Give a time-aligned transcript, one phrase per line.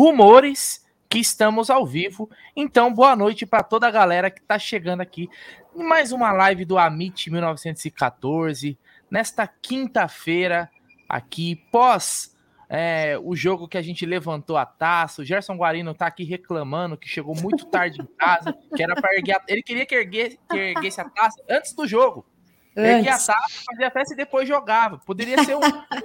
[0.00, 2.30] Rumores que estamos ao vivo.
[2.56, 5.28] Então, boa noite para toda a galera que está chegando aqui
[5.76, 8.78] em mais uma live do Amit 1914.
[9.10, 10.70] Nesta quinta-feira,
[11.06, 12.34] aqui, pós
[12.66, 15.20] é, o jogo que a gente levantou a taça.
[15.20, 19.14] O Gerson Guarino tá aqui reclamando que chegou muito tarde em casa, que era para
[19.14, 19.34] erguer.
[19.36, 19.42] A...
[19.48, 22.24] Ele queria que, erguer, que erguesse a taça antes do jogo.
[22.74, 24.96] Erguia a taça, fazia festa e depois jogava.
[24.96, 25.60] Poderia ser um,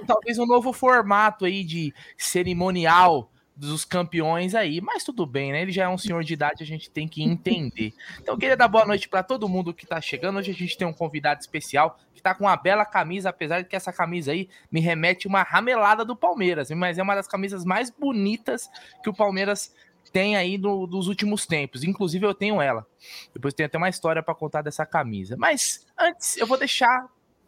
[0.06, 5.62] talvez um novo formato aí de cerimonial dos campeões aí, mas tudo bem, né?
[5.62, 7.94] Ele já é um senhor de idade, a gente tem que entender.
[8.20, 10.38] Então, eu queria dar boa noite para todo mundo que tá chegando.
[10.38, 13.68] Hoje a gente tem um convidado especial que tá com uma bela camisa, apesar de
[13.68, 17.64] que essa camisa aí me remete uma ramelada do Palmeiras, mas é uma das camisas
[17.64, 18.68] mais bonitas
[19.02, 19.72] que o Palmeiras
[20.12, 21.84] tem aí no, dos últimos tempos.
[21.84, 22.86] Inclusive, eu tenho ela.
[23.32, 25.36] Depois tem até uma história para contar dessa camisa.
[25.38, 27.06] Mas antes, eu vou deixar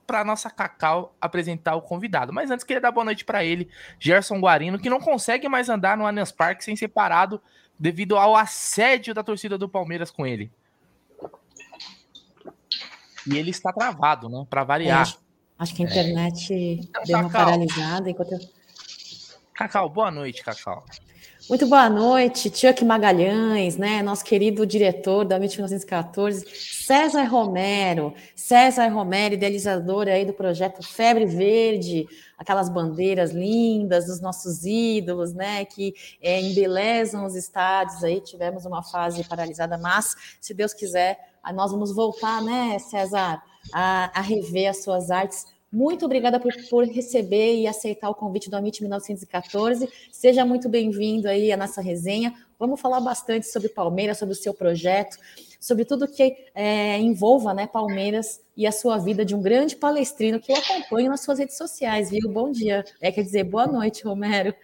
[0.09, 2.33] para nossa Cacau apresentar o convidado.
[2.33, 3.69] Mas antes, queria dar boa noite para ele,
[4.01, 7.39] Gerson Guarino, que não consegue mais andar no Allianz Parque sem ser parado
[7.79, 10.51] devido ao assédio da torcida do Palmeiras com ele.
[13.27, 14.47] E ele está travado, né?
[14.49, 15.07] Para variar.
[15.07, 15.15] É,
[15.59, 17.05] acho que a internet é.
[17.05, 18.39] deu uma paralisada enquanto eu...
[19.53, 20.87] Cacau, boa noite, Cacau.
[21.49, 24.03] Muito boa noite, Chuck Magalhães, né?
[24.03, 26.45] Nosso querido diretor da MIT 1914,
[26.85, 34.67] César Romero, César Romero, idealizador aí do projeto Febre Verde, aquelas bandeiras lindas dos nossos
[34.67, 35.65] ídolos, né?
[35.65, 38.21] Que é, embelezam os estádios aí.
[38.21, 41.19] Tivemos uma fase paralisada, mas se Deus quiser,
[41.55, 46.85] nós vamos voltar, né, César, a, a rever as suas artes muito obrigada por, por,
[46.87, 49.87] receber e aceitar o convite do Amit 1914.
[50.11, 52.35] Seja muito bem-vindo aí à nossa resenha.
[52.59, 55.19] Vamos falar bastante sobre Palmeiras, sobre o seu projeto,
[55.61, 60.41] sobre tudo que é, envolva né, Palmeiras e a sua vida de um grande palestrino
[60.41, 62.31] que eu acompanho nas suas redes sociais, viu?
[62.33, 62.83] Bom dia.
[62.99, 64.55] É, quer dizer, boa noite, Romero.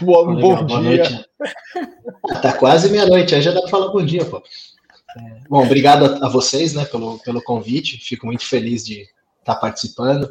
[0.00, 1.08] Boa, bom, bom dia.
[1.10, 1.24] Noite.
[2.42, 4.42] Tá quase meia-noite, aí já dá para falar bom dia, pô.
[5.48, 7.98] Bom, obrigado a, a vocês né, pelo, pelo convite.
[7.98, 9.06] Fico muito feliz de
[9.54, 10.28] tá participando.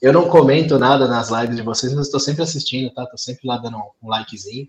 [0.00, 3.04] Eu não comento nada nas lives de vocês, mas estou sempre assistindo, tá?
[3.06, 4.68] Tô sempre lá dando um likezinho.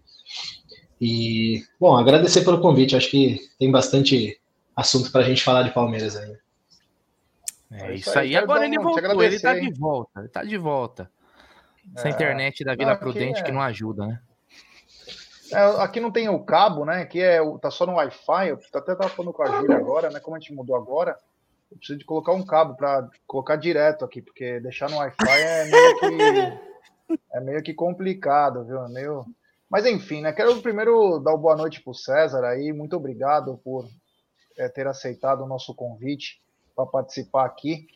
[1.00, 2.96] E, bom, agradecer pelo convite.
[2.96, 4.40] Acho que tem bastante
[4.76, 6.40] assunto para a gente falar de Palmeiras ainda.
[7.72, 8.36] É isso aí.
[8.36, 10.20] Agora ele voltou, ele tá de volta.
[10.20, 11.12] Ele tá de volta.
[11.96, 13.44] Essa é, internet da Vila Prudente é...
[13.44, 14.20] que não ajuda, né?
[15.52, 17.02] É, aqui não tem o cabo, né?
[17.02, 18.50] Aqui é, tá só no Wi-Fi.
[18.50, 20.20] Eu até tava falando com a Júlia agora, né?
[20.20, 21.16] Como a gente mudou agora.
[21.72, 25.66] Eu preciso de colocar um cabo para colocar direto aqui, porque deixar no Wi-Fi é
[25.66, 28.84] meio que é meio que complicado, viu?
[28.84, 29.26] É meio...
[29.70, 30.34] Mas enfim, né?
[30.34, 32.74] Quero primeiro dar uma boa noite para o César aí.
[32.74, 33.88] Muito obrigado por
[34.58, 36.42] é, ter aceitado o nosso convite
[36.76, 37.88] para participar aqui.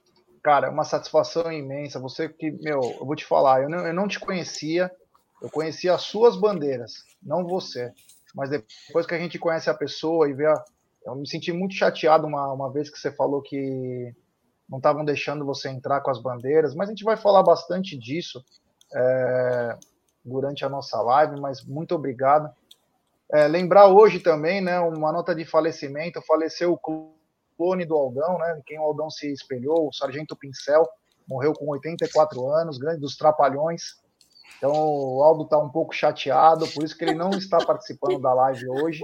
[0.44, 2.00] Cara, é uma satisfação imensa.
[2.00, 4.91] Você que, meu, eu vou te falar, eu não, eu não te conhecia,
[5.41, 7.91] eu conhecia as suas bandeiras, não você.
[8.35, 10.63] Mas depois que a gente conhece a pessoa e vê a,
[11.06, 14.14] eu me senti muito chateado uma, uma vez que você falou que
[14.69, 18.44] não estavam deixando você entrar com as bandeiras, mas a gente vai falar bastante disso
[18.94, 19.78] é,
[20.24, 22.50] durante a nossa live, mas muito obrigado.
[23.31, 27.12] É, lembrar hoje também, né, uma nota de falecimento, faleceu o
[27.58, 30.88] clone do Aldão, né, quem o Aldão se espelhou, o Sargento Pincel,
[31.28, 34.02] morreu com 84 anos, grande dos Trapalhões.
[34.58, 38.34] Então o Aldo está um pouco chateado, por isso que ele não está participando da
[38.34, 39.02] live hoje.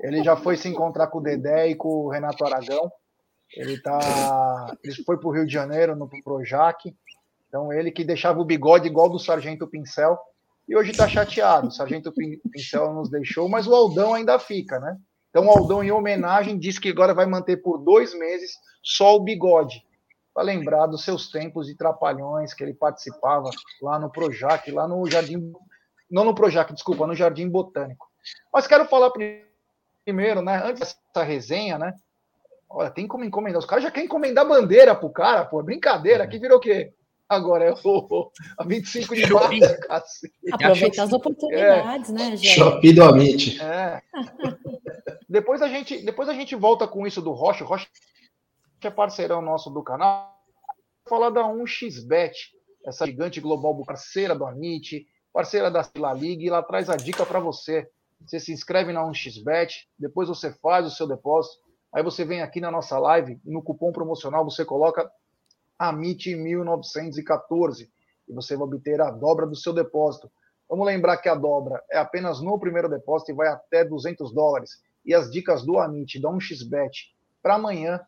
[0.00, 2.90] Ele já foi se encontrar com o Dedé e com o Renato Aragão.
[3.56, 6.94] Ele tá, ele foi para o Rio de Janeiro no Projac.
[7.48, 10.18] Então ele que deixava o bigode igual do Sargento Pincel
[10.68, 11.68] e hoje está chateado.
[11.68, 14.96] O Sargento Pincel nos deixou, mas o Aldão ainda fica, né?
[15.30, 19.20] Então o Aldão, em homenagem, disse que agora vai manter por dois meses só o
[19.20, 19.82] bigode,
[20.34, 23.50] para lembrar dos seus tempos de trapalhões que ele participava
[23.82, 25.52] lá no Projac, lá no Jardim.
[26.10, 28.06] Não no Projac, desculpa, no Jardim Botânico.
[28.52, 29.47] Mas quero falar primeiro,
[30.12, 30.62] né?
[30.64, 31.94] Antes dessa resenha, né?
[32.68, 33.58] Olha, tem como encomendar.
[33.58, 35.62] Os caras já querem encomendar bandeira pro cara, pô.
[35.62, 36.24] Brincadeira.
[36.24, 36.92] Aqui virou o quê?
[37.28, 39.52] Agora é o, a 25 de março,
[40.52, 42.12] Aproveitar as oportunidades, é.
[42.12, 42.54] né, gente?
[42.54, 43.60] Shopping do Amit.
[43.60, 44.02] É.
[45.28, 47.64] depois, a gente, depois a gente volta com isso do Rocha.
[47.64, 47.86] O Rocha
[48.82, 50.34] é parceirão nosso do canal.
[51.04, 52.32] Vou falar da 1xBet,
[52.86, 57.26] essa gigante global parceira do Amit, parceira da La Liga, e lá traz a dica
[57.26, 57.88] para você.
[58.26, 61.56] Você se inscreve na 1xBet, depois você faz o seu depósito,
[61.92, 65.10] aí você vem aqui na nossa live e no cupom promocional você coloca
[65.80, 67.88] AMIT1914
[68.28, 70.30] e você vai obter a dobra do seu depósito.
[70.68, 74.82] Vamos lembrar que a dobra é apenas no primeiro depósito e vai até 200 dólares.
[75.04, 76.90] E as dicas do Amit, da 1xBet,
[77.42, 78.00] para amanhã,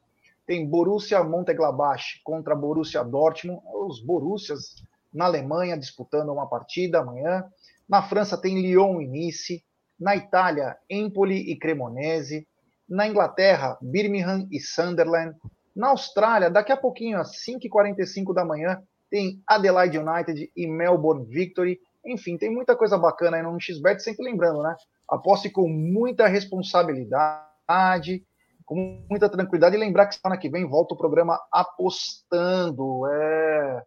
[0.47, 4.75] tem Borussia Mönchengladbach contra Borussia Dortmund, os Borussias
[5.13, 7.45] na Alemanha disputando uma partida amanhã.
[7.89, 9.65] Na França tem Lyon e Nice.
[10.01, 12.47] Na Itália, Empoli e Cremonese.
[12.89, 15.37] Na Inglaterra, Birmingham e Sunderland.
[15.77, 21.79] Na Austrália, daqui a pouquinho, às 5h45 da manhã, tem Adelaide United e Melbourne Victory.
[22.05, 24.75] Enfim, tem muita coisa bacana aí no XBet, sempre lembrando, né?
[25.09, 28.25] Aposte com muita responsabilidade,
[28.65, 33.07] com muita tranquilidade e lembrar que semana que vem volta o programa Apostando.
[33.09, 33.83] É...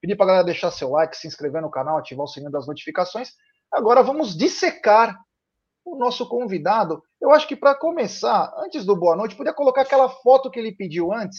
[0.00, 3.32] Pedir para galera deixar seu like, se inscrever no canal, ativar o sininho das notificações.
[3.70, 5.16] Agora vamos dissecar
[5.84, 7.02] o nosso convidado.
[7.20, 10.74] Eu acho que para começar, antes do boa noite, podia colocar aquela foto que ele
[10.74, 11.38] pediu antes,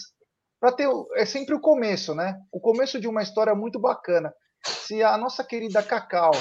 [0.60, 2.40] para ter é sempre o começo, né?
[2.52, 4.34] O começo de uma história muito bacana.
[4.66, 6.32] Se a nossa querida Cacau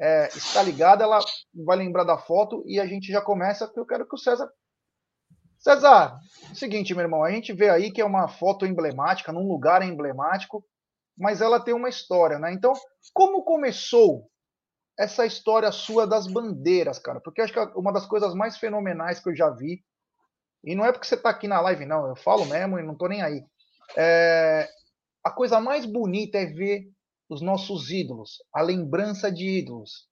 [0.00, 1.18] é, está ligada, ela
[1.66, 4.48] vai lembrar da foto e a gente já começa, porque eu quero que o César.
[5.58, 6.16] César,
[6.48, 9.82] é seguinte, meu irmão, a gente vê aí que é uma foto emblemática, num lugar
[9.82, 10.64] emblemático,
[11.18, 12.52] mas ela tem uma história, né?
[12.52, 12.72] Então,
[13.12, 14.30] como começou
[14.98, 17.20] essa história sua das bandeiras, cara?
[17.20, 19.82] Porque acho que é uma das coisas mais fenomenais que eu já vi,
[20.64, 22.94] e não é porque você está aqui na live, não, eu falo mesmo e não
[22.94, 23.44] estou nem aí.
[23.96, 24.68] É,
[25.24, 26.88] a coisa mais bonita é ver
[27.28, 30.08] os nossos ídolos, a lembrança de ídolos.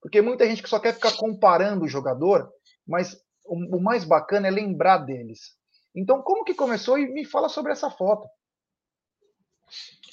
[0.00, 2.48] Porque muita gente que só quer ficar comparando o jogador,
[2.86, 5.56] mas o, o mais bacana é lembrar deles.
[5.94, 6.98] Então, como que começou?
[6.98, 8.28] E me fala sobre essa foto.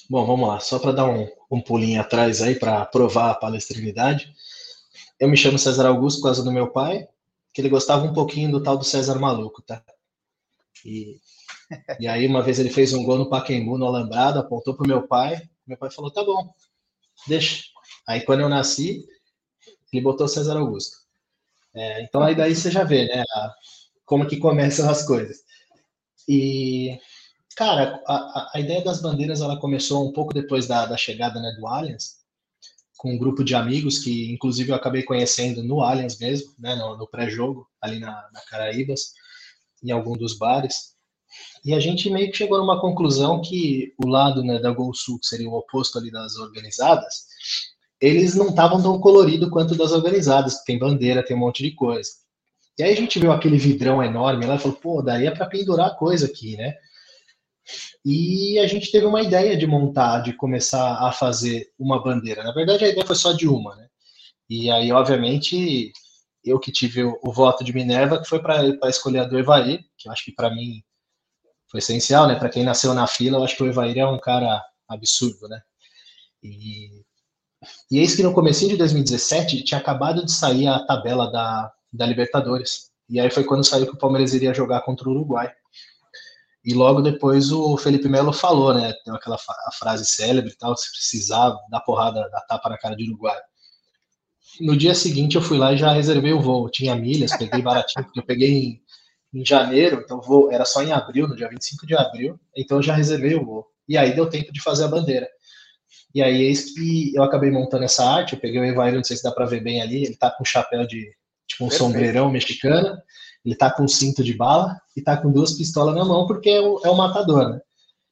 [0.08, 0.60] Bom, vamos lá.
[0.60, 4.32] Só para dar um, um pulinho atrás aí, para provar a palestrinidade.
[5.18, 7.08] Eu me chamo César Augusto por causa do meu pai,
[7.52, 9.82] que ele gostava um pouquinho do tal do César Maluco, tá?
[10.84, 11.18] E,
[11.98, 15.06] e aí, uma vez ele fez um gol no Pacaembu, no Alambrado, apontou pro meu
[15.06, 16.54] pai, meu pai falou: tá bom,
[17.26, 17.64] deixa.
[18.06, 19.04] Aí quando eu nasci,
[19.92, 20.98] ele botou César Augusto.
[21.74, 23.24] É, então aí daí você já vê, né?
[24.04, 25.38] Como que começam as coisas.
[26.28, 26.98] E,
[27.56, 31.56] cara, a, a, ideia das bandeiras ela começou um pouco depois da, da chegada né,
[31.58, 32.16] do Allianz,
[32.98, 36.96] com um grupo de amigos que, inclusive, eu acabei conhecendo no Allianz mesmo, né, no,
[36.98, 39.12] no pré-jogo, ali na, na Caraíbas,
[39.82, 40.94] em algum dos bares.
[41.64, 45.18] E a gente meio que chegou numa conclusão que o lado né, da Gol Sul,
[45.18, 47.24] que seria o oposto ali das organizadas,
[48.00, 52.10] eles não estavam tão coloridos quanto das organizadas, tem bandeira, tem um monte de coisa.
[52.78, 55.96] E aí a gente viu aquele vidrão enorme lá e falou, pô, daria para pendurar
[55.96, 56.74] coisa aqui, né?
[58.04, 62.42] E a gente teve uma ideia de montar, de começar a fazer uma bandeira.
[62.44, 63.88] Na verdade, a ideia foi só de uma, né?
[64.48, 65.92] E aí, obviamente,
[66.44, 69.80] eu que tive o, o voto de Minerva, que foi para escolher a do Evaí,
[69.98, 70.82] que eu acho que para mim
[71.70, 72.36] foi essencial, né?
[72.36, 75.60] Para quem nasceu na fila, eu acho que o Evair é um cara absurdo, né?
[76.42, 77.02] E,
[77.90, 82.06] e eis que no começo de 2017 tinha acabado de sair a tabela da, da
[82.06, 82.90] Libertadores.
[83.08, 85.52] E aí foi quando saiu que o Palmeiras iria jogar contra o Uruguai.
[86.66, 88.92] E logo depois o Felipe Melo falou, né?
[89.04, 89.38] Tem aquela
[89.78, 93.38] frase célebre e tal, se precisar dar porrada, dar tapa na cara de Uruguai.
[94.60, 96.68] No dia seguinte eu fui lá e já reservei o voo.
[96.68, 98.80] Tinha milhas, peguei baratinho, porque eu peguei em
[99.36, 102.82] em janeiro, então vou, era só em abril, no dia 25 de abril, então eu
[102.82, 103.66] já reservei o voo.
[103.86, 105.28] E aí deu tempo de fazer a bandeira.
[106.14, 109.16] E aí eis que eu acabei montando essa arte, eu peguei o Evair, não sei
[109.16, 111.12] se dá para ver bem ali, ele tá com um chapéu de,
[111.46, 111.92] tipo um Perfeito.
[111.92, 112.96] sombreirão mexicano,
[113.46, 116.50] ele tá com um cinto de bala e tá com duas pistolas na mão, porque
[116.50, 117.60] é o, é o matador, né?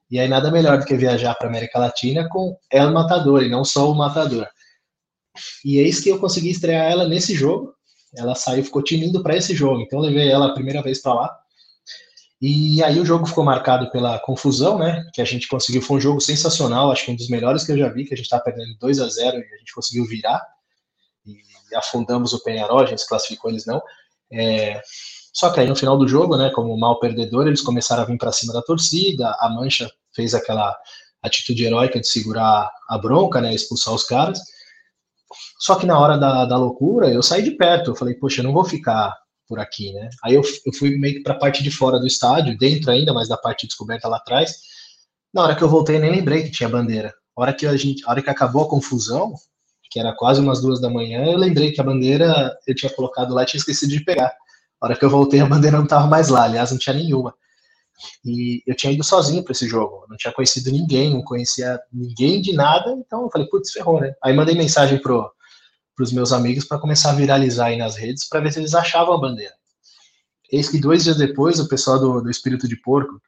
[0.09, 3.65] E aí nada melhor do que viajar para América Latina com El Matador, e não
[3.65, 4.47] só o Matador.
[5.65, 7.75] E eis que eu consegui estrear ela nesse jogo,
[8.17, 9.81] ela saiu, ficou tinindo para esse jogo.
[9.81, 11.37] Então eu levei ela a primeira vez para lá.
[12.41, 15.05] E aí o jogo ficou marcado pela confusão, né?
[15.13, 17.79] Que a gente conseguiu, foi um jogo sensacional, acho que um dos melhores que eu
[17.79, 20.41] já vi, que a gente estava perdendo 2 a 0 e a gente conseguiu virar.
[21.27, 23.83] E afundamos o Penharol, a gente classificou eles não.
[24.33, 24.81] É,
[25.35, 28.17] só que aí no final do jogo, né, como mal perdedor, eles começaram a vir
[28.17, 30.75] para cima da torcida, a Mancha fez aquela
[31.21, 34.39] atitude heróica de segurar a bronca, né, expulsar os caras.
[35.59, 37.91] Só que na hora da, da loucura, eu saí de perto.
[37.91, 39.13] Eu falei, poxa, eu não vou ficar
[39.49, 40.09] por aqui, né?
[40.23, 43.13] Aí eu, eu fui meio que para a parte de fora do estádio, dentro ainda,
[43.13, 44.55] mas da parte descoberta lá atrás.
[45.33, 47.13] Na hora que eu voltei, nem lembrei que tinha bandeira.
[47.37, 49.35] A hora que a gente, a hora que acabou a confusão,
[49.91, 53.35] que era quase umas duas da manhã, eu lembrei que a bandeira eu tinha colocado
[53.35, 54.33] lá e tinha esquecido de pegar.
[54.85, 57.35] A hora que eu voltei, a bandeira não estava mais lá, aliás, não tinha nenhuma.
[58.23, 62.43] E eu tinha ido sozinho para esse jogo, não tinha conhecido ninguém, não conhecia ninguém
[62.43, 64.13] de nada, então eu falei, putz, ferrou, né?
[64.23, 65.31] Aí mandei mensagem pro,
[65.97, 69.15] pros meus amigos para começar a viralizar aí nas redes para ver se eles achavam
[69.15, 69.55] a bandeira.
[70.53, 73.19] Eis que dois dias depois, o pessoal do, do Espírito de Porco,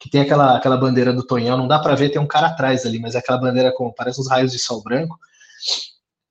[0.00, 2.84] que tem aquela, aquela bandeira do Tonhão, não dá para ver, tem um cara atrás
[2.84, 5.16] ali, mas é aquela bandeira com, parece uns raios de sol branco,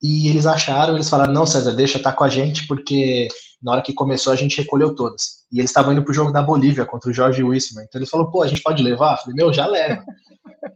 [0.02, 3.28] e eles acharam, eles falaram, não, César, deixa, tá com a gente, porque
[3.64, 5.44] na hora que começou a gente recolheu todas.
[5.50, 7.86] E eles estavam indo pro jogo da Bolívia contra o Jorge Wissman.
[7.88, 9.14] Então ele falou, pô, a gente pode levar?
[9.14, 10.04] Eu falei, meu, já leva.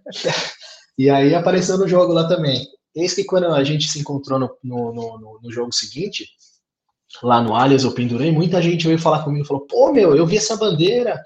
[0.96, 2.66] e aí apareceu no jogo lá também.
[2.96, 6.26] Eis que quando a gente se encontrou no, no, no, no jogo seguinte,
[7.22, 10.26] lá no Alias, eu pendurei, muita gente veio falar comigo e falou: pô, meu, eu
[10.26, 11.22] vi essa bandeira,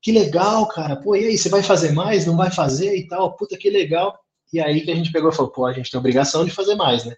[0.00, 2.24] que legal, cara, pô, e aí, você vai fazer mais?
[2.26, 3.36] Não vai fazer e tal?
[3.36, 4.16] Puta, que legal.
[4.52, 6.76] E aí que a gente pegou e falou: pô, a gente tem obrigação de fazer
[6.76, 7.16] mais, né?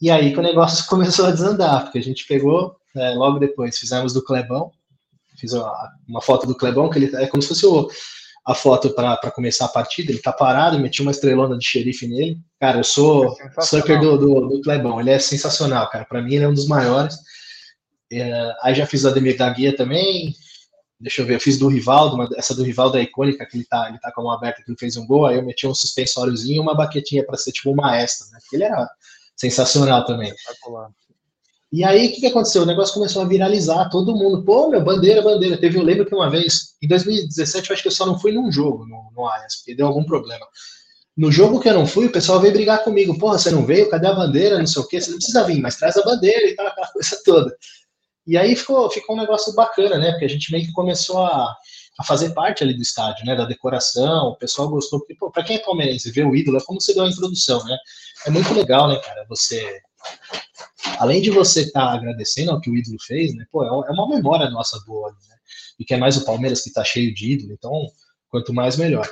[0.00, 3.78] E aí que o negócio começou a desandar, porque a gente pegou, é, logo depois,
[3.78, 4.70] fizemos do Clebão,
[5.36, 5.72] fiz uma,
[6.08, 7.88] uma foto do Clebão, que ele é como se fosse o
[8.48, 12.40] a foto para começar a partida, ele tá parado, meti uma estrelona de xerife nele.
[12.58, 16.06] Cara, eu sou é sucker do, do, do Clebão, ele é sensacional, cara.
[16.06, 17.14] Para mim, ele é um dos maiores.
[18.10, 20.34] É, aí já fiz a Ademir da Guia também.
[20.98, 23.66] Deixa eu ver, eu fiz do Rivaldo, uma, essa do Rivaldo é icônica, que ele
[23.66, 25.26] tá, ele tá com a mão aberta, que ele fez um gol.
[25.26, 28.38] Aí eu meti um suspensóriozinho e uma baquetinha para ser tipo um maestro, né?
[28.40, 28.88] Porque ele era
[29.38, 30.32] sensacional também.
[31.70, 32.62] E aí, o que, que aconteceu?
[32.62, 35.58] O negócio começou a viralizar, todo mundo, pô, meu, bandeira, bandeira.
[35.58, 38.32] Teve, eu lembro que uma vez, em 2017, eu acho que eu só não fui
[38.32, 40.46] num jogo no, no Allianz, porque deu algum problema.
[41.14, 43.18] No jogo que eu não fui, o pessoal veio brigar comigo.
[43.18, 43.90] Porra, você não veio?
[43.90, 44.58] Cadê a bandeira?
[44.58, 45.00] Não sei o quê.
[45.00, 47.56] Você não precisa vir, mas traz a bandeira e tal, aquela coisa toda.
[48.26, 50.12] E aí ficou, ficou um negócio bacana, né?
[50.12, 51.54] Porque a gente meio que começou a,
[51.98, 53.34] a fazer parte ali do estádio, né?
[53.34, 54.28] Da decoração.
[54.28, 55.00] O pessoal gostou.
[55.00, 57.62] Porque, pô, pra quem é palmeirense, ver o ídolo é como você deu a introdução,
[57.64, 57.76] né?
[58.26, 59.24] É muito legal, né, cara?
[59.28, 59.80] Você
[60.98, 63.44] além de você estar tá agradecendo ao que o ídolo fez, né?
[63.50, 65.36] Pô, é, é uma memória nossa boa, né?
[65.78, 67.72] E que é mais o Palmeiras que está cheio de ídolo, então
[68.28, 69.08] quanto mais melhor.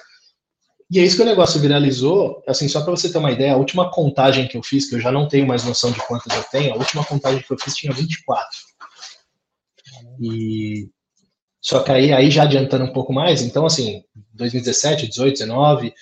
[0.90, 3.56] E é isso que o negócio viralizou, assim, só para você ter uma ideia, a
[3.56, 6.44] última contagem que eu fiz, que eu já não tenho mais noção de quantas eu
[6.44, 8.48] tenho, a última contagem que eu fiz tinha 24.
[10.20, 10.88] E
[11.60, 15.92] só que aí, aí já adiantando um pouco mais, então assim, 2017, 18, 19,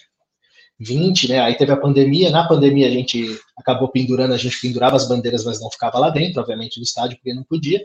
[0.78, 1.40] 20, né?
[1.40, 2.30] Aí teve a pandemia.
[2.30, 6.10] Na pandemia a gente acabou pendurando, a gente pendurava as bandeiras, mas não ficava lá
[6.10, 7.84] dentro, obviamente, do estádio, porque não podia.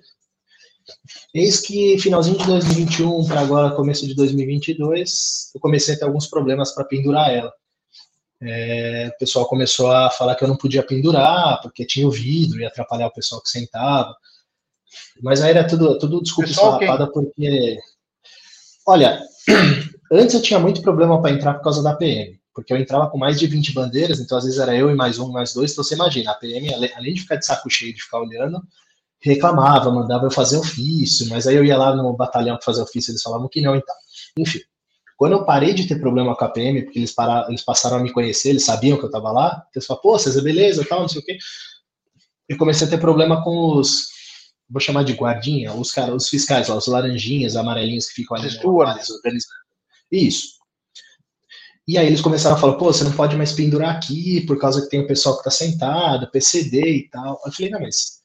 [1.34, 6.27] Eis que finalzinho de 2021 para agora, começo de 2022, eu comecei a ter alguns
[6.27, 7.53] problemas para pendurar ela.
[8.41, 12.60] É, o pessoal começou a falar que eu não podia pendurar, porque tinha o vidro
[12.60, 14.15] e atrapalhar o pessoal que sentava.
[15.22, 17.77] Mas aí era tudo, tudo desculpa esfarrapada, porque.
[18.88, 19.22] Olha,
[20.12, 23.17] antes eu tinha muito problema para entrar por causa da PM porque eu entrava com
[23.17, 25.83] mais de 20 bandeiras, então às vezes era eu e mais um, mais dois, então
[25.83, 28.61] você imagina, a PM, além de ficar de saco cheio, de ficar olhando,
[29.21, 33.11] reclamava, mandava eu fazer ofício, mas aí eu ia lá no batalhão para fazer ofício,
[33.11, 33.95] eles falavam que não e tal.
[34.37, 34.59] Enfim,
[35.17, 37.99] quando eu parei de ter problema com a PM, porque eles, pararam, eles passaram a
[37.99, 41.09] me conhecer, eles sabiam que eu estava lá, eles falaram, pô, César, beleza, tal, não
[41.09, 41.37] sei o quê.
[42.47, 44.07] Eu comecei a ter problema com os,
[44.69, 48.49] vou chamar de guardinha, os caras, os fiscais lá, os laranjinhas, amarelinhos que ficam ali,
[48.63, 49.19] organizando.
[50.11, 50.58] Isso.
[51.89, 54.79] E aí eles começaram a falar, pô, você não pode mais pendurar aqui por causa
[54.79, 57.41] que tem o pessoal que está sentado, PCD e tal.
[57.43, 58.19] Eu falei, não, mas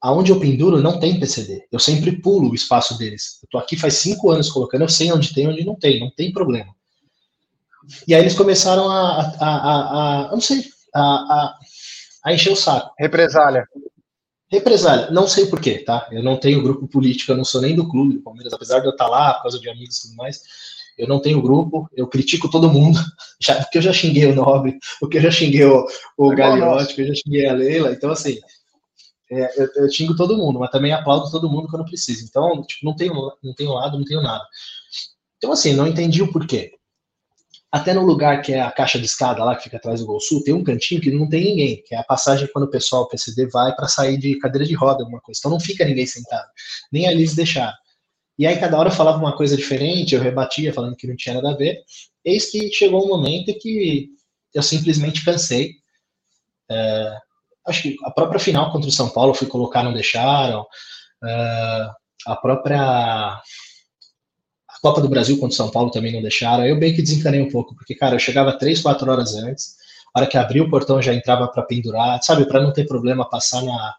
[0.00, 1.64] aonde eu penduro não tem PCD.
[1.70, 3.38] Eu sempre pulo o espaço deles.
[3.40, 6.10] Eu tô aqui faz cinco anos colocando, eu sei onde tem, onde não tem, não
[6.10, 6.74] tem problema.
[8.08, 11.58] E aí eles começaram a, a, a, a não sei, a, a,
[12.24, 12.92] a, encher o saco.
[12.98, 13.64] Represália.
[14.50, 16.08] Represália, não sei porquê, tá?
[16.10, 18.86] Eu não tenho grupo político, eu não sou nem do clube do Palmeiras, apesar de
[18.86, 20.42] eu estar lá por causa de amigos e tudo mais
[20.98, 22.98] eu não tenho grupo, eu critico todo mundo,
[23.40, 25.86] já, porque eu já xinguei o Nobre, porque eu já xinguei o,
[26.16, 28.38] o é Gagliotti, porque eu já xinguei a Leila, então assim,
[29.30, 32.24] é, eu, eu, xingo todo mundo, mas também aplaudo todo mundo quando preciso.
[32.24, 34.44] Então, tipo, não tenho, não tenho lado, não tenho nada.
[35.38, 36.72] Então, assim, não entendi o porquê.
[37.72, 40.20] Até no lugar que é a caixa de escada lá, que fica atrás do Gol
[40.20, 43.02] Sul, tem um cantinho que não tem ninguém, que é a passagem quando o pessoal,
[43.02, 45.40] o PCD, vai para sair de cadeira de roda, alguma coisa.
[45.40, 46.46] Então não fica ninguém sentado.
[46.92, 47.74] Nem ali eles deixaram.
[48.38, 51.36] E aí cada hora eu falava uma coisa diferente, eu rebatia falando que não tinha
[51.36, 51.80] nada a ver.
[52.24, 54.08] Eis que chegou um momento que
[54.52, 55.72] eu simplesmente cansei.
[56.70, 57.16] É,
[57.66, 60.66] acho que a própria final contra o São Paulo fui colocar, não deixaram.
[61.22, 61.88] É,
[62.26, 62.80] a própria
[64.74, 66.66] a Copa do Brasil contra o São Paulo também não deixaram.
[66.66, 69.76] Eu bem que desencanei um pouco, porque, cara, eu chegava três, quatro horas antes,
[70.14, 73.28] a hora que abriu o portão já entrava para pendurar, sabe, para não ter problema
[73.28, 73.94] passar na,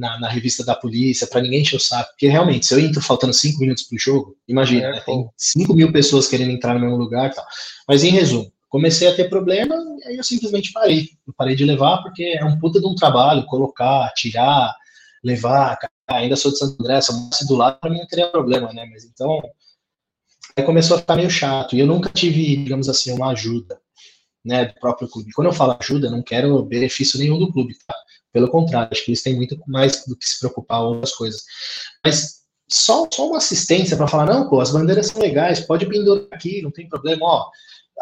[0.00, 2.10] na, na revista da polícia, para ninguém encher o saco.
[2.10, 5.74] Porque realmente, se eu entro faltando cinco minutos pro jogo, imagina, é, né, tem cinco
[5.74, 7.44] mil pessoas querendo entrar no mesmo lugar e tal.
[7.86, 11.10] Mas em resumo, comecei a ter problema e aí eu simplesmente parei.
[11.26, 14.74] Eu parei de levar porque é um puta de um trabalho, colocar, tirar,
[15.22, 15.78] levar,
[16.08, 18.86] ainda sou de Santo André, se eu do lado, para mim não teria problema, né?
[18.90, 19.40] Mas então,
[20.56, 21.76] aí começou a ficar meio chato.
[21.76, 23.78] E eu nunca tive, digamos assim, uma ajuda,
[24.42, 25.32] né, do próprio clube.
[25.32, 27.94] Quando eu falo ajuda, não quero benefício nenhum do clube, tá?
[28.32, 31.42] Pelo contrário, acho que eles têm muito mais do que se preocupar com outras coisas.
[32.04, 36.26] Mas só, só uma assistência para falar, não, pô, as bandeiras são legais, pode pendurar
[36.30, 37.50] aqui, não tem problema, ó.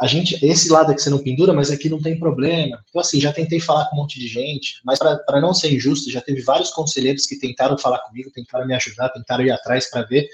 [0.00, 2.80] A gente, esse lado aqui você não pendura, mas aqui não tem problema.
[2.88, 6.10] Então, assim, já tentei falar com um monte de gente, mas para não ser injusto,
[6.10, 10.02] já teve vários conselheiros que tentaram falar comigo, tentaram me ajudar, tentaram ir atrás para
[10.02, 10.28] ver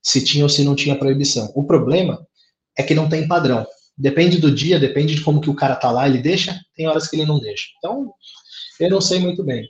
[0.00, 1.50] se tinha ou se não tinha proibição.
[1.54, 2.24] O problema
[2.76, 3.66] é que não tem padrão.
[3.96, 7.08] depende do dia, depende de como que o cara tá lá, ele deixa, tem horas
[7.08, 7.66] que ele não deixa.
[7.78, 8.14] Então,
[8.78, 9.68] eu não sei muito bem.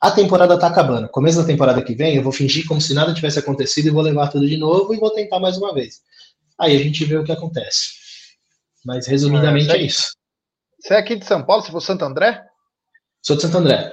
[0.00, 1.08] A temporada tá acabando.
[1.08, 4.02] Começo da temporada que vem, eu vou fingir como se nada tivesse acontecido e vou
[4.02, 6.02] levar tudo de novo e vou tentar mais uma vez.
[6.58, 7.98] Aí a gente vê o que acontece.
[8.84, 10.12] Mas resumidamente é, é isso.
[10.80, 12.46] Você é aqui de São Paulo, se for Santo André?
[13.20, 13.92] Sou de Santo André.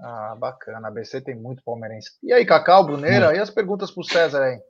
[0.00, 0.88] Ah, bacana.
[0.88, 2.10] A BC tem muito palmeirense.
[2.22, 3.32] E aí, Cacau, Bruneira, hum.
[3.32, 4.60] e as perguntas para o César aí?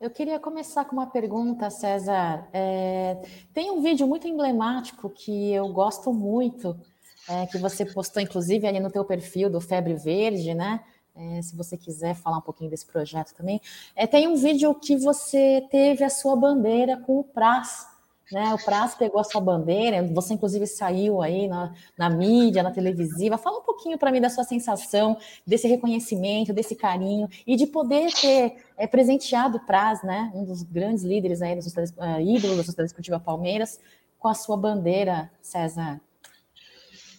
[0.00, 2.46] Eu queria começar com uma pergunta, César.
[2.52, 3.16] É,
[3.54, 6.78] tem um vídeo muito emblemático que eu gosto muito,
[7.28, 10.80] é, que você postou, inclusive, ali no teu perfil do Febre Verde, né?
[11.14, 13.60] É, se você quiser falar um pouquinho desse projeto também.
[13.94, 17.86] É, tem um vídeo que você teve a sua bandeira com o Praz,
[18.30, 18.52] né?
[18.52, 23.38] O Praz pegou a sua bandeira, você inclusive saiu aí na, na mídia, na televisiva.
[23.38, 25.16] Fala um pouquinho para mim da sua sensação,
[25.46, 30.30] desse reconhecimento, desse carinho e de poder ter é, presenteado o Praz, né?
[30.34, 33.78] Um dos grandes líderes aí, dos uh, ídolos da Sociedade Esportiva Palmeiras,
[34.18, 36.00] com a sua bandeira, César.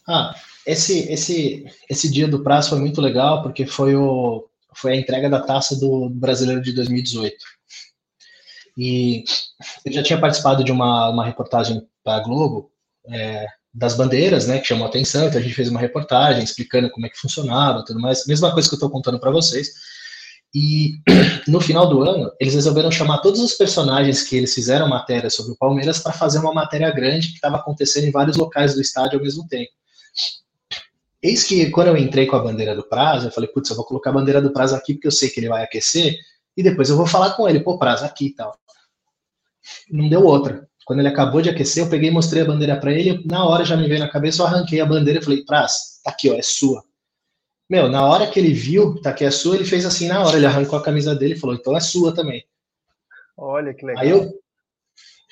[0.08, 0.34] Ah,
[0.66, 5.30] esse, esse, esse dia do Praz foi muito legal porque foi, o, foi a entrega
[5.30, 7.36] da taça do Brasileiro de 2018.
[8.78, 9.24] E
[9.86, 12.72] eu já tinha participado de uma, uma reportagem para a Globo
[13.10, 17.06] é, das bandeiras, né, que chamou atenção, então a gente fez uma reportagem explicando como
[17.06, 19.70] é que funcionava, tudo mais, mesma coisa que eu estou contando para vocês.
[20.54, 20.94] E
[21.48, 25.54] no final do ano, eles resolveram chamar todos os personagens que eles fizeram matéria sobre
[25.54, 29.20] o Palmeiras para fazer uma matéria grande que estava acontecendo em vários locais do estádio
[29.20, 29.72] ao mesmo tempo.
[31.22, 33.86] Eis que quando eu entrei com a bandeira do prazo, eu falei, putz, eu vou
[33.86, 36.16] colocar a bandeira do prazo aqui porque eu sei que ele vai aquecer
[36.56, 38.58] e depois eu vou falar com ele, pô, prazo aqui e tal
[39.90, 40.68] não deu outra.
[40.86, 43.66] Quando ele acabou de aquecer, eu peguei e mostrei a bandeira para ele, na hora
[43.66, 46.36] já me veio na cabeça, eu arranquei a bandeira e falei, Praz, tá aqui, ó,
[46.36, 46.84] é sua.
[47.70, 50.38] Meu, na hora que ele viu, tá aqui, é sua, ele fez assim na hora,
[50.38, 52.46] ele arrancou a camisa dele e falou, então é sua também.
[53.36, 54.02] Olha que legal.
[54.02, 54.34] Aí eu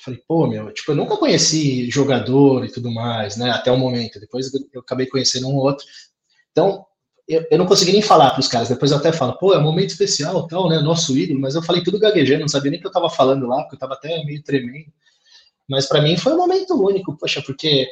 [0.05, 4.19] falei, pô, meu, tipo, eu nunca conheci jogador e tudo mais, né, até o momento.
[4.19, 5.85] Depois eu acabei conhecendo um outro.
[6.51, 6.85] Então,
[7.27, 8.69] eu, eu não consegui nem falar para os caras.
[8.69, 10.79] Depois eu até falo, pô, é um momento especial, tal, né?
[10.79, 13.61] Nosso ídolo, mas eu falei tudo gaguejando, não sabia nem que eu estava falando lá,
[13.61, 14.91] porque eu estava até meio tremendo.
[15.67, 17.87] Mas para mim foi um momento único, poxa, porque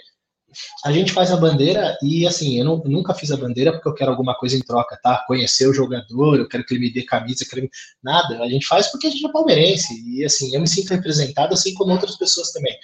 [0.86, 3.88] a gente faz a bandeira e assim, eu, não, eu, nunca fiz a bandeira porque
[3.88, 5.24] eu quero alguma coisa em troca, tá?
[5.28, 7.70] Conhecer o jogador, eu quero que ele me dê camisa, quero...
[8.04, 8.42] nada.
[8.42, 11.74] A gente faz porque a gente é palmeirense e assim, eu me sinto representado assim
[11.74, 12.76] como outras pessoas também.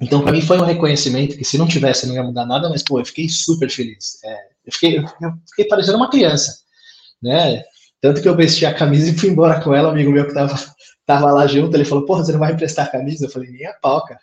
[0.00, 2.82] Então, para mim foi um reconhecimento que se não tivesse não ia mudar nada, mas
[2.82, 4.18] pô, eu fiquei super feliz.
[4.24, 4.34] É,
[4.66, 5.04] eu, fiquei, eu
[5.48, 6.58] fiquei parecendo uma criança,
[7.22, 7.62] né?
[8.00, 10.34] Tanto que eu vesti a camisa e fui embora com ela, um amigo meu que
[10.34, 10.56] tava,
[11.06, 13.26] tava lá junto, ele falou, porra, você não vai emprestar a camisa?
[13.26, 14.18] Eu falei, nem a pau, cara.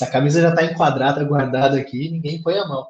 [0.00, 2.86] Essa camisa já tá enquadrada, guardada aqui, ninguém põe a mão.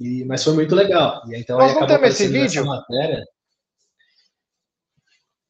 [0.00, 1.22] E, mas foi muito legal.
[1.28, 2.64] E então Nós aí não temos esse vídeo?
[2.64, 3.22] Matéria.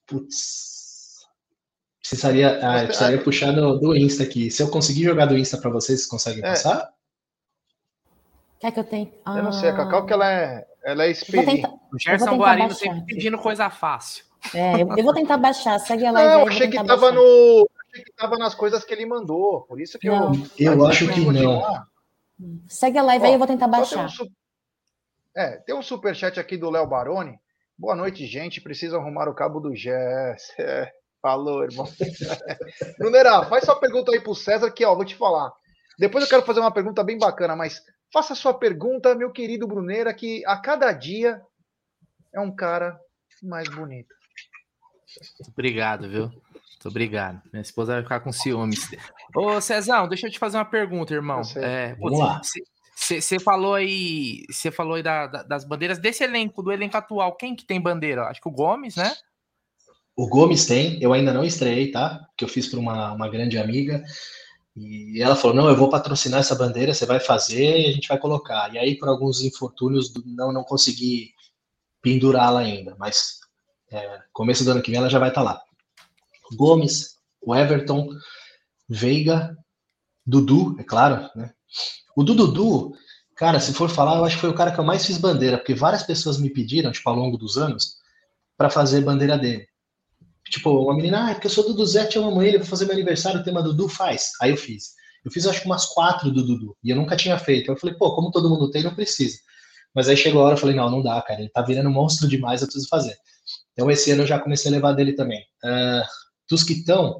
[0.07, 0.75] Putz,
[2.07, 4.51] Precisaria, ah, precisaria puxar do, do Insta aqui.
[4.51, 6.49] Se eu conseguir jogar do Insta para vocês, vocês conseguem é.
[6.49, 6.93] passar?
[8.61, 9.11] Quer que eu tenha?
[9.25, 9.39] Ah.
[9.39, 11.67] Eu não sei, a Cacau que ela é, ela é experiente.
[11.67, 14.23] O Gerson Guarino sempre pedindo coisa fácil.
[14.53, 15.79] É, eu, eu, vou tentar baixar.
[15.79, 16.49] Segue a live não, aí.
[16.49, 17.69] Achei que tava no.
[17.95, 19.63] Achei que tava nas coisas que ele mandou.
[19.63, 20.35] Por isso que não.
[20.59, 20.75] eu.
[20.75, 21.63] Eu acho que não.
[22.69, 24.09] Segue a live Ó, aí, eu vou tentar baixar.
[24.09, 24.31] Tem um,
[25.37, 27.39] é, tem um superchat aqui do Léo Baroni.
[27.79, 28.61] Boa noite, gente.
[28.61, 30.53] Precisa arrumar o cabo do Gess.
[30.59, 30.91] É.
[31.23, 31.87] Falou, irmão.
[32.99, 35.51] Brunera, faz sua pergunta aí pro César, que ó, vou te falar.
[35.99, 37.81] Depois eu quero fazer uma pergunta bem bacana, mas
[38.13, 41.41] faça sua pergunta, meu querido Brunera, que a cada dia
[42.35, 43.01] é um cara
[43.43, 44.15] mais bonito.
[45.49, 46.31] Obrigado, viu?
[46.85, 47.41] Muito obrigado.
[47.51, 48.91] Minha esposa vai ficar com ciúmes.
[49.35, 51.41] Ô, Cezão, deixa eu te fazer uma pergunta, irmão.
[51.57, 51.97] É,
[52.95, 57.37] Você falou aí, você falou aí da, da, das bandeiras desse elenco, do elenco atual.
[57.37, 58.25] Quem que tem bandeira?
[58.25, 59.15] Acho que o Gomes, né?
[60.15, 62.21] O Gomes tem, eu ainda não estreiei, tá?
[62.37, 64.05] Que eu fiz para uma, uma grande amiga.
[64.77, 68.09] E ela falou: não, eu vou patrocinar essa bandeira, você vai fazer e a gente
[68.09, 68.73] vai colocar.
[68.75, 71.33] E aí, por alguns infortúnios, não, não consegui
[72.03, 73.39] pendurá-la ainda, mas
[73.91, 75.64] é, começo do ano que vem ela já vai estar tá lá.
[76.55, 78.09] Gomes, o Everton,
[78.89, 79.57] Veiga,
[80.27, 81.53] Dudu, é claro, né?
[82.17, 82.93] O Dudu,
[83.37, 85.59] cara, se for falar, eu acho que foi o cara que eu mais fiz bandeira,
[85.59, 87.97] porque várias pessoas me pediram, tipo, ao longo dos anos,
[88.57, 89.67] para fazer bandeira dele.
[90.49, 92.85] Tipo, uma menina, ah, é porque eu sou do Zé, te amo ele, vou fazer
[92.85, 94.33] meu aniversário, o tema Dudu faz.
[94.41, 94.93] Aí eu fiz.
[95.25, 97.71] Eu fiz acho que umas quatro do Dudu, e eu nunca tinha feito.
[97.71, 99.39] Eu falei, pô, como todo mundo tem, não precisa.
[99.95, 102.29] Mas aí chegou a hora, eu falei, não, não dá, cara, ele tá virando monstro
[102.29, 103.17] demais, eu preciso fazer.
[103.73, 105.41] Então esse ano eu já comecei a levar dele também.
[105.65, 106.03] Uh,
[106.49, 107.19] dos que estão,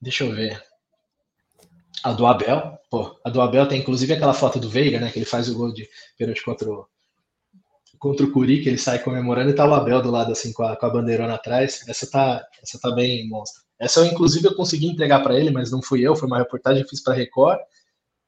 [0.00, 0.62] deixa eu ver.
[2.02, 5.18] A do Abel, pô, a do Abel tem inclusive aquela foto do Veiga, né, que
[5.18, 6.86] ele faz o gol de pênalti contra o,
[8.00, 10.62] contra o Curi, que ele sai comemorando, e tá o Abel do lado, assim, com
[10.62, 11.86] a, com a bandeirona atrás.
[11.86, 13.62] Essa tá, essa tá bem monstra.
[13.78, 16.82] Essa eu, inclusive, eu consegui entregar para ele, mas não fui eu, foi uma reportagem
[16.82, 17.58] que fiz para Record.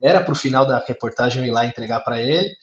[0.01, 2.55] Era para o final da reportagem eu ir lá entregar para ele.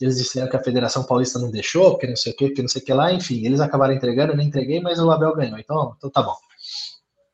[0.00, 2.68] Eles disseram que a Federação Paulista não deixou, porque não sei o que, porque não
[2.68, 5.58] sei o que lá, enfim, eles acabaram entregando, eu não entreguei, mas o Abel ganhou.
[5.58, 6.34] Então, então tá bom.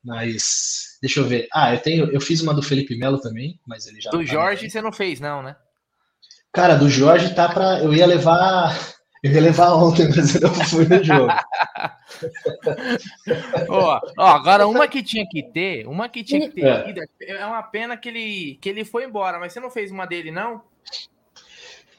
[0.09, 1.47] Mas deixa eu ver.
[1.53, 4.11] Ah, eu tenho, eu fiz uma do Felipe Melo também, mas ele já.
[4.11, 5.55] Do Jorge você não fez, não, né?
[6.51, 8.75] Cara, do Jorge tá para eu ia levar
[9.23, 11.29] eu ia levar ontem, mas eu não fui no jogo.
[13.69, 16.95] ó, ó, agora uma que tinha que ter, uma que tinha que ter é.
[17.33, 20.31] é uma pena que ele, que ele foi embora, mas você não fez uma dele,
[20.31, 20.63] não?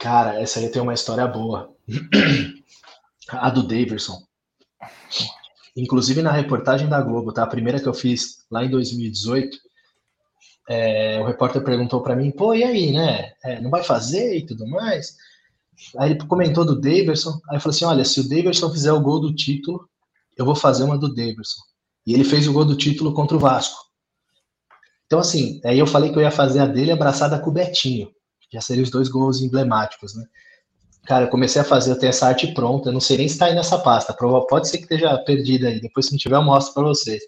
[0.00, 1.72] Cara, essa aí tem uma história boa.
[3.30, 4.20] A do Daverson.
[5.76, 7.42] Inclusive na reportagem da Globo, tá?
[7.44, 9.56] A primeira que eu fiz lá em 2018,
[10.68, 13.32] é, o repórter perguntou para mim, pô, e aí, né?
[13.44, 15.16] É, não vai fazer e tudo mais?
[15.98, 19.00] Aí ele comentou do Daverson, aí eu falei assim, olha, se o Daverson fizer o
[19.00, 19.88] gol do título,
[20.36, 21.60] eu vou fazer uma do Daverson.
[22.06, 23.76] E ele fez o gol do título contra o Vasco.
[25.06, 28.08] Então, assim, aí eu falei que eu ia fazer a dele abraçada com o Betinho.
[28.52, 30.24] Já seriam os dois gols emblemáticos, né?
[31.10, 33.36] Cara, eu comecei a fazer, eu tenho essa arte pronta, eu não sei nem se
[33.36, 36.42] tá aí nessa pasta, pode ser que esteja perdida aí, depois se não tiver eu
[36.44, 37.20] mostro para vocês.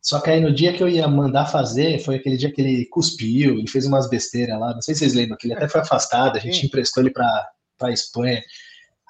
[0.00, 2.86] Só que aí no dia que eu ia mandar fazer, foi aquele dia que ele
[2.86, 5.80] cuspiu, ele fez umas besteiras lá, não sei se vocês lembram, que ele até foi
[5.80, 7.50] afastado, a gente emprestou ele para
[7.82, 8.40] a Espanha.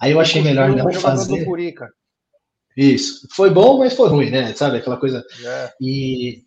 [0.00, 1.44] Aí eu achei melhor não fazer.
[2.74, 3.28] Isso.
[3.36, 4.54] Foi bom, mas foi ruim, né?
[4.54, 5.22] Sabe, aquela coisa.
[5.44, 5.72] É.
[5.78, 6.42] E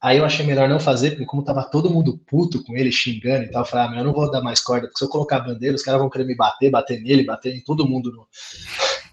[0.00, 3.44] aí eu achei melhor não fazer, porque como tava todo mundo puto com ele, xingando
[3.44, 5.08] e tal, eu falei, ah, mas eu não vou dar mais corda, porque se eu
[5.08, 8.12] colocar a bandeira, os caras vão querer me bater, bater nele, bater em todo mundo
[8.12, 8.28] no,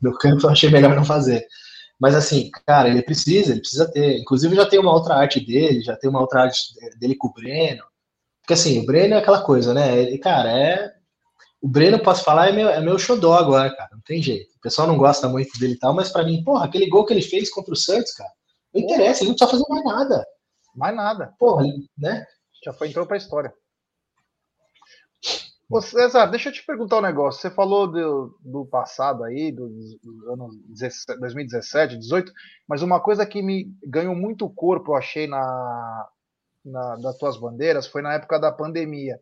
[0.01, 1.45] no campo, eu achei melhor não fazer.
[1.99, 4.19] Mas assim, cara, ele precisa, ele precisa ter.
[4.19, 6.59] Inclusive já tem uma outra arte dele, já tem uma outra arte
[6.99, 7.83] dele com o Breno.
[8.41, 9.97] Porque assim, o Breno é aquela coisa, né?
[9.97, 10.93] Ele, cara, é.
[11.61, 13.89] O Breno, posso falar, é meu, é meu xodó agora, cara.
[13.93, 14.51] Não tem jeito.
[14.57, 17.13] O pessoal não gosta muito dele e tal, mas para mim, porra, aquele gol que
[17.13, 18.29] ele fez contra o Santos, cara,
[18.73, 20.25] não interessa, ele não precisa fazer mais nada.
[20.75, 21.33] Mais nada.
[21.39, 21.63] Porra,
[21.97, 22.25] né?
[22.63, 23.53] Já foi entrou pra história.
[25.67, 27.41] Ô César, deixa eu te perguntar um negócio.
[27.41, 30.55] Você falou do, do passado aí, dos do anos
[31.19, 32.31] 2017, 18,
[32.67, 36.09] mas uma coisa que me ganhou muito corpo, eu achei na,
[36.63, 39.19] na das tuas bandeiras, foi na época da pandemia.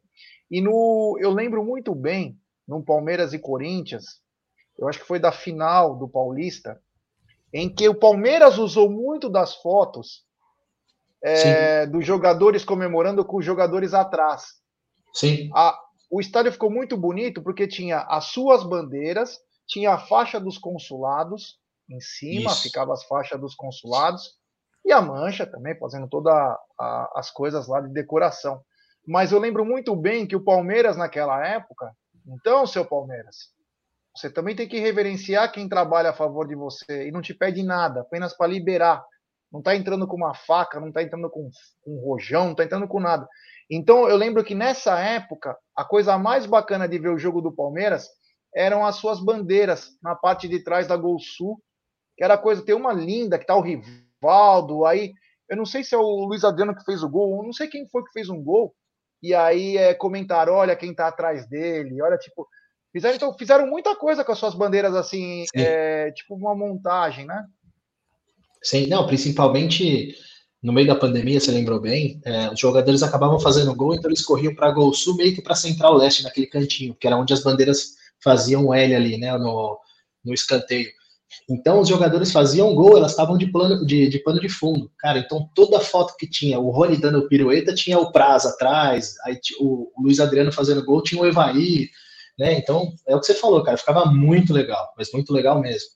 [0.52, 2.38] E no, eu lembro muito bem,
[2.68, 4.22] no Palmeiras e Corinthians,
[4.78, 6.82] eu acho que foi da final do Paulista,
[7.54, 10.26] em que o Palmeiras usou muito das fotos
[11.24, 14.44] é, dos jogadores comemorando com os jogadores atrás.
[15.14, 15.50] Sim.
[15.56, 15.80] A,
[16.12, 21.58] o estádio ficou muito bonito porque tinha as suas bandeiras, tinha a faixa dos consulados
[21.90, 22.64] em cima, Isso.
[22.64, 24.38] ficava as faixas dos consulados
[24.86, 26.34] e a mancha também, fazendo todas
[27.16, 28.62] as coisas lá de decoração.
[29.08, 33.50] Mas eu lembro muito bem que o Palmeiras naquela época, então, seu Palmeiras,
[34.16, 37.64] você também tem que reverenciar quem trabalha a favor de você e não te pede
[37.64, 39.04] nada, apenas para liberar.
[39.54, 41.48] Não está entrando com uma faca, não está entrando com
[41.86, 43.28] um rojão, não está entrando com nada.
[43.70, 47.56] Então eu lembro que nessa época, a coisa mais bacana de ver o jogo do
[47.56, 48.10] Palmeiras
[48.56, 51.62] eram as suas bandeiras na parte de trás da Gol Sul,
[52.18, 55.14] que era coisa, tem uma linda que tá o Rivaldo, aí
[55.50, 57.88] eu não sei se é o Luiz Adriano que fez o gol, não sei quem
[57.90, 58.74] foi que fez um gol,
[59.22, 62.48] e aí é, comentaram, olha quem tá atrás dele, olha, tipo,
[62.92, 67.46] fizeram, então, fizeram muita coisa com as suas bandeiras, assim, é, tipo uma montagem, né?
[68.64, 70.16] Sim, não, principalmente
[70.62, 74.26] no meio da pandemia, você lembrou bem, é, os jogadores acabavam fazendo gol, então eles
[74.26, 77.44] corriam para Gol Sul, meio que para Central Leste, naquele cantinho, que era onde as
[77.44, 79.78] bandeiras faziam L ali, né, no,
[80.24, 80.90] no escanteio.
[81.50, 84.90] Então os jogadores faziam gol, elas estavam de, plano, de, de pano de fundo.
[85.00, 89.38] Cara, então toda foto que tinha, o Rony dando pirueta, tinha o Prazo atrás, aí
[89.60, 91.90] o, o Luiz Adriano fazendo gol, tinha o Evaí,
[92.38, 92.54] né?
[92.54, 95.90] Então, é o que você falou, cara, ficava muito legal, mas muito legal mesmo.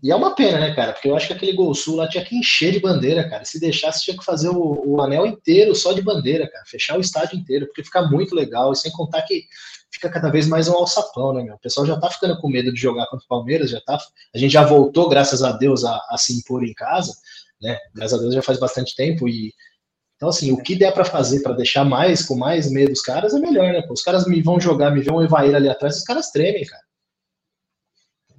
[0.00, 0.92] E é uma pena, né, cara?
[0.92, 3.44] Porque eu acho que aquele Gol Sul lá tinha que encher de bandeira, cara.
[3.44, 6.64] Se deixasse, tinha que fazer o, o, anel inteiro só de bandeira, cara.
[6.66, 8.72] Fechar o estádio inteiro, porque fica muito legal.
[8.72, 9.44] E sem contar que
[9.90, 11.56] fica cada vez mais um alçapão, né, meu?
[11.56, 13.98] O pessoal já tá ficando com medo de jogar contra o Palmeiras, já tá.
[14.32, 17.12] A gente já voltou, graças a Deus, a, a se impor em casa,
[17.60, 17.76] né?
[17.92, 19.52] Graças a Deus já faz bastante tempo e.
[20.14, 23.34] Então, assim, o que der para fazer para deixar mais, com mais medo os caras,
[23.34, 23.82] é melhor, né?
[23.82, 26.82] Pô, os caras me vão jogar, me vão Evair ali atrás, os caras tremem, cara.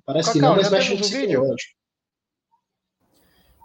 [0.09, 1.73] Parece Cacau, que não, mas mexe no psicológico.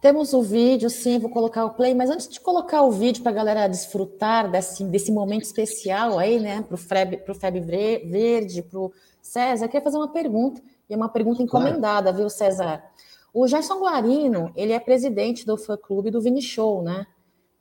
[0.03, 3.33] Temos o vídeo, sim, vou colocar o play, mas antes de colocar o vídeo para
[3.33, 8.61] a galera desfrutar desse, desse momento especial aí, né, para o Feb, pro Feb Verde,
[8.61, 12.85] para o César, eu queria fazer uma pergunta, e é uma pergunta encomendada, viu, César?
[13.33, 17.07] O Gerson Guarino, ele é presidente do fã-clube do Vini Show, né?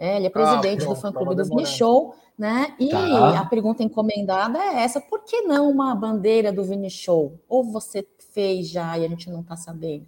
[0.03, 2.75] É, ele é ah, presidente ah, do fã-clube do Vini Show, né?
[2.77, 3.39] E tá.
[3.39, 7.39] a pergunta encomendada é essa: por que não uma bandeira do Vini Show?
[7.47, 10.05] Ou você fez já e a gente não está sabendo?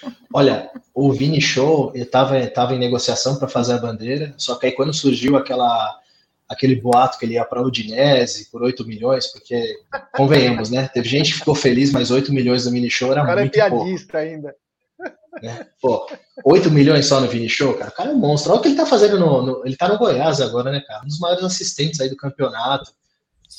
[0.32, 4.72] Olha, o Vini Show estava tava em negociação para fazer a bandeira, só que aí
[4.72, 6.00] quando surgiu aquela
[6.48, 9.76] aquele boato que ele ia para a Udinese por 8 milhões, porque,
[10.16, 10.88] convenhamos, né?
[10.88, 13.44] Teve gente que ficou feliz, mas 8 milhões do Vini Show era o cara é
[13.44, 14.26] muito é piadista pouco.
[14.26, 14.56] ainda.
[15.42, 15.66] Né?
[15.80, 16.06] Pô,
[16.44, 18.52] 8 milhões só no Vini Show, cara, o cara é um monstro.
[18.52, 21.02] Olha o que ele tá fazendo no, no, Ele tá no Goiás agora, né, cara?
[21.04, 22.92] Um dos maiores assistentes aí do campeonato.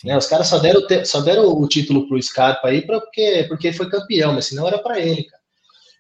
[0.03, 0.17] Né?
[0.17, 3.77] Os caras só deram, só deram o título pro Scarpa aí pra, porque, porque ele
[3.77, 5.39] foi campeão, mas senão era para ele, cara.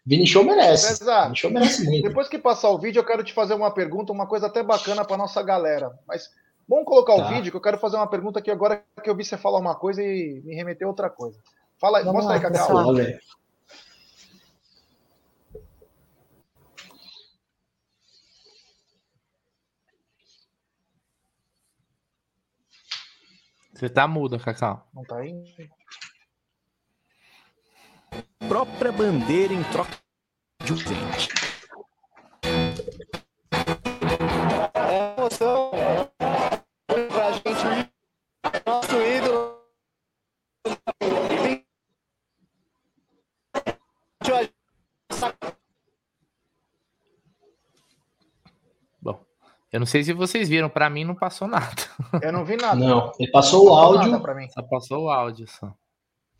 [0.05, 0.93] Vini Show merece.
[0.93, 1.25] Exato.
[1.25, 2.07] Vini Show merece muito.
[2.07, 5.03] Depois que passar o vídeo, eu quero te fazer uma pergunta, uma coisa até bacana
[5.03, 5.91] para nossa galera.
[6.07, 6.29] Mas
[6.67, 7.25] vamos colocar tá.
[7.25, 9.59] o vídeo, que eu quero fazer uma pergunta aqui agora que eu vi você falar
[9.59, 11.37] uma coisa e me remeter a outra coisa.
[11.77, 12.95] Fala, vamos mostra lá, aí, Cacau.
[23.79, 24.85] Você tá mudo, Cacau.
[24.93, 25.41] Não tá aí?
[28.45, 29.97] Própria bandeira em troca
[30.65, 31.29] de um presente.
[34.73, 35.71] É emoção
[36.17, 36.18] pra
[49.71, 51.83] Eu não sei se vocês viram, para mim não passou nada.
[52.23, 52.75] Eu não vi nada.
[52.75, 54.19] Não, ele passou o áudio.
[54.35, 54.49] Mim.
[54.49, 55.71] Só passou o áudio só.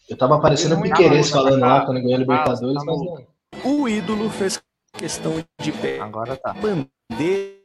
[0.09, 3.27] Eu tava aparecendo o Piqueires falando lá quando ganhou a Libertadores, tá mas não.
[3.63, 4.59] O ídolo fez
[4.93, 5.99] questão de pé.
[5.99, 6.53] Agora tá.
[6.53, 7.59] Bandeira.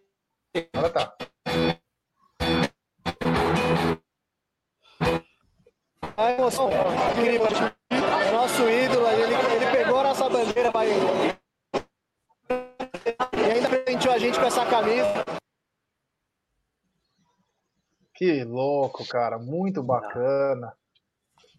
[0.74, 1.14] Agora tá.
[6.18, 6.70] A emoção
[7.10, 7.48] incrível.
[8.32, 11.34] Nosso ídolo, ele, ele pegou a nossa bandeira ele.
[13.32, 15.24] E ainda presenteou a gente com essa camisa.
[18.14, 19.38] Que louco, cara.
[19.38, 20.72] Muito bacana.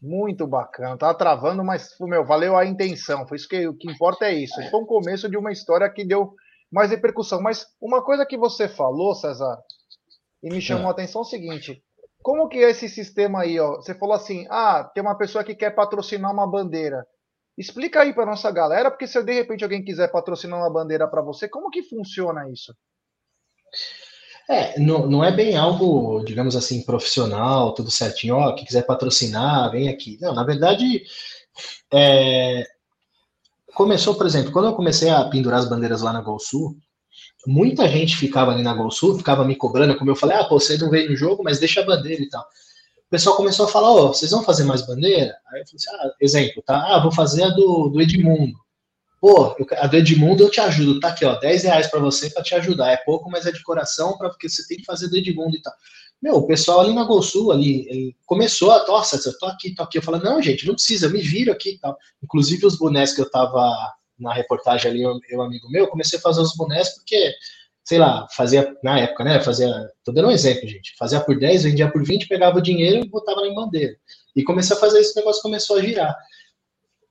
[0.01, 0.97] Muito bacana.
[0.97, 3.27] Tava travando, mas, meu, valeu a intenção.
[3.27, 4.55] Foi isso que o que importa é isso.
[4.69, 6.33] Foi um começo de uma história que deu
[6.71, 7.41] mais repercussão.
[7.41, 9.57] Mas uma coisa que você falou, César,
[10.43, 10.87] e me chamou é.
[10.87, 11.83] a atenção é o seguinte:
[12.21, 13.75] como que é esse sistema aí, ó?
[13.75, 17.05] Você falou assim: ah, tem uma pessoa que quer patrocinar uma bandeira.
[17.57, 21.21] Explica aí para nossa galera, porque se de repente alguém quiser patrocinar uma bandeira para
[21.21, 22.75] você, como que funciona isso?
[24.47, 29.71] É, não, não é bem algo, digamos assim, profissional, tudo certinho, ó, que quiser patrocinar,
[29.71, 30.19] vem aqui.
[30.21, 31.03] Não, na verdade,
[31.91, 32.63] é,
[33.73, 36.77] começou, por exemplo, quando eu comecei a pendurar as bandeiras lá na Gol Sul,
[37.47, 40.60] muita gente ficava ali na Gol Sul, ficava me cobrando, como eu falei, ah, pô,
[40.60, 42.41] você não veio no jogo, mas deixa a bandeira e tal.
[42.41, 45.36] O pessoal começou a falar, ó, oh, vocês vão fazer mais bandeira?
[45.51, 46.95] Aí eu falei assim, ah, exemplo, tá?
[46.95, 48.58] Ah, vou fazer a do, do Edmundo.
[49.25, 52.43] Pô, a do Edmundo eu te ajudo, tá aqui, ó, 10 reais pra você pra
[52.43, 52.91] te ajudar.
[52.91, 55.61] É pouco, mas é de coração, pra, porque você tem que fazer do Edmundo e
[55.63, 55.73] tal.
[56.21, 59.97] Meu, o pessoal ali na Gol ali, começou a, nossa, eu tô aqui, tô aqui.
[59.97, 61.97] Eu falei, não, gente, não precisa, me vira aqui e tal.
[62.23, 63.75] Inclusive os bonés que eu tava
[64.19, 67.33] na reportagem ali, eu, eu amigo meu, comecei a fazer os bonés porque,
[67.83, 71.63] sei lá, fazia, na época, né, fazia, tô dando um exemplo, gente, fazia por 10,
[71.63, 73.95] vendia por 20, pegava o dinheiro e botava na bandeira.
[74.35, 76.15] E comecei a fazer esse negócio, começou a girar.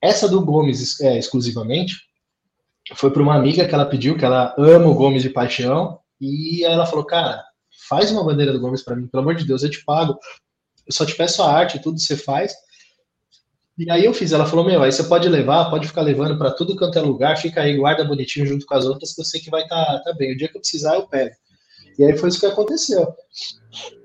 [0.05, 1.97] Essa do Gomes é, exclusivamente
[2.95, 6.62] foi para uma amiga que ela pediu, que ela ama o Gomes de paixão, e
[6.62, 7.43] ela falou: Cara,
[7.88, 10.19] faz uma bandeira do Gomes para mim, pelo amor de Deus, eu te pago,
[10.87, 12.53] eu só te peço a arte, tudo você faz.
[13.79, 16.51] E aí eu fiz, ela falou: Meu, aí você pode levar, pode ficar levando para
[16.51, 19.40] tudo quanto é lugar, fica aí, guarda bonitinho junto com as outras, que eu sei
[19.40, 20.35] que vai estar tá, tá bem.
[20.35, 21.35] O dia que eu precisar, eu pego.
[21.99, 23.14] E aí foi isso que aconteceu.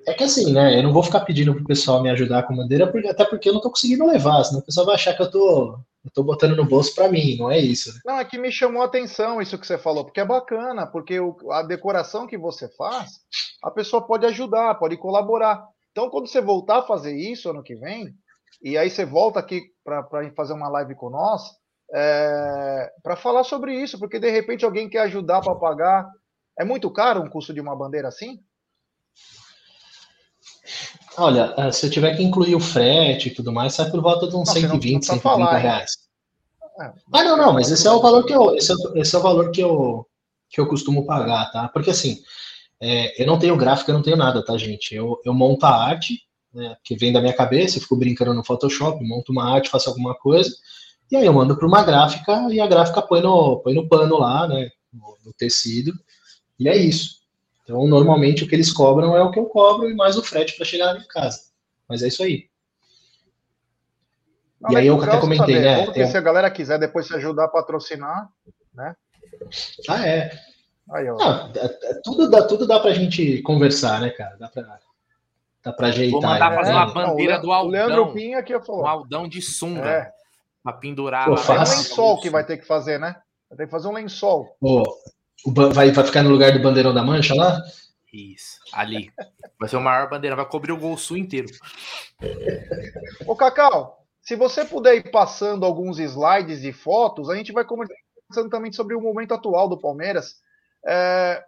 [0.08, 0.80] É que assim, né?
[0.80, 3.54] Eu não vou ficar pedindo pro pessoal me ajudar com bandeira, porque, até porque eu
[3.54, 6.56] não tô conseguindo levar, senão o pessoal vai achar que eu tô, eu tô botando
[6.56, 7.94] no bolso para mim, não é isso.
[7.94, 8.00] Né?
[8.06, 11.20] Não, é que me chamou a atenção isso que você falou, porque é bacana, porque
[11.20, 13.20] o, a decoração que você faz,
[13.64, 15.64] a pessoa pode ajudar, pode colaborar.
[15.92, 18.14] Então, quando você voltar a fazer isso ano que vem,
[18.62, 21.42] e aí você volta aqui para fazer uma live com nós,
[21.94, 26.08] é, para falar sobre isso, porque de repente alguém quer ajudar para pagar
[26.60, 28.40] é muito caro um custo de uma bandeira assim?
[31.20, 34.28] Olha, eh, se eu tiver que incluir o frete e tudo mais, sai por volta
[34.28, 35.92] de uns não, 120, não 130 falar, reais.
[36.80, 39.20] É, ah, não, não, mas esse é o valor que eu, esse é, esse é
[39.20, 40.06] o valor que eu,
[40.50, 41.68] que eu costumo pagar, tá?
[41.68, 42.20] Porque assim,
[42.82, 44.96] é, eu não tenho gráfico, eu não tenho nada, tá, gente?
[44.96, 46.22] Eu, eu monto a arte,
[46.54, 49.90] né, que vem da minha cabeça, eu fico brincando no Photoshop, monto uma arte, faço
[49.90, 50.50] alguma coisa,
[51.12, 54.18] e aí eu mando para uma gráfica e a gráfica põe no, põe no pano
[54.18, 55.92] lá, né, no, no tecido,
[56.58, 57.19] e é isso.
[57.70, 60.58] Então, normalmente o que eles cobram é o que eu cobro e mais o frete
[60.58, 61.42] para chegar na minha casa.
[61.88, 62.50] Mas é isso aí.
[64.60, 65.92] Não, e aí eu até comentei, saber, né?
[65.92, 66.08] Tem...
[66.08, 68.28] Se a galera quiser depois se ajudar a patrocinar,
[68.74, 68.96] né?
[69.88, 70.32] Ah, é.
[70.92, 74.36] Aí, Não, é, é, tudo, dá, tudo dá pra gente conversar, né, cara?
[74.40, 74.80] Dá pra,
[75.64, 76.20] dá pra ajeitar.
[76.20, 77.68] Vou mandar fazer uma bandeira Não, do Aldão.
[77.68, 78.82] O Leandro Pinha aqui falou.
[78.82, 79.88] Um Aldão de sunga.
[79.88, 80.12] É.
[80.64, 81.26] Pra pendurar.
[81.26, 81.40] Pô, lá.
[81.40, 83.16] É o lençol que vai ter que fazer, né?
[83.48, 84.58] Vai ter que fazer um lençol.
[84.60, 84.84] Oh,
[85.47, 87.62] vai, vai ficar no lugar do bandeirão da mancha lá?
[88.12, 89.12] Isso, ali.
[89.60, 91.47] Vai ser o maior bandeirão, vai cobrir o Gol Sul inteiro.
[93.25, 98.49] Ô, Cacau, se você puder ir passando alguns slides e fotos, a gente vai conversando
[98.49, 100.36] também sobre o momento atual do Palmeiras.
[100.86, 101.43] É...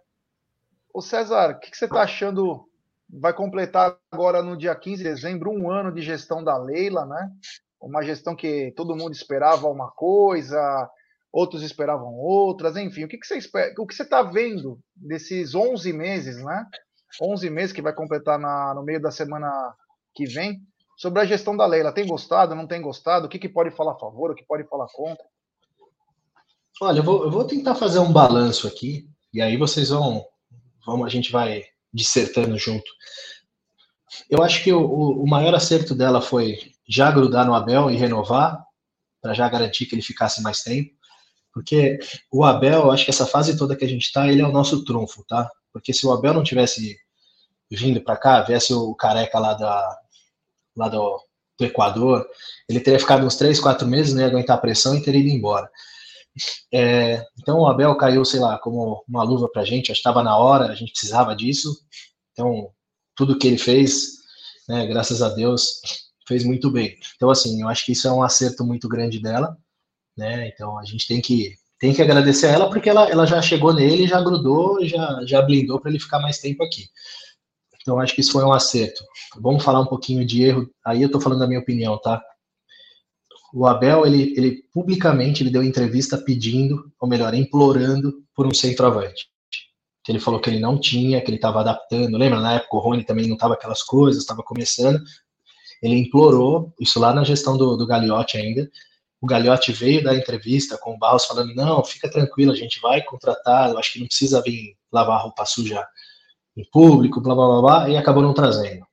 [0.92, 2.68] Ô César, o que, que você está achando?
[3.08, 7.30] Vai completar agora no dia 15 de dezembro um ano de gestão da Leila, né?
[7.80, 10.88] Uma gestão que todo mundo esperava uma coisa,
[11.32, 13.04] outros esperavam outras, enfim.
[13.04, 13.72] O que, que você espera?
[13.78, 16.66] O que você está vendo desses 11 meses, né?
[17.20, 19.50] 11 meses que vai completar na, no meio da semana
[20.14, 20.60] que vem,
[20.96, 21.92] sobre a gestão da Leila.
[21.92, 23.26] Tem gostado, não tem gostado?
[23.26, 25.24] O que, que pode falar a favor, o que pode falar contra?
[26.80, 30.24] Olha, eu vou, eu vou tentar fazer um balanço aqui, e aí vocês vão,
[30.86, 32.90] vamos, a gente vai dissertando junto.
[34.28, 38.64] Eu acho que o, o maior acerto dela foi já grudar no Abel e renovar,
[39.20, 40.90] para já garantir que ele ficasse mais tempo.
[41.52, 41.98] Porque
[42.30, 44.84] o Abel, acho que essa fase toda que a gente está, ele é o nosso
[44.84, 45.50] trunfo, tá?
[45.72, 46.96] Porque se o Abel não tivesse
[47.70, 49.98] vindo para cá, viesse o careca lá, da,
[50.76, 51.18] lá do,
[51.58, 52.26] do Equador,
[52.68, 55.30] ele teria ficado uns três, quatro meses, não ia aguentar a pressão e teria ido
[55.30, 55.70] embora.
[56.72, 60.22] É, então o Abel caiu, sei lá, como uma luva pra gente, acho que estava
[60.22, 61.78] na hora, a gente precisava disso.
[62.32, 62.70] Então,
[63.14, 64.12] tudo que ele fez,
[64.66, 65.80] né, graças a Deus,
[66.26, 66.98] fez muito bem.
[67.16, 69.56] Então, assim, eu acho que isso é um acerto muito grande dela
[70.16, 70.48] né?
[70.48, 73.74] Então a gente tem que tem que agradecer a ela porque ela, ela já chegou
[73.74, 76.84] nele, já grudou, já já blindou para ele ficar mais tempo aqui.
[77.80, 79.02] Então acho que isso foi um acerto.
[79.40, 80.70] Vamos falar um pouquinho de erro.
[80.84, 82.22] Aí eu estou falando da minha opinião, tá?
[83.52, 89.26] O Abel, ele, ele publicamente ele deu entrevista pedindo, ou melhor, implorando por um centroavante.
[90.08, 92.16] Ele falou que ele não tinha, que ele estava adaptando.
[92.16, 95.00] Lembra na época o Rony também não estava aquelas coisas, estava começando.
[95.82, 98.68] Ele implorou, isso lá na gestão do, do Gagliotti ainda,
[99.22, 103.00] o Gagliotti veio dar entrevista com o Barros falando, não, fica tranquilo, a gente vai
[103.00, 105.86] contratar, eu acho que não precisa vir lavar roupa suja
[106.56, 108.84] em público, blá, blá, blá, blá, e acabou não trazendo.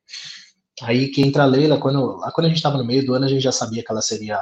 [0.84, 3.26] Aí que entra a Leila, quando, lá quando a gente estava no meio do ano,
[3.26, 4.40] a gente já sabia que ela seria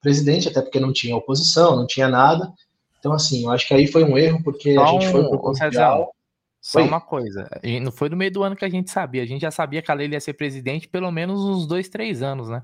[0.00, 2.50] presidente, até porque não tinha oposição, não tinha nada.
[2.98, 5.42] Então, assim, eu acho que aí foi um erro, porque Só a gente foi pro
[5.42, 6.14] Mundial.
[6.60, 7.48] Só uma coisa,
[7.82, 9.90] não foi no meio do ano que a gente sabia, a gente já sabia que
[9.90, 12.62] a Leila ia ser presidente pelo menos uns dois, três anos, né?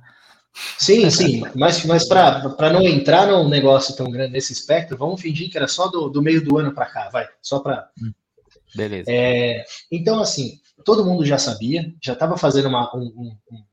[0.78, 5.50] Sim, sim, mas, mas para não entrar num negócio tão grande nesse espectro, vamos fingir
[5.50, 7.88] que era só do, do meio do ano para cá, vai, só para.
[8.00, 8.12] Hum,
[8.74, 9.10] beleza.
[9.10, 13.64] É, então, assim, todo mundo já sabia, já estava fazendo uma, um, um,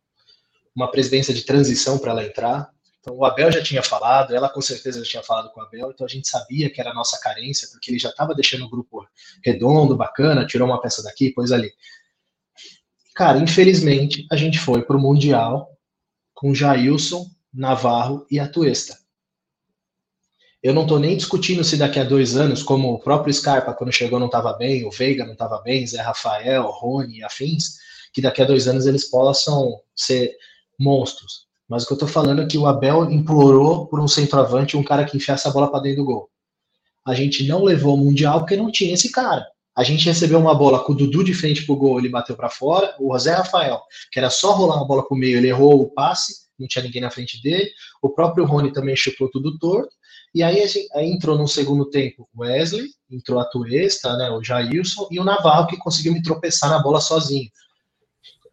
[0.76, 2.70] uma presidência de transição para ela entrar.
[3.00, 5.92] Então, o Abel já tinha falado, ela com certeza já tinha falado com o Abel,
[5.92, 8.70] então a gente sabia que era a nossa carência, porque ele já estava deixando o
[8.70, 9.08] grupo
[9.44, 11.72] redondo, bacana, tirou uma peça daqui, pôs ali.
[13.16, 15.68] Cara, infelizmente, a gente foi para o Mundial
[16.42, 18.98] com Jailson, Navarro e Atuesta.
[20.64, 23.94] Eu não estou nem discutindo se daqui a dois anos, como o próprio Scarpa, quando
[23.94, 27.78] chegou, não estava bem, o Veiga não estava bem, Zé Rafael, Rony e afins,
[28.12, 30.36] que daqui a dois anos eles possam ser
[30.80, 31.46] monstros.
[31.70, 34.84] Mas o que eu estou falando é que o Abel implorou por um centroavante, um
[34.84, 36.30] cara que enfiasse a bola para dentro do gol.
[37.06, 39.46] A gente não levou o Mundial porque não tinha esse cara.
[39.76, 42.50] A gente recebeu uma bola com o Dudu de frente pro gol, ele bateu para
[42.50, 42.94] fora.
[43.00, 43.82] O José Rafael,
[44.12, 47.02] que era só rolar uma bola pro meio, ele errou o passe, não tinha ninguém
[47.02, 47.72] na frente dele.
[48.02, 49.96] O próprio Rony também chutou tudo torto.
[50.34, 55.08] E aí, aí entrou no segundo tempo o Wesley, entrou a Tuesta, né, o Jailson
[55.12, 57.50] e o Navarro, que conseguiu me tropeçar na bola sozinho.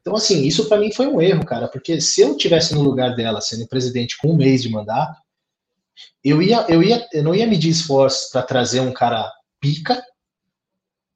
[0.01, 3.15] Então, assim, isso para mim foi um erro, cara, porque se eu tivesse no lugar
[3.15, 5.21] dela, sendo presidente com um mês de mandato,
[6.25, 10.03] eu ia, eu ia, eu não ia medir esforços para trazer um cara pica,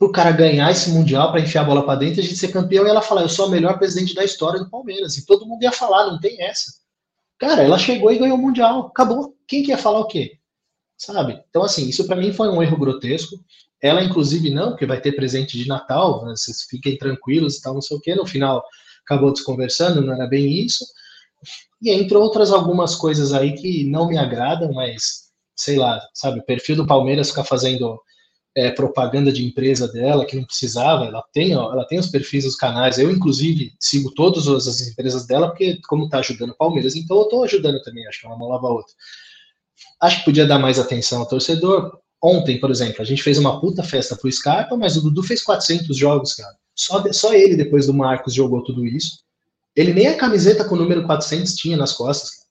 [0.05, 2.87] o cara ganhar esse Mundial, para enfiar a bola para dentro, a gente ser campeão
[2.87, 5.17] e ela falar, eu sou a melhor presidente da história do Palmeiras.
[5.17, 6.73] E todo mundo ia falar, não tem essa.
[7.39, 9.35] Cara, ela chegou e ganhou o Mundial, acabou.
[9.47, 10.39] Quem que ia falar o quê?
[10.97, 11.43] Sabe?
[11.49, 13.37] Então, assim, isso para mim foi um erro grotesco.
[13.81, 16.35] Ela, inclusive, não, porque vai ter presente de Natal, né?
[16.37, 18.15] vocês fiquem tranquilos e tal, não sei o quê.
[18.15, 18.63] No final,
[19.05, 20.85] acabou desconversando, não era bem isso.
[21.81, 25.23] E entre outras algumas coisas aí que não me agradam, mas
[25.57, 28.01] sei lá, sabe, o perfil do Palmeiras ficar fazendo
[28.55, 31.07] é, propaganda de empresa dela que não precisava.
[31.07, 32.99] Ela tem, ó, ela tem os perfis dos canais.
[32.99, 37.25] Eu, inclusive, sigo todas as empresas dela, porque, como está ajudando o Palmeiras, então eu
[37.25, 38.07] estou ajudando também.
[38.07, 38.93] Acho que uma mão lava a outra.
[40.01, 41.99] Acho que podia dar mais atenção ao torcedor.
[42.23, 45.43] Ontem, por exemplo, a gente fez uma puta festa pro Scarpa, mas o Dudu fez
[45.43, 46.55] 400 jogos, cara.
[46.75, 49.19] Só, só ele, depois do Marcos, jogou tudo isso.
[49.75, 52.42] Ele nem a camiseta com o número 400 tinha nas costas.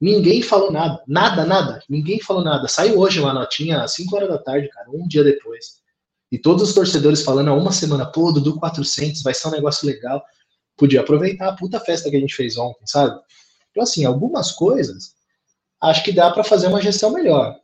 [0.00, 1.82] Ninguém falou nada, nada, nada.
[1.88, 2.68] Ninguém falou nada.
[2.68, 5.78] Saiu hoje uma notinha às 5 horas da tarde, cara, um dia depois.
[6.30, 9.86] E todos os torcedores falando há uma semana, pô, Dudu 400, vai ser um negócio
[9.86, 10.22] legal.
[10.76, 13.18] Podia aproveitar a puta festa que a gente fez ontem, sabe?
[13.70, 15.14] Então, assim, algumas coisas
[15.80, 17.56] acho que dá para fazer uma gestão melhor,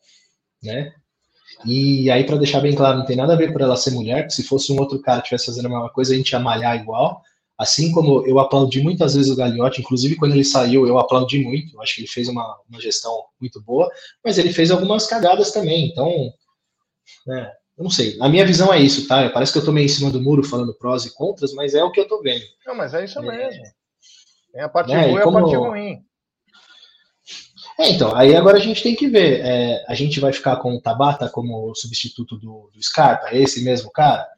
[0.62, 0.92] né?
[1.64, 4.22] E aí, para deixar bem claro, não tem nada a ver por ela ser mulher,
[4.22, 6.38] porque se fosse um outro cara que estivesse fazendo a mesma coisa, a gente ia
[6.38, 7.22] malhar igual.
[7.56, 11.74] Assim como eu aplaudi muitas vezes o Gagliotti, inclusive quando ele saiu, eu aplaudi muito,
[11.74, 13.88] eu acho que ele fez uma, uma gestão muito boa,
[14.24, 16.32] mas ele fez algumas cagadas também, então,
[17.26, 19.28] né, eu não sei, a minha visão é isso, tá?
[19.30, 21.82] Parece que eu tô meio em cima do muro falando prós e contras, mas é
[21.82, 22.44] o que eu tô vendo.
[22.66, 23.64] Não, mas é isso é, mesmo.
[24.52, 25.38] Tem a parte é, boa e como...
[25.38, 26.04] a parte ruim.
[27.76, 29.40] É, então, aí agora a gente tem que ver.
[29.40, 33.64] É, a gente vai ficar com o Tabata como substituto do, do Scarpa, é esse
[33.64, 34.28] mesmo cara?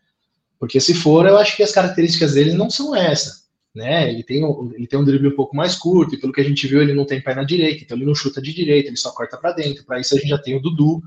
[0.59, 3.44] Porque se for, eu acho que as características dele não são essa.
[3.74, 4.09] Né?
[4.11, 6.44] Ele, tem um, ele tem um drible um pouco mais curto, e pelo que a
[6.44, 9.11] gente viu, ele não tem perna direita, então ele não chuta de direita, ele só
[9.11, 9.84] corta para dentro.
[9.84, 11.02] Para isso a gente já tem o Dudu,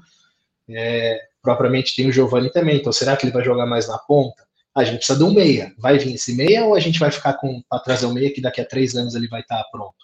[0.69, 2.77] é, propriamente tem o Giovanni também.
[2.77, 4.47] Então será que ele vai jogar mais na ponta?
[4.75, 5.73] A gente precisa de um meia.
[5.77, 8.39] Vai vir esse meia ou a gente vai ficar com para trazer o meia que
[8.39, 9.97] daqui a três anos ele vai estar tá pronto?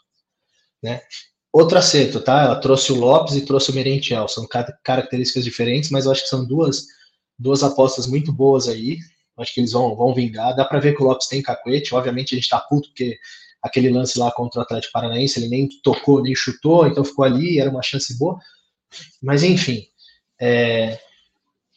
[0.81, 1.01] Né?
[1.53, 2.43] Outro acerto, tá?
[2.43, 4.27] Ela trouxe o Lopes e trouxe o Merentiel.
[4.27, 4.45] São
[4.83, 6.85] características diferentes, mas eu acho que são duas,
[7.37, 8.97] duas apostas muito boas aí.
[9.38, 10.55] Acho que eles vão, vão vingar.
[10.55, 11.93] Dá para ver que o Lopes tem cacuete.
[11.93, 13.17] Obviamente a gente tá puto porque
[13.61, 17.59] aquele lance lá contra o Atlético Paranaense, ele nem tocou, nem chutou, então ficou ali,
[17.59, 18.39] era uma chance boa.
[19.21, 19.88] Mas enfim,
[20.39, 20.99] é,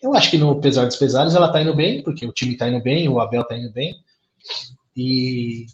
[0.02, 2.68] eu acho que no pesar dos pesares ela tá indo bem, porque o time tá
[2.68, 3.96] indo bem, o Abel tá indo bem.
[4.96, 5.66] E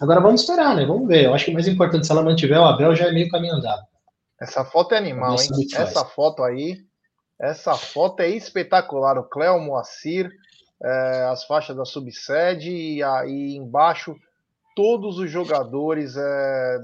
[0.00, 0.84] agora vamos esperar, né?
[0.84, 1.24] Vamos ver.
[1.24, 3.54] Eu acho que o mais importante, se ela mantiver o Abel, já é meio caminho
[3.54, 3.82] andado.
[4.40, 5.48] Essa foto é animal, hein?
[5.74, 6.84] Essa foto aí,
[7.40, 9.18] essa foto é espetacular.
[9.18, 10.30] O Cléo Moacir,
[10.82, 14.16] é, as faixas da subsede e aí embaixo
[14.74, 16.16] todos os jogadores.
[16.16, 16.80] É,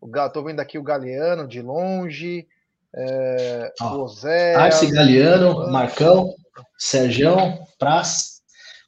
[0.00, 2.46] o, vendo aqui o Galeano de longe,
[2.94, 4.54] é, o Zé.
[4.54, 6.34] Arce Galeano, Marcão,
[6.76, 8.42] Sergião, Praz,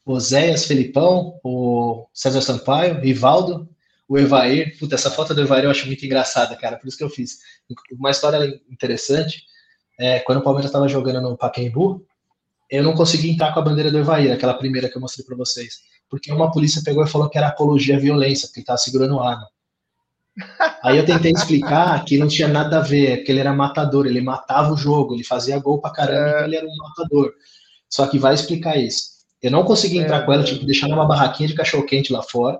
[0.04, 3.68] Oséias, Felipão, o César Sampaio, Rivaldo,
[4.08, 4.78] o Evair.
[4.78, 7.38] Puta, essa foto do Evair eu acho muito engraçada, cara, por isso que eu fiz.
[7.92, 9.44] Uma história interessante,
[9.98, 12.04] é, quando o Palmeiras estava jogando no Pacaembu,
[12.70, 15.36] eu não consegui entrar com a bandeira do Evair, aquela primeira que eu mostrei para
[15.36, 15.80] vocês.
[16.08, 19.20] Porque uma polícia pegou e falou que era apologia à violência, porque ele estava segurando
[19.20, 19.48] arma.
[20.82, 24.20] Aí eu tentei explicar que não tinha nada a ver, que ele era matador, ele
[24.20, 26.30] matava o jogo, ele fazia gol pra caramba, é...
[26.30, 27.32] então ele era um matador.
[27.88, 29.10] Só que vai explicar isso.
[29.42, 32.12] Eu não consegui entrar é, com ela, tive que deixar numa barraquinha de cachorro quente
[32.12, 32.58] lá fora.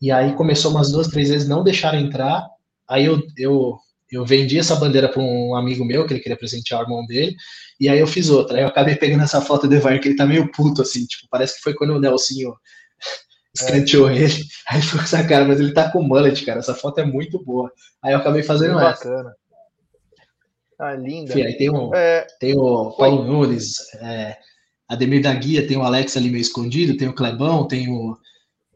[0.00, 2.46] E aí começou umas duas, três vezes, não deixaram entrar.
[2.86, 3.76] Aí eu, eu,
[4.10, 7.34] eu vendi essa bandeira para um amigo meu, que ele queria presentear o irmão dele.
[7.80, 8.56] E aí eu fiz outra.
[8.56, 11.28] Aí eu acabei pegando essa foto do Evair, que ele tá meio puto, assim, tipo,
[11.30, 12.54] parece que foi quando o Nelsinho
[13.54, 14.16] escanteou é.
[14.16, 14.44] ele.
[14.68, 16.58] Aí ficou com essa cara, mas ele tá com mullet, cara.
[16.58, 17.70] Essa foto é muito boa.
[18.02, 19.08] Aí eu acabei fazendo muito essa.
[19.08, 19.34] Bacana.
[20.78, 21.32] Ah, linda.
[21.32, 22.26] Enfim, aí tem o, é...
[22.38, 24.36] tem o Paulo Nunes, é,
[24.88, 28.16] Ademir da Guia, tem o Alex ali meio escondido, tem o Clebão, tem o,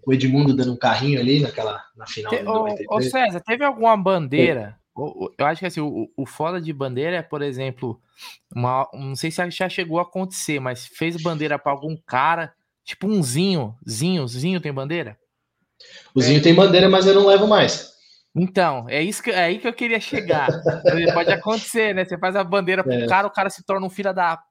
[0.05, 2.30] o Edmundo dando um carrinho ali naquela, na final.
[2.30, 6.72] Te, ô, ô, César, teve alguma bandeira eu acho que assim, o, o foda de
[6.72, 8.01] bandeira é, por exemplo,
[8.55, 12.53] uma, não sei se já chegou a acontecer, mas fez bandeira para algum cara,
[12.84, 13.74] tipo um Zinho.
[13.88, 15.18] Zinho, Zinho tem bandeira?
[16.14, 16.43] O Zinho é.
[16.43, 17.90] tem bandeira, mas eu não levo mais.
[18.34, 20.49] Então, é isso que, é aí que eu queria chegar.
[21.12, 22.05] Pode acontecer, né?
[22.05, 23.07] Você faz a bandeira pro é.
[23.07, 24.43] cara, o cara se torna um filho da.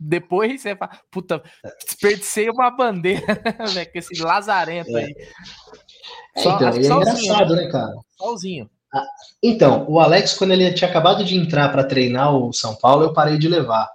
[0.00, 1.42] Depois você fala, puta,
[1.84, 3.26] desperdicei uma bandeira,
[3.74, 3.84] né?
[3.84, 5.04] Com esse lazarento é.
[5.04, 5.14] aí.
[6.36, 7.94] Só, então, é engraçado, né, cara?
[8.16, 8.70] Sozinho.
[8.92, 9.06] Ah,
[9.42, 13.12] então, o Alex, quando ele tinha acabado de entrar para treinar o São Paulo, eu
[13.12, 13.88] parei de levar.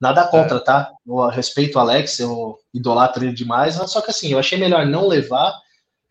[0.00, 0.60] Nada contra, é.
[0.60, 0.92] tá?
[1.06, 5.08] Eu respeito o Alex, eu idolatro ele demais, só que assim, eu achei melhor não
[5.08, 5.54] levar,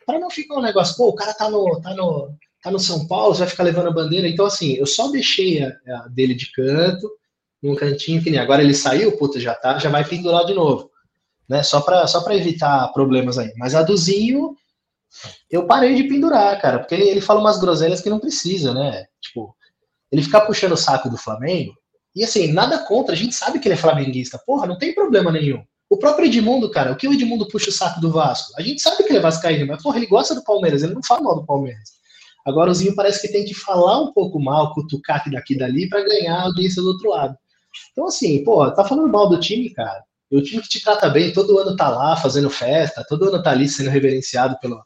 [0.05, 2.29] para não ficar um negócio, pô, o cara tá no, tá no,
[2.61, 4.27] tá no São Paulo, vai ficar levando a bandeira.
[4.27, 7.09] Então, assim, eu só deixei a, a dele de canto,
[7.61, 10.91] num cantinho, que nem agora ele saiu, puta, já tá, já vai pendurar de novo.
[11.47, 11.63] Né?
[11.63, 13.51] Só para só evitar problemas aí.
[13.57, 14.55] Mas a do Zinho,
[15.49, 19.05] eu parei de pendurar, cara, porque ele, ele fala umas groselhas que não precisa, né?
[19.21, 19.55] Tipo,
[20.11, 21.73] ele ficar puxando o saco do Flamengo,
[22.15, 25.31] e assim, nada contra, a gente sabe que ele é flamenguista, porra, não tem problema
[25.31, 25.61] nenhum.
[25.89, 28.53] O próprio Edmundo, cara, o que o Edmundo puxa o saco do Vasco?
[28.57, 31.03] A gente sabe que ele é vascaíno, mas porra, ele gosta do Palmeiras, ele não
[31.03, 31.95] fala mal do Palmeiras.
[32.45, 35.89] Agora o Zinho parece que tem que falar um pouco mal, cutucar aqui daqui dali
[35.89, 37.35] para ganhar a audiência do outro lado.
[37.91, 40.03] Então assim, porra, tá falando mal do time, cara.
[40.31, 43.51] O time que te trata bem, todo ano tá lá fazendo festa, todo ano tá
[43.51, 44.81] ali sendo reverenciado pelo,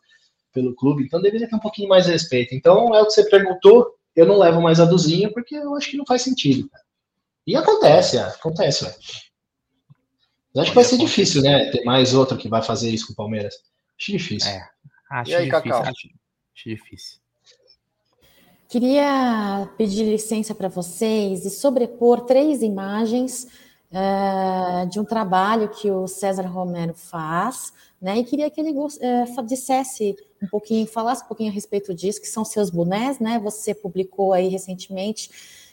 [0.53, 2.55] pelo clube, então deveria ter um pouquinho mais de respeito.
[2.55, 5.89] Então é o que você perguntou, eu não levo mais a Duzinha porque eu acho
[5.89, 6.69] que não faz sentido.
[6.69, 6.83] Cara.
[7.45, 8.85] E acontece, é, acontece.
[10.53, 11.69] Eu acho que vai ser difícil, né?
[11.71, 13.55] Ter mais outro que vai fazer isso com o Palmeiras.
[13.99, 14.49] Acho difícil.
[14.49, 14.67] É,
[15.11, 15.73] acho aí, difícil.
[15.75, 17.19] Acho, acho, difícil.
[18.67, 23.47] Queria pedir licença para vocês e sobrepor três imagens
[23.91, 28.17] uh, de um trabalho que o César Romero faz, né?
[28.17, 32.27] E queria que ele uh, dissesse um pouquinho, falasse um pouquinho a respeito disso, que
[32.27, 33.39] são seus bonés, né?
[33.39, 35.29] Você publicou aí recentemente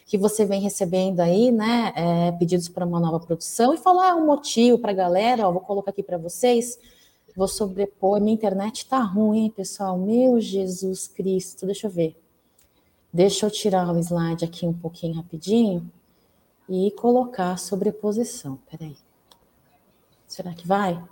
[0.06, 1.92] que você vem recebendo aí, né?
[1.96, 5.48] É, pedidos para uma nova produção e falar um motivo para a galera.
[5.48, 6.78] Ó, vou colocar aqui para vocês.
[7.36, 8.20] Vou sobrepor.
[8.20, 9.98] Minha internet tá ruim, pessoal?
[9.98, 11.66] Meu Jesus Cristo.
[11.66, 12.16] Deixa eu ver.
[13.12, 15.90] Deixa eu tirar o slide aqui um pouquinho rapidinho
[16.68, 18.58] e colocar a sobreposição.
[18.70, 18.96] Peraí.
[20.26, 21.02] Será que vai?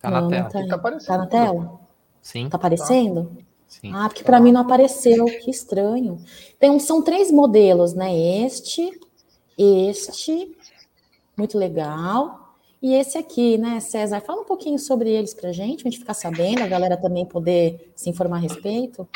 [0.00, 0.48] Tá na tela.
[0.50, 1.06] Tá, Tá aparecendo.
[1.08, 1.80] tá na tela?
[2.22, 2.48] Sim.
[2.48, 3.36] Tá aparecendo?
[3.66, 3.90] sim.
[3.94, 6.22] Ah, porque para mim não apareceu, que estranho.
[6.56, 8.16] Então, são três modelos, né?
[8.16, 8.90] Este,
[9.56, 10.56] este,
[11.36, 14.20] muito legal, e esse aqui, né, César?
[14.20, 17.90] Fala um pouquinho sobre eles pra gente, pra gente ficar sabendo, a galera também poder
[17.96, 19.08] se informar a respeito.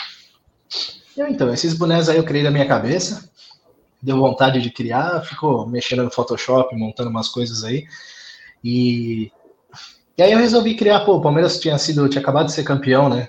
[1.17, 3.31] Eu, Então, esses bonés aí eu criei da minha cabeça.
[4.03, 7.87] Deu vontade de criar, ficou mexendo no Photoshop, montando umas coisas aí.
[8.63, 9.31] E,
[10.19, 13.09] e aí eu resolvi criar, pô, o Palmeiras tinha sido, tinha acabado de ser campeão,
[13.09, 13.29] né?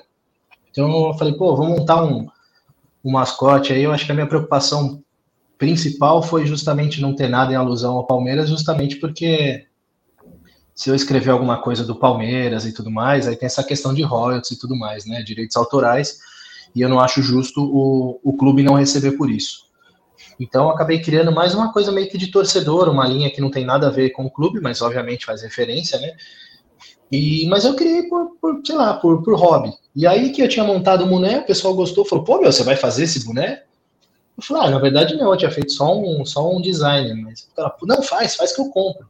[0.72, 2.28] Então eu falei, pô, vou montar um,
[3.04, 3.84] um mascote aí.
[3.84, 5.04] Eu acho que a minha preocupação
[5.58, 9.68] principal foi justamente não ter nada em alusão ao Palmeiras, justamente porque
[10.74, 14.02] se eu escrever alguma coisa do Palmeiras e tudo mais, aí tem essa questão de
[14.02, 15.22] royalties e tudo mais, né?
[15.22, 16.18] Direitos autorais
[16.76, 19.66] e eu não acho justo o, o clube não receber por isso.
[20.40, 23.66] Então, acabei criando mais uma coisa meio que de torcedor, uma linha que não tem
[23.66, 26.16] nada a ver com o clube, mas obviamente faz referência, né?
[27.12, 29.72] E, mas eu criei por, por sei lá, por, por hobby.
[29.96, 32.64] E aí que eu tinha montado o boné, o pessoal gostou, falou, pô, meu, você
[32.64, 33.64] vai fazer esse boné?
[34.36, 37.42] Eu falei, ah, na verdade não, eu tinha feito só um, só um design, mas
[37.42, 39.08] o cara, não, faz, faz que eu compro.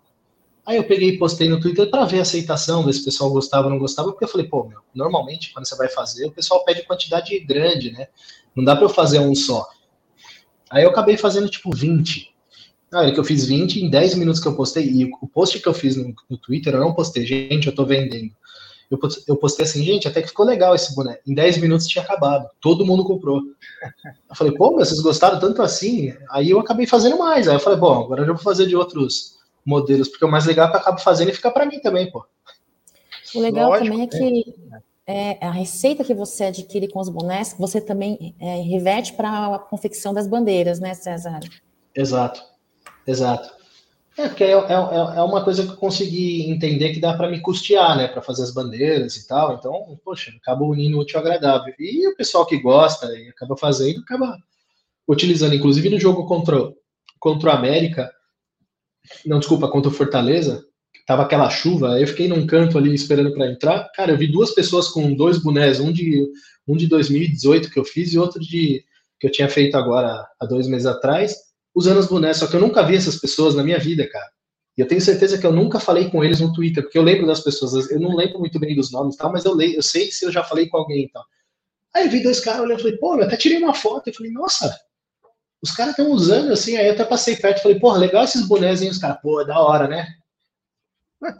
[0.65, 3.29] Aí eu peguei e postei no Twitter para ver a aceitação, ver se o pessoal
[3.29, 6.31] gostava ou não gostava, porque eu falei, pô, meu, normalmente quando você vai fazer, o
[6.31, 8.07] pessoal pede quantidade grande, né?
[8.55, 9.67] Não dá para eu fazer um só.
[10.73, 12.33] Aí eu acabei fazendo tipo 20.
[12.91, 15.59] Na hora que eu fiz 20, em 10 minutos que eu postei, e o post
[15.59, 18.31] que eu fiz no, no Twitter, eu não postei, gente, eu tô vendendo.
[18.89, 18.97] Eu,
[19.27, 21.19] eu postei assim, gente, até que ficou legal esse boné.
[21.27, 22.49] Em 10 minutos tinha acabado.
[22.59, 23.41] Todo mundo comprou.
[24.27, 26.11] Eu falei, pô, vocês gostaram tanto assim?
[26.31, 27.47] Aí eu acabei fazendo mais.
[27.47, 30.47] Aí eu falei, bom, agora eu já vou fazer de outros modelos, porque o mais
[30.47, 32.25] legal é que eu acabo fazendo e fica para mim também, pô.
[33.35, 34.77] O legal Lógico, também é que é,
[35.41, 40.13] a receita que você adquire com os bonés, você também é, reverte para a confecção
[40.13, 41.39] das bandeiras, né, César?
[41.93, 42.41] Exato,
[43.05, 43.53] exato.
[44.17, 47.41] É, porque é, é, é uma coisa que eu consegui entender que dá para me
[47.41, 49.55] custear, né, para fazer as bandeiras e tal.
[49.55, 51.73] Então, poxa, acaba unindo o útil ao agradável.
[51.79, 54.37] E o pessoal que gosta e acaba fazendo, acaba
[55.07, 55.55] utilizando.
[55.55, 56.71] Inclusive no jogo contra,
[57.19, 58.11] contra o América,
[59.25, 60.63] não, desculpa, contra o Fortaleza,
[61.05, 63.89] tava aquela chuva, eu fiquei num canto ali esperando para entrar.
[63.95, 66.25] Cara, eu vi duas pessoas com dois bonés, um de,
[66.67, 68.83] um de 2018 que eu fiz e outro de
[69.19, 71.35] que eu tinha feito agora há dois meses atrás
[71.75, 74.29] usando os bonés, só que eu nunca vi essas pessoas na minha vida, cara.
[74.77, 77.27] E eu tenho certeza que eu nunca falei com eles no Twitter, porque eu lembro
[77.27, 79.83] das pessoas, eu não lembro muito bem dos nomes e tal, mas eu, leio, eu
[79.83, 81.23] sei se eu já falei com alguém tal.
[81.95, 84.07] Aí eu vi dois caras olhando falei, pô, eu até tirei uma foto.
[84.07, 84.75] Eu falei, nossa,
[85.61, 86.75] os caras estão usando assim.
[86.75, 88.89] Aí eu até passei perto e falei, porra, legal esses bonés, hein?
[88.89, 90.07] Os caras, pô, é da hora, né?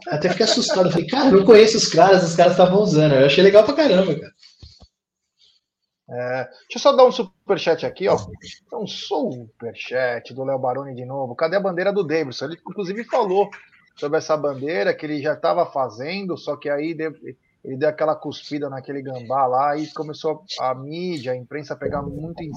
[0.08, 0.90] Até fiquei assustado.
[0.90, 3.14] Falei, cara, eu não conheço os caras, os caras estavam usando.
[3.14, 4.32] Eu achei legal pra caramba, cara.
[6.10, 8.16] É, deixa eu só dar um superchat aqui, ó.
[8.74, 11.34] Um superchat do Léo Baroni de novo.
[11.34, 12.46] Cadê a bandeira do Davidson?
[12.46, 13.48] Ele, inclusive, falou
[13.96, 17.14] sobre essa bandeira que ele já estava fazendo, só que aí deu-
[17.64, 22.02] ele deu aquela cuspida naquele gambá lá e começou a mídia, a imprensa a pegar
[22.02, 22.50] muito em,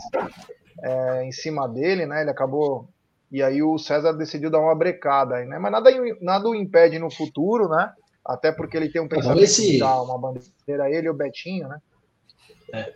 [0.84, 2.22] é, em cima dele, né?
[2.22, 2.90] Ele acabou.
[3.32, 5.60] E aí o César decidiu dar uma brecada aí, né?
[5.60, 5.90] Mas nada,
[6.22, 7.92] nada o impede no futuro, né?
[8.26, 11.10] Até porque ele tem um Vamos pensamento ver se- de dar uma bandeira, ele e
[11.10, 11.78] o Betinho, né?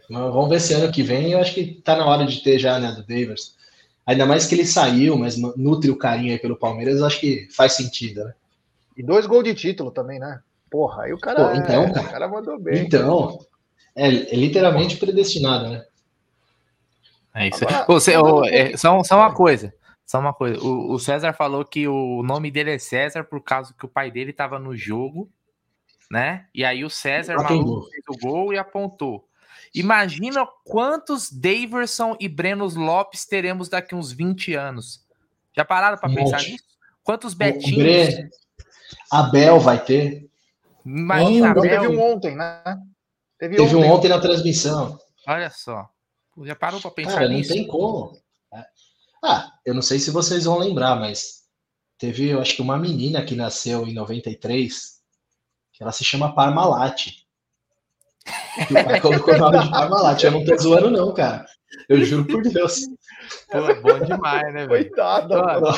[0.09, 2.59] Mas Vamos ver se ano que vem, eu acho que tá na hora de ter
[2.59, 3.55] já, né, do Davis.
[4.05, 7.47] Ainda mais que ele saiu, mas nutre o carinho aí pelo Palmeiras, eu acho que
[7.55, 8.33] faz sentido, né?
[8.97, 10.39] E dois gols de título também, né?
[10.69, 12.07] Porra, aí o cara, Pô, então, é, cara.
[12.07, 12.83] o cara mandou bem.
[12.85, 13.39] Então,
[13.95, 15.85] é, é literalmente predestinado, né?
[17.33, 17.63] É isso.
[17.63, 19.73] Agora- Ô, Cê- agora ô, um é, só, só uma coisa.
[20.11, 20.59] Só uma coisa.
[20.61, 24.11] O, o César falou que o nome dele é César por causa que o pai
[24.11, 25.31] dele estava no jogo,
[26.11, 26.47] né?
[26.53, 29.25] E aí o César maluco, fez o gol e apontou.
[29.73, 35.01] Imagina quantos Daverson e Brenos Lopes teremos daqui uns 20 anos.
[35.55, 36.51] Já pararam para Um pensar monte.
[36.51, 36.63] nisso?
[37.03, 37.77] Quantos Betinhos?
[38.13, 38.29] Bre-
[39.09, 40.29] Abel vai ter.
[40.85, 41.61] Imagina, Abel.
[41.63, 42.61] teve um ontem, né?
[43.39, 43.91] Teve, Teve um ontem.
[43.91, 44.99] ontem na transmissão.
[45.25, 45.89] Olha só.
[46.43, 47.53] Já parou para pensar Cara, não nisso?
[47.53, 48.19] tem como.
[49.23, 51.41] Ah, eu não sei se vocês vão lembrar, mas
[51.97, 54.99] teve, eu acho que uma menina que nasceu em 93,
[55.73, 57.11] que ela se chama Parmalat.
[58.67, 60.23] Que o pai colocou o nome de Parmalat.
[60.23, 61.45] Eu não tô zoando, não, cara.
[61.87, 62.81] Eu juro por Deus.
[63.49, 64.89] Pô, é bom demais, né, velho?
[64.89, 65.29] Coitado.
[65.29, 65.77] Mano, mano.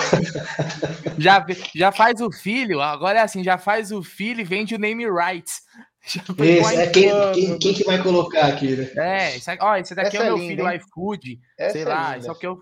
[1.19, 4.79] já, já faz o filho, agora é assim, já faz o filho e vende o
[4.79, 5.61] name rights.
[6.38, 8.91] Esse, é quem, quem, quem, que vai colocar aqui, né?
[8.97, 11.39] É, esse, ó, esse daqui Essa é o meu é filho, o iFood,
[11.72, 12.60] sei é lá, só que eu...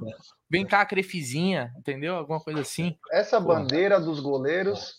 [0.48, 2.16] Vem cá, Crefizinha, entendeu?
[2.16, 2.96] Alguma coisa assim.
[3.12, 4.96] Essa bandeira dos goleiros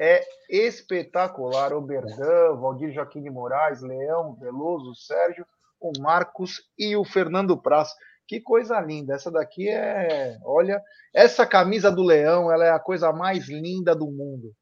[0.00, 1.74] é espetacular.
[1.74, 5.46] O Berdan, Valdir Joaquim de Moraes, Leão, Veloso, Sérgio,
[5.78, 7.90] o Marcos e o Fernando Praz.
[8.26, 9.14] Que coisa linda.
[9.14, 10.38] Essa daqui é.
[10.42, 10.82] Olha,
[11.14, 14.52] essa camisa do Leão, ela é a coisa mais linda do mundo.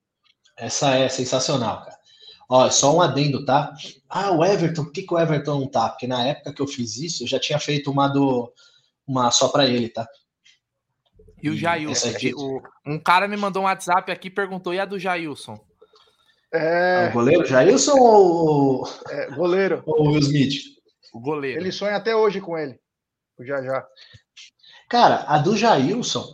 [0.58, 1.96] Essa é sensacional, cara.
[2.48, 3.72] Ó, só um adendo, tá?
[4.08, 5.88] Ah, o Everton, por que, que o Everton não tá?
[5.88, 8.52] Porque na época que eu fiz isso, eu já tinha feito uma do.
[9.06, 10.06] Uma só para ele, tá?
[11.42, 12.08] E o Jailson.
[12.36, 15.58] O, um cara me mandou um WhatsApp aqui e perguntou: e a do Jailson?
[16.52, 17.08] É...
[17.08, 18.88] O goleiro Jailson ou.
[19.08, 19.82] É, goleiro.
[19.86, 20.54] Ou o Will Smith?
[21.12, 21.60] O goleiro.
[21.60, 22.78] Ele sonha até hoje com ele.
[23.40, 23.86] Já já.
[24.88, 26.24] Cara, a do Jailson,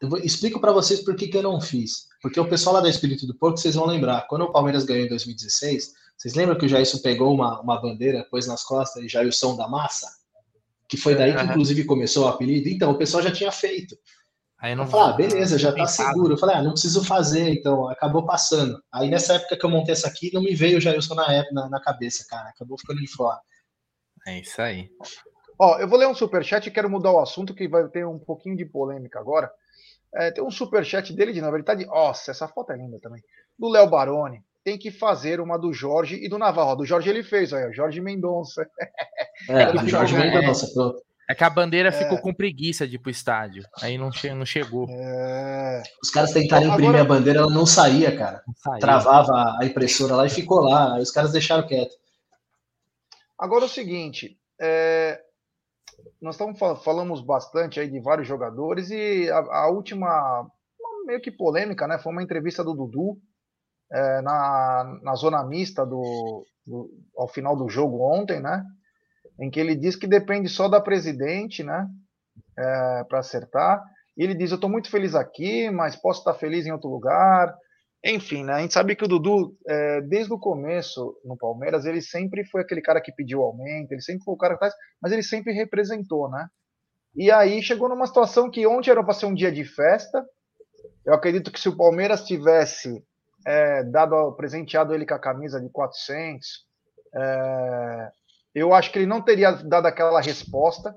[0.00, 2.06] eu vou, explico para vocês por que, que eu não fiz.
[2.24, 5.04] Porque o pessoal lá da Espírito do Porco, vocês vão lembrar, quando o Palmeiras ganhou
[5.04, 9.08] em 2016, vocês lembram que o Jailson pegou uma, uma bandeira, pôs nas costas e
[9.08, 10.08] Jailson da Massa?
[10.88, 12.70] Que foi daí que, inclusive, começou o apelido.
[12.70, 13.94] Então, o pessoal já tinha feito.
[14.58, 16.32] Aí não eu falei, ah, beleza, já tá seguro.
[16.32, 18.82] Eu falei, ah, não preciso fazer, então acabou passando.
[18.90, 21.52] Aí nessa época que eu montei essa aqui, não me veio o Jailson na, época,
[21.52, 22.48] na, na cabeça, cara.
[22.48, 23.38] Acabou ficando de fora.
[24.26, 24.88] É isso aí.
[25.58, 28.18] Ó, eu vou ler um superchat e quero mudar o assunto, que vai ter um
[28.18, 29.50] pouquinho de polêmica agora.
[30.14, 31.56] É, tem um superchat dele de novo.
[31.56, 31.86] Ele tá de.
[31.86, 33.22] Nossa, essa foto é linda também.
[33.58, 34.42] Do Léo Baroni.
[34.62, 36.76] Tem que fazer uma do Jorge e do Navarro.
[36.76, 38.66] Do Jorge ele fez, olha, Jorge Mendonça.
[39.48, 41.02] É, do Jorge Mendonça, pronto.
[41.28, 41.92] É que a bandeira é.
[41.92, 43.64] ficou com preguiça de ir pro estádio.
[43.82, 44.86] Aí não, che não chegou.
[44.88, 45.82] É.
[46.02, 47.02] Os caras tentaram imprimir Agora...
[47.02, 48.42] a bandeira, ela não saía, cara.
[48.46, 48.78] Não saía.
[48.78, 50.94] Travava a impressora lá e ficou lá.
[50.94, 51.96] Aí os caras deixaram quieto.
[53.38, 55.20] Agora é o seguinte, é...
[56.24, 60.48] nós estamos falamos bastante aí de vários jogadores e a, a, última
[61.06, 61.98] meio que polêmica, né?
[61.98, 63.18] Foi uma entrevista do Dudu
[63.92, 68.64] é, na, na zona mista do, do, ao final do jogo ontem, né?
[69.38, 71.86] em que ele diz que depende só da presidente, né,
[72.58, 73.82] é, para acertar.
[74.16, 77.54] E ele diz: Eu estou muito feliz aqui, mas posso estar feliz em outro lugar.
[78.04, 82.02] Enfim, né, a gente sabe que o Dudu, é, desde o começo no Palmeiras, ele
[82.02, 85.10] sempre foi aquele cara que pediu aumento, ele sempre foi o cara que faz, mas
[85.10, 86.46] ele sempre representou, né?
[87.16, 90.22] E aí chegou numa situação que ontem era para ser um dia de festa.
[91.06, 93.02] Eu acredito que se o Palmeiras tivesse
[93.46, 96.46] é, dado presenteado ele com a camisa de 400,
[97.14, 98.10] é,
[98.54, 100.94] eu acho que ele não teria dado aquela resposta.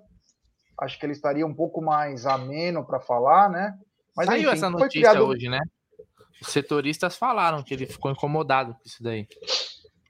[0.82, 3.78] Acho que ele estaria um pouco mais ameno para falar, né?
[4.16, 5.26] Mas, Saiu enfim, essa notícia criado...
[5.26, 5.60] hoje, né?
[6.42, 9.28] Os setoristas falaram que ele ficou incomodado com isso daí.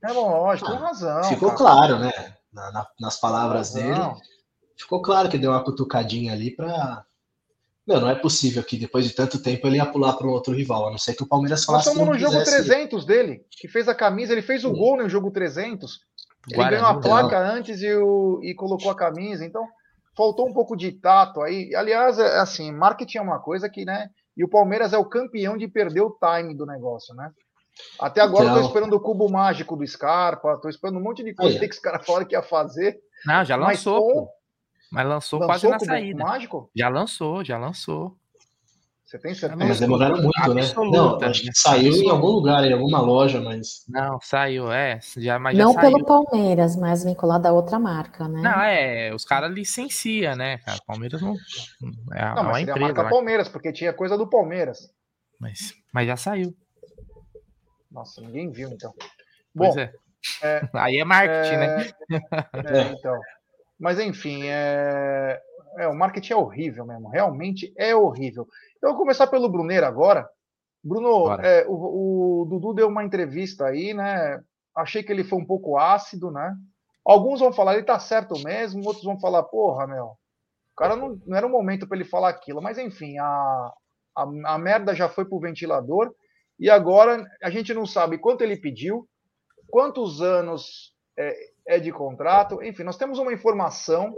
[0.04, 1.24] É bom, lógico, tem razão.
[1.24, 1.58] Ficou cara.
[1.58, 2.12] claro, né?
[2.52, 4.00] Na, na, nas palavras dele.
[4.78, 7.04] Ficou claro que deu uma cutucadinha ali para.
[7.86, 10.54] Meu, não é possível que depois de tanto tempo ele ia pular para um outro
[10.54, 11.88] rival, a não ser que o Palmeiras falasse.
[11.88, 15.08] Nós estamos no jogo 300 dele, que fez a camisa, ele fez o gol no
[15.08, 16.02] jogo 300.
[16.48, 17.56] Ele Guarani, ganhou a placa não.
[17.56, 19.66] antes e, o, e colocou a camisa, então
[20.16, 21.74] faltou um pouco de tato aí.
[21.76, 24.10] Aliás, é assim, marketing é uma coisa que, né?
[24.38, 27.32] E o Palmeiras é o campeão de perder o time do negócio, né?
[28.00, 28.50] Até agora então...
[28.50, 28.68] eu tô então.
[28.70, 32.06] esperando o cubo mágico do Scarpa, tô esperando um monte de coisa que os caras
[32.06, 33.00] falaram que ia fazer.
[33.26, 34.16] Não, já lançou.
[34.16, 36.24] Mas, mas lançou, lançou quase na saída.
[36.24, 36.70] Mágico?
[36.76, 38.16] Já lançou, já lançou.
[39.08, 39.64] Você tem certeza?
[39.64, 40.62] É, mas demoraram muito, né?
[40.92, 43.86] Não, acho que saiu em algum lugar, em alguma loja, mas.
[43.88, 45.00] Não, saiu, é.
[45.16, 48.42] Já, mas não já pelo Palmeiras, mas vinculado a outra marca, né?
[48.42, 49.16] Não, é.
[49.16, 50.78] Os caras licenciam, né, cara?
[50.86, 51.36] Palmeiras não.
[52.14, 52.80] É não, uma empresa.
[52.80, 53.12] A marca mas...
[53.14, 54.92] Palmeiras, porque tinha coisa do Palmeiras.
[55.40, 56.54] Mas, mas já saiu.
[57.90, 58.92] Nossa, ninguém viu, então.
[59.56, 59.94] Bom, pois é.
[60.44, 61.58] é Aí é marketing, é...
[61.58, 61.90] né?
[62.66, 63.18] É, então.
[63.80, 65.40] Mas enfim, é...
[65.78, 67.10] é, o marketing é horrível mesmo.
[67.10, 68.48] Realmente é horrível.
[68.82, 70.28] Eu vou começar pelo Bruneiro agora.
[70.84, 74.42] Bruno, é, o, o, Dudu deu uma entrevista aí, né?
[74.76, 76.56] Achei que ele foi um pouco ácido, né?
[77.06, 81.20] Alguns vão falar, ele tá certo mesmo, outros vão falar, porra, meu, o cara não,
[81.26, 82.62] não era o momento para ele falar aquilo.
[82.62, 83.74] Mas enfim, a,
[84.16, 86.14] a, a merda já foi pro ventilador
[86.60, 89.08] e agora a gente não sabe quanto ele pediu,
[89.70, 91.36] quantos anos é,
[91.68, 92.62] é de contrato.
[92.64, 94.16] Enfim, nós temos uma informação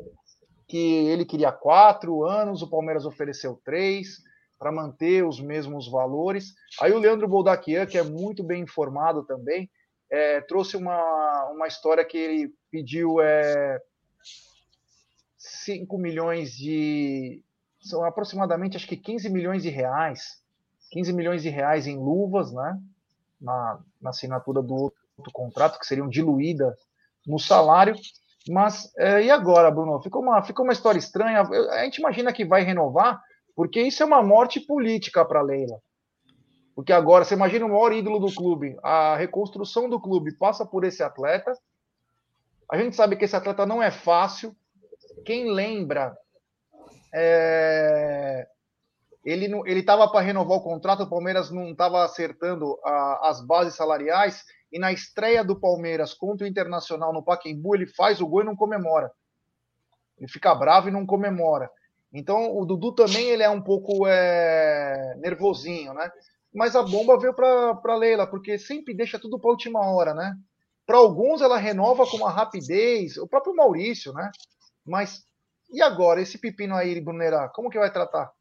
[0.70, 4.22] que ele queria quatro anos, o Palmeiras ofereceu três
[4.58, 6.54] para manter os mesmos valores.
[6.80, 9.68] Aí o Leandro Boldaquian, que é muito bem informado também,
[10.12, 13.82] é, trouxe uma, uma história que ele pediu é,
[15.38, 17.44] 5 milhões de.
[17.82, 20.40] São aproximadamente acho que 15 milhões de reais.
[20.92, 22.80] 15 milhões de reais em luvas, né?
[23.42, 26.76] Na, na assinatura do outro contrato, que seriam diluídas
[27.26, 27.96] no salário.
[28.48, 30.02] Mas é, e agora, Bruno?
[30.02, 31.42] Ficou uma, ficou uma história estranha.
[31.42, 33.22] A gente imagina que vai renovar,
[33.56, 35.80] porque isso é uma morte política para Leila.
[36.76, 40.86] Porque agora, você imagina o maior ídolo do clube, a reconstrução do clube passa por
[40.86, 41.54] esse atleta.
[42.72, 44.56] A gente sabe que esse atleta não é fácil.
[45.26, 46.18] Quem lembra,
[47.14, 48.48] é...
[49.26, 54.46] ele estava para renovar o contrato, o Palmeiras não estava acertando a, as bases salariais,
[54.72, 58.46] e na estreia do Palmeiras contra o Internacional no Pacaembu, ele faz o gol e
[58.46, 59.12] não comemora.
[60.18, 61.70] Ele fica bravo e não comemora.
[62.14, 66.10] Então, o Dudu também ele é um pouco é, nervosinho, né?
[66.54, 70.36] Mas a bomba veio para Leila, porque sempre deixa tudo para última hora, né?
[70.86, 74.32] Para alguns ela renova com uma rapidez, o próprio Maurício, né?
[74.86, 75.24] Mas
[75.72, 78.32] e agora, esse pepino aí, Brunerá, como que vai tratar?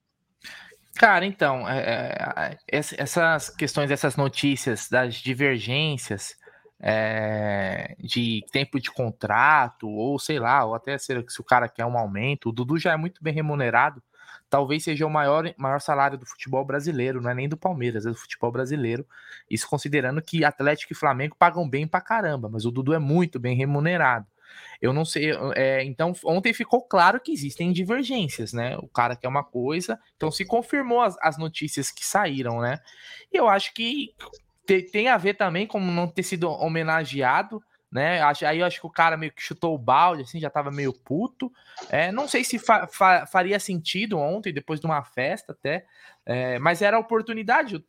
[0.99, 6.37] Cara, então, é, é, essas questões, essas notícias das divergências
[6.81, 11.87] é, de tempo de contrato, ou sei lá, ou até se, se, o cara quer
[11.87, 14.03] um aumento, o Dudu já é muito bem remunerado,
[14.51, 18.09] talvez seja o maior, maior salário do futebol brasileiro, não é nem do Palmeiras, é
[18.09, 19.07] do futebol brasileiro.
[19.49, 23.39] Isso considerando que Atlético e Flamengo pagam bem pra caramba, mas o Dudu é muito
[23.39, 24.27] bem remunerado.
[24.81, 25.33] Eu não sei.
[25.55, 28.77] É, então, ontem ficou claro que existem divergências, né?
[28.79, 32.79] O cara quer uma coisa, então se confirmou as, as notícias que saíram, né?
[33.33, 34.15] E eu acho que
[34.67, 38.21] te, tem a ver também com não ter sido homenageado né?
[38.47, 40.93] Aí eu acho que o cara meio que chutou o balde, assim, já tava meio
[40.93, 41.51] puto.
[41.89, 45.87] É, não sei se fa fa faria sentido ontem, depois de uma festa até,
[46.31, 47.83] é, mas era a oportunidade.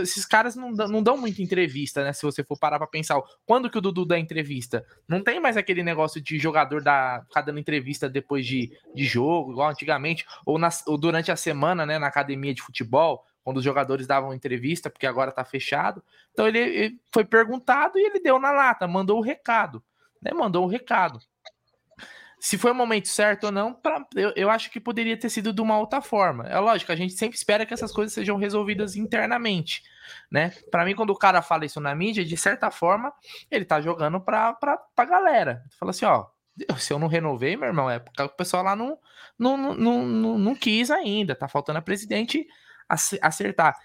[0.00, 2.12] Esses caras não, não dão muita entrevista, né?
[2.12, 4.84] Se você for parar pra pensar, quando que o Dudu dá entrevista?
[5.06, 9.52] Não tem mais aquele negócio de jogador da, ficar dando entrevista depois de, de jogo,
[9.52, 13.64] igual antigamente, ou, na, ou durante a semana, né, na academia de futebol quando os
[13.64, 16.02] jogadores davam entrevista, porque agora tá fechado.
[16.32, 19.80] Então ele, ele foi perguntado e ele deu na lata, mandou o recado,
[20.20, 20.32] né?
[20.34, 21.20] Mandou o recado.
[22.38, 25.52] Se foi o momento certo ou não, pra, eu, eu acho que poderia ter sido
[25.52, 26.46] de uma outra forma.
[26.46, 29.82] É lógico, a gente sempre espera que essas coisas sejam resolvidas internamente,
[30.30, 30.52] né?
[30.70, 33.12] Para mim, quando o cara fala isso na mídia, de certa forma,
[33.50, 35.62] ele tá jogando pra, pra, pra galera.
[35.78, 36.26] Fala assim, ó,
[36.78, 38.98] se eu não renovei, meu irmão, é porque o pessoal lá não,
[39.38, 42.46] não, não, não, não quis ainda, tá faltando a presidente
[42.88, 43.76] acertar.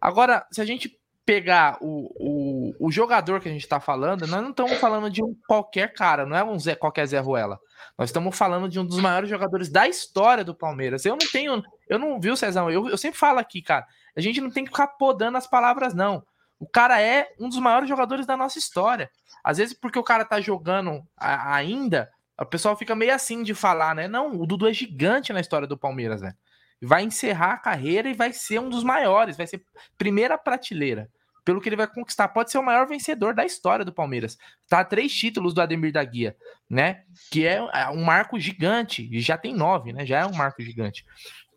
[0.00, 4.42] Agora, se a gente pegar o, o, o jogador que a gente está falando, nós
[4.42, 7.60] não estamos falando de um qualquer cara, não é um Zé, qualquer Zé Ruela.
[7.96, 11.04] Nós estamos falando de um dos maiores jogadores da história do Palmeiras.
[11.04, 14.20] Eu não tenho, eu não vi o Cezão, eu, eu sempre falo aqui, cara, a
[14.20, 16.24] gente não tem que ficar podando as palavras, não.
[16.58, 19.10] O cara é um dos maiores jogadores da nossa história.
[19.44, 22.10] Às vezes, porque o cara tá jogando a, ainda,
[22.40, 24.08] o pessoal fica meio assim de falar, né?
[24.08, 26.36] Não, o Dudu é gigante na história do Palmeiras, velho
[26.80, 29.64] vai encerrar a carreira e vai ser um dos maiores, vai ser
[29.96, 31.10] primeira prateleira.
[31.48, 34.36] Pelo que ele vai conquistar, pode ser o maior vencedor da história do Palmeiras.
[34.68, 36.36] Tá três títulos do Ademir da Guia,
[36.68, 37.04] né?
[37.30, 40.04] Que é, é um marco gigante, e já tem nove, né?
[40.04, 41.06] Já é um marco gigante.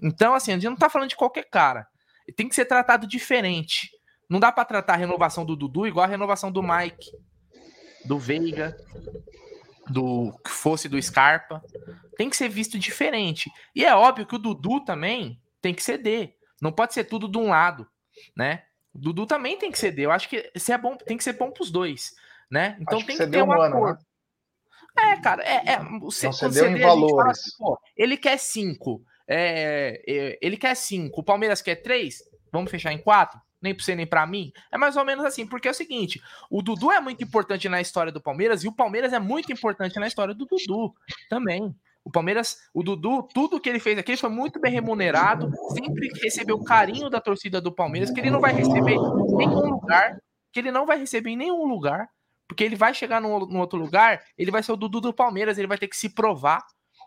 [0.01, 1.85] Então, assim, a gente não tá falando de qualquer cara.
[2.37, 3.91] Tem que ser tratado diferente.
[4.29, 7.11] Não dá para tratar a renovação do Dudu igual a renovação do Mike,
[8.05, 8.73] do Veiga,
[9.89, 11.61] do que fosse do Scarpa,
[12.15, 13.51] tem que ser visto diferente.
[13.75, 16.37] E é óbvio que o Dudu também tem que ceder.
[16.61, 17.85] Não pode ser tudo de um lado,
[18.33, 18.63] né?
[18.93, 20.05] O Dudu também tem que ceder.
[20.05, 22.13] Eu acho que se é bom, tem que ser bom para os dois,
[22.49, 22.77] né?
[22.79, 23.99] Então acho tem que, que ter um acordo.
[24.95, 25.11] Né?
[25.13, 27.39] É, cara, é, é você, não cedeu em valores.
[27.39, 32.17] Assim, pô, ele quer cinco, é, é, ele quer cinco, o Palmeiras quer três,
[32.51, 33.39] vamos fechar em quatro?
[33.61, 34.51] nem para você nem para mim.
[34.71, 37.79] É mais ou menos assim, porque é o seguinte: o Dudu é muito importante na
[37.79, 40.93] história do Palmeiras e o Palmeiras é muito importante na história do Dudu
[41.29, 41.73] também.
[42.03, 46.55] O Palmeiras, o Dudu, tudo que ele fez aqui foi muito bem remunerado, sempre recebeu
[46.55, 50.19] o carinho da torcida do Palmeiras, que ele não vai receber em nenhum lugar,
[50.51, 52.09] que ele não vai receber em nenhum lugar,
[52.47, 55.57] porque ele vai chegar no, no outro lugar, ele vai ser o Dudu do Palmeiras,
[55.57, 56.65] ele vai ter que se provar,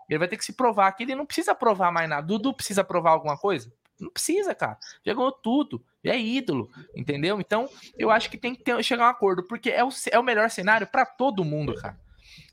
[0.08, 2.26] ele vai ter que se provar que ele não precisa provar mais nada.
[2.26, 3.72] Dudu precisa provar alguma coisa?
[3.98, 4.78] Não precisa, cara.
[5.04, 5.84] Ganhou tudo.
[6.02, 7.40] É ídolo, entendeu?
[7.40, 10.18] Então, eu acho que tem que ter, chegar a um acordo, porque é o, é
[10.18, 11.98] o melhor cenário para todo mundo, cara.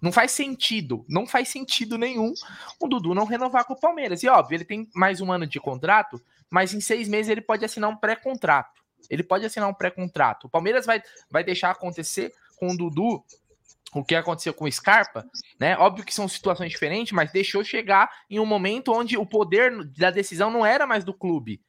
[0.01, 2.33] Não faz sentido, não faz sentido nenhum
[2.79, 4.23] o Dudu não renovar com o Palmeiras.
[4.23, 7.63] E óbvio, ele tem mais um ano de contrato, mas em seis meses ele pode
[7.63, 8.81] assinar um pré-contrato.
[9.09, 10.47] Ele pode assinar um pré-contrato.
[10.47, 13.23] O Palmeiras vai, vai deixar acontecer com o Dudu
[13.93, 15.25] o que aconteceu com o Scarpa,
[15.59, 15.77] né?
[15.77, 20.09] Óbvio que são situações diferentes, mas deixou chegar em um momento onde o poder da
[20.09, 21.61] decisão não era mais do clube.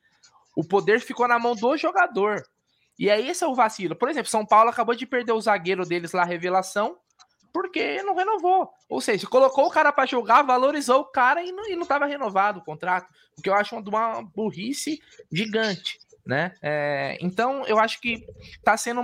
[0.55, 2.43] O poder ficou na mão do jogador.
[2.99, 3.97] E aí esse é o vacilo.
[3.97, 6.97] Por exemplo, São Paulo acabou de perder o zagueiro deles lá, revelação,
[7.53, 8.71] porque não renovou.
[8.89, 12.07] Ou seja, colocou o cara para jogar, valorizou o cara e não, e não tava
[12.07, 13.09] renovado o contrato.
[13.39, 15.01] O que eu acho uma burrice
[15.31, 16.55] gigante né?
[16.63, 18.25] É, então eu acho que
[18.57, 19.03] está sendo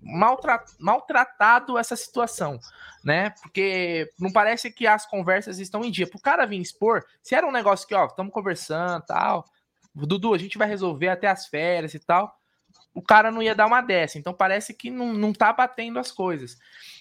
[0.00, 2.58] maltra maltratado essa situação,
[3.04, 3.30] né?
[3.42, 6.06] Porque não parece que as conversas estão em dia.
[6.06, 9.44] Para o cara vir expor, se era um negócio que, ó, estamos conversando tal,
[9.94, 12.34] Dudu, a gente vai resolver até as férias e tal.
[12.94, 14.18] O cara não ia dar uma dessa.
[14.18, 16.56] Então parece que não, não tá batendo as coisas.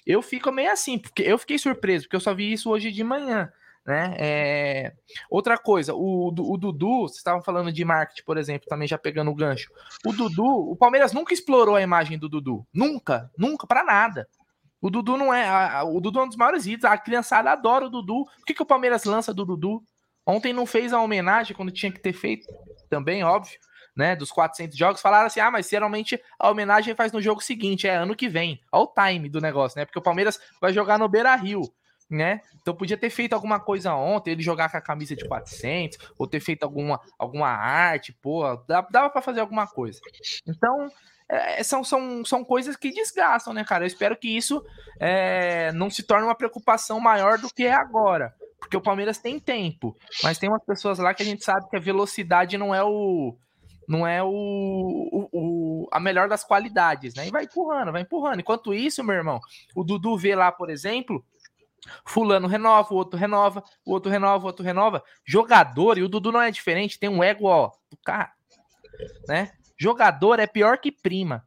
[0.06, 3.04] Eu fico meio assim, porque eu fiquei surpreso, porque eu só vi isso hoje de
[3.04, 3.52] manhã.
[3.86, 4.16] Né?
[4.18, 4.94] É...
[5.30, 9.30] Outra coisa, o, o Dudu, vocês estavam falando de marketing, por exemplo, também já pegando
[9.30, 9.70] o gancho.
[10.06, 12.66] O Dudu, o Palmeiras nunca explorou a imagem do Dudu.
[12.74, 14.28] Nunca, nunca, para nada.
[14.82, 15.48] O Dudu não é.
[15.48, 16.84] A, o Dudu é um dos maiores hits.
[16.84, 18.26] A criançada adora o Dudu.
[18.26, 19.84] Por que, que o Palmeiras lança do Dudu?
[20.26, 22.48] Ontem não fez a homenagem quando tinha que ter feito,
[22.89, 23.60] também, óbvio,
[23.96, 24.16] né?
[24.16, 25.02] Dos 400 jogos.
[25.02, 28.62] Falaram assim: ah, mas geralmente a homenagem faz no jogo seguinte, é ano que vem.
[28.72, 29.86] Olha o time do negócio, né?
[29.86, 31.62] Porque o Palmeiras vai jogar no Beira Rio
[32.10, 32.41] né?
[32.62, 36.28] Então podia ter feito alguma coisa ontem, ele jogar com a camisa de 400, ou
[36.28, 40.00] ter feito alguma, alguma arte, pô, dava para fazer alguma coisa.
[40.48, 40.89] Então,
[41.28, 43.84] é, são, são, são coisas que desgastam, né, cara?
[43.84, 44.64] Eu espero que isso
[45.00, 48.34] é, não se torne uma preocupação maior do que é agora.
[48.60, 51.76] Porque o Palmeiras tem tempo, mas tem umas pessoas lá que a gente sabe que
[51.76, 53.36] a velocidade não é o.
[53.88, 57.28] Não é o, o, o a melhor das qualidades, né?
[57.28, 58.40] E vai empurrando, vai empurrando.
[58.40, 59.40] Enquanto isso, meu irmão,
[59.76, 61.24] o Dudu vê lá, por exemplo,
[62.06, 65.04] Fulano renova, o outro renova, o outro renova, o outro renova.
[65.26, 68.32] Jogador, e o Dudu não é diferente, tem um ego, ó, do cara,
[69.28, 69.52] né?
[69.78, 71.46] Jogador é pior que prima.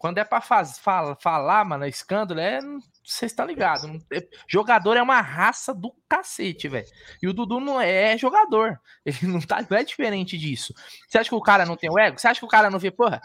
[0.00, 2.58] Quando é pra faz, fala, falar, mano, escândalo, é.
[3.04, 3.84] Vocês estão ligados.
[4.10, 6.86] É, jogador é uma raça do cacete, velho.
[7.22, 8.80] E o Dudu não é, jogador.
[9.04, 10.72] Ele não, tá, não é diferente disso.
[11.06, 12.18] Você acha que o cara não tem o ego?
[12.18, 13.20] Você acha que o cara não vê, porra?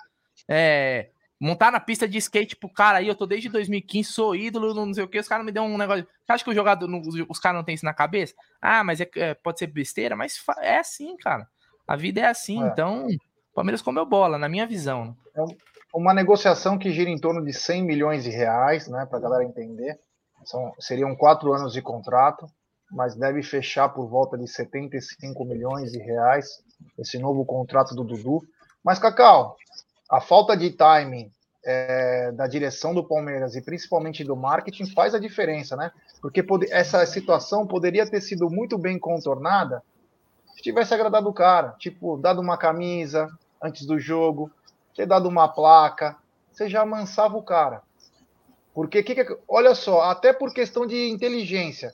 [0.49, 4.73] É, montar na pista de skate pro cara aí, eu tô desde 2015, sou ídolo,
[4.73, 6.05] não sei o que, os caras me dão um negócio.
[6.25, 6.89] Você acha que o jogador,
[7.29, 8.35] os caras não tem isso na cabeça?
[8.61, 11.47] Ah, mas é, é, pode ser besteira, mas é assim, cara.
[11.87, 12.67] A vida é assim, é.
[12.67, 13.07] então
[13.53, 15.15] Palmeiras comeu bola, na minha visão.
[15.33, 19.21] É uma negociação que gira em torno de 100 milhões de reais, né, para a
[19.21, 19.97] galera entender.
[20.43, 22.45] São, seriam quatro anos de contrato,
[22.91, 26.63] mas deve fechar por volta de 75 milhões de reais
[26.99, 28.41] esse novo contrato do Dudu.
[28.83, 29.55] Mas, Cacau,
[30.11, 31.31] a falta de timing
[31.65, 35.91] é, da direção do Palmeiras e principalmente do marketing faz a diferença, né?
[36.21, 39.81] Porque pode, essa situação poderia ter sido muito bem contornada
[40.55, 43.27] se tivesse agradado o cara, tipo, dado uma camisa,
[43.61, 44.51] antes do jogo,
[44.95, 46.17] ter dado uma placa,
[46.51, 47.83] você já amansava o cara.
[48.73, 51.93] Porque, que que, olha só, até por questão de inteligência.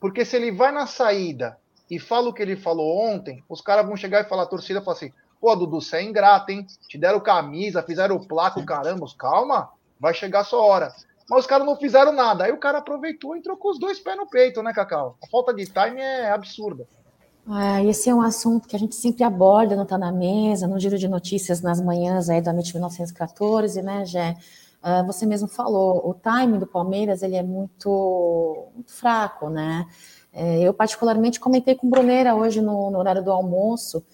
[0.00, 1.58] Porque se ele vai na saída
[1.90, 4.80] e fala o que ele falou ontem, os caras vão chegar e falar, a torcida
[4.80, 6.66] fala assim, pô, Dudu, você é ingrato, hein?
[6.88, 10.92] Te deram camisa, fizeram placa, caramba, calma, vai chegar a sua hora.
[11.28, 12.44] Mas os caras não fizeram nada.
[12.44, 15.16] Aí o cara aproveitou e entrou com os dois pés no peito, né, Cacau?
[15.22, 16.86] A falta de time é absurda.
[17.48, 20.80] Ah, esse é um assunto que a gente sempre aborda, não está na mesa, no
[20.80, 24.36] giro de notícias nas manhãs aí do Amit 1914, né, Gé?
[24.82, 29.86] Uh, você mesmo falou, o timing do Palmeiras ele é muito, muito fraco, né?
[30.32, 34.04] É, eu particularmente comentei com o Bruneira hoje no, no, horário do almoço,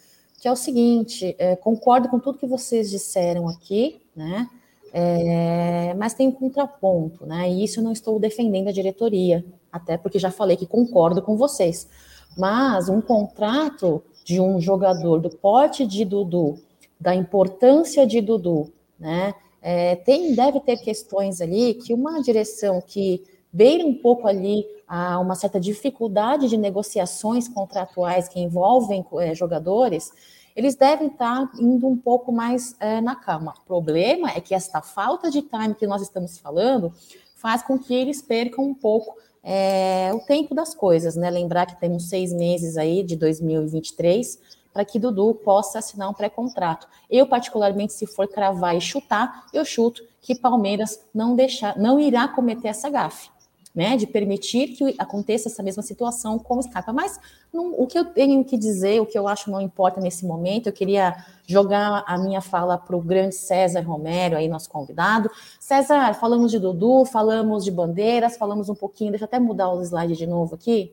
[0.41, 4.49] que é o seguinte, é, concordo com tudo que vocês disseram aqui, né?
[4.93, 7.51] É, mas tem um contraponto, né?
[7.51, 11.37] E isso eu não estou defendendo a diretoria, até porque já falei que concordo com
[11.37, 11.89] vocês.
[12.37, 16.59] Mas um contrato de um jogador do porte de Dudu,
[17.01, 19.35] da importância de Dudu, né?
[19.61, 23.22] É, tem, deve ter questões ali que uma direção que
[23.53, 30.11] beira um pouco ali a uma certa dificuldade de negociações contratuais que envolvem é, jogadores,
[30.55, 33.55] eles devem estar indo um pouco mais é, na calma.
[33.62, 36.93] O problema é que esta falta de time que nós estamos falando
[37.37, 41.28] faz com que eles percam um pouco é, o tempo das coisas, né?
[41.30, 44.38] Lembrar que temos seis meses aí de 2023
[44.72, 46.86] para que Dudu possa assinar um pré-contrato.
[47.11, 52.28] Eu, particularmente, se for cravar e chutar, eu chuto que Palmeiras não deixar, não irá
[52.28, 53.32] cometer essa gafe
[53.75, 56.93] né, de permitir que aconteça essa mesma situação com o Scarpa.
[56.93, 57.18] Mas
[57.53, 60.66] não, o que eu tenho que dizer, o que eu acho não importa nesse momento,
[60.66, 61.16] eu queria
[61.47, 65.31] jogar a minha fala para o grande César Romero, aí nosso convidado.
[65.59, 69.83] César, falamos de Dudu, falamos de bandeiras, falamos um pouquinho, deixa eu até mudar o
[69.83, 70.93] slide de novo aqui.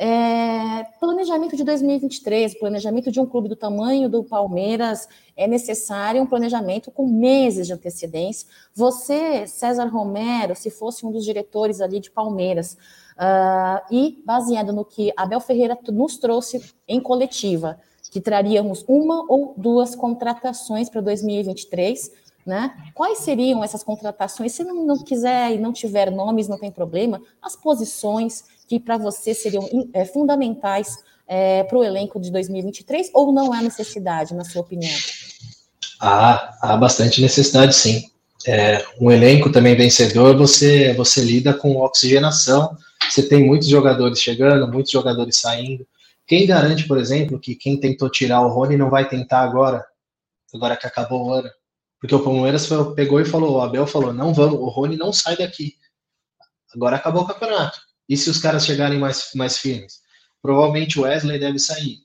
[0.00, 6.26] É, planejamento de 2023, planejamento de um clube do tamanho do Palmeiras, é necessário um
[6.26, 8.48] planejamento com meses de antecedência.
[8.72, 12.76] Você, César Romero, se fosse um dos diretores ali de Palmeiras,
[13.18, 17.80] uh, e baseado no que Abel Ferreira nos trouxe em coletiva,
[18.10, 22.12] que traríamos uma ou duas contratações para 2023,
[22.46, 22.74] né?
[22.94, 24.52] Quais seriam essas contratações?
[24.52, 28.98] Se não, não quiser e não tiver nomes, não tem problema, as posições que para
[28.98, 34.44] você seriam é, fundamentais é, para o elenco de 2023 ou não há necessidade, na
[34.44, 34.92] sua opinião?
[35.98, 38.04] Há, há bastante necessidade, sim.
[38.46, 42.76] É, um elenco também vencedor, você, você lida com oxigenação,
[43.10, 45.86] você tem muitos jogadores chegando, muitos jogadores saindo.
[46.26, 49.84] Quem garante, por exemplo, que quem tentou tirar o Rony não vai tentar agora,
[50.54, 51.50] agora que acabou o ano?
[51.98, 55.36] Porque o Palmeiras pegou e falou, o Abel falou, não vamos, o Rony não sai
[55.36, 55.74] daqui.
[56.74, 57.87] Agora acabou o campeonato.
[58.08, 60.00] E se os caras chegarem mais, mais firmes?
[60.40, 61.98] Provavelmente o Wesley deve sair.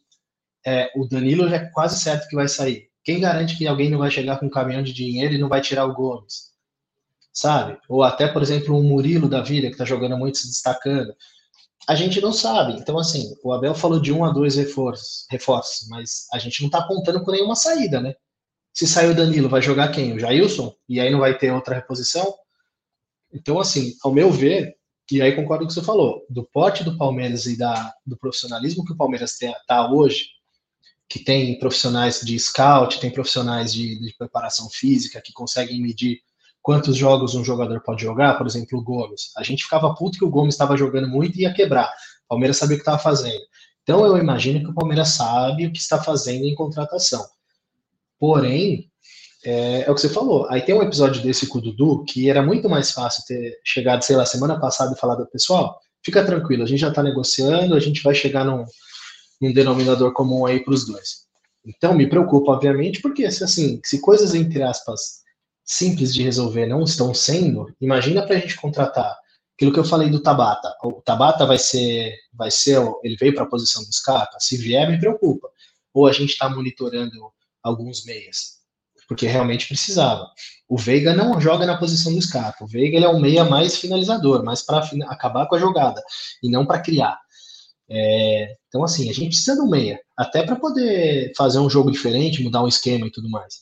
[0.65, 2.89] É, o Danilo já é quase certo que vai sair.
[3.03, 5.61] Quem garante que alguém não vai chegar com um caminhão de dinheiro e não vai
[5.61, 6.53] tirar o Gomes?
[7.33, 7.77] Sabe?
[7.89, 11.13] Ou até, por exemplo, um Murilo da vida, que tá jogando muito, se destacando.
[11.87, 12.73] A gente não sabe.
[12.73, 16.69] Então, assim, o Abel falou de um a dois reforços, reforços mas a gente não
[16.69, 18.15] tá apontando por nenhuma saída, né?
[18.73, 20.13] Se sair o Danilo, vai jogar quem?
[20.13, 20.73] O Jailson?
[20.87, 22.33] E aí não vai ter outra reposição?
[23.33, 24.75] Então, assim, ao meu ver,
[25.17, 28.17] e aí concordo com o que você falou, do porte do Palmeiras e da, do
[28.17, 30.27] profissionalismo que o Palmeiras está hoje,
[31.07, 36.19] que tem profissionais de scout, tem profissionais de, de, preparação física que conseguem medir
[36.61, 39.31] quantos jogos um jogador pode jogar, por exemplo, o Gomes.
[39.37, 41.91] A gente ficava puto que o Gomes estava jogando muito e ia quebrar.
[42.25, 43.41] O Palmeiras sabia o que estava fazendo.
[43.83, 47.23] Então eu imagino que o Palmeiras sabe o que está fazendo em contratação.
[48.17, 48.89] Porém,
[49.43, 50.47] é, é, o que você falou.
[50.49, 54.03] Aí tem um episódio desse com o Dudu que era muito mais fácil ter chegado,
[54.03, 57.79] sei lá, semana passada e falado, pessoal, fica tranquilo, a gente já está negociando, a
[57.79, 58.65] gente vai chegar num,
[59.41, 61.23] num denominador comum aí para os dois.
[61.65, 65.23] Então me preocupa, obviamente, porque se assim, se coisas entre aspas
[65.65, 69.17] simples de resolver não estão sendo, imagina para a gente contratar
[69.55, 70.75] aquilo que eu falei do Tabata.
[70.83, 74.37] O Tabata vai ser, vai ser, ele veio para a posição do Scarpa.
[74.39, 75.47] Se vier, me preocupa.
[75.93, 77.31] Ou a gente está monitorando
[77.61, 78.62] alguns meias,
[79.07, 80.27] porque realmente precisava.
[80.67, 82.63] O Veiga não joga na posição do Scarpa.
[82.63, 86.01] O Veiga ele é um meia mais finalizador, mais para acabar com a jogada
[86.41, 87.19] e não para criar.
[87.89, 92.43] É, então, assim, a gente precisa um meia, até para poder fazer um jogo diferente,
[92.43, 93.61] mudar um esquema e tudo mais.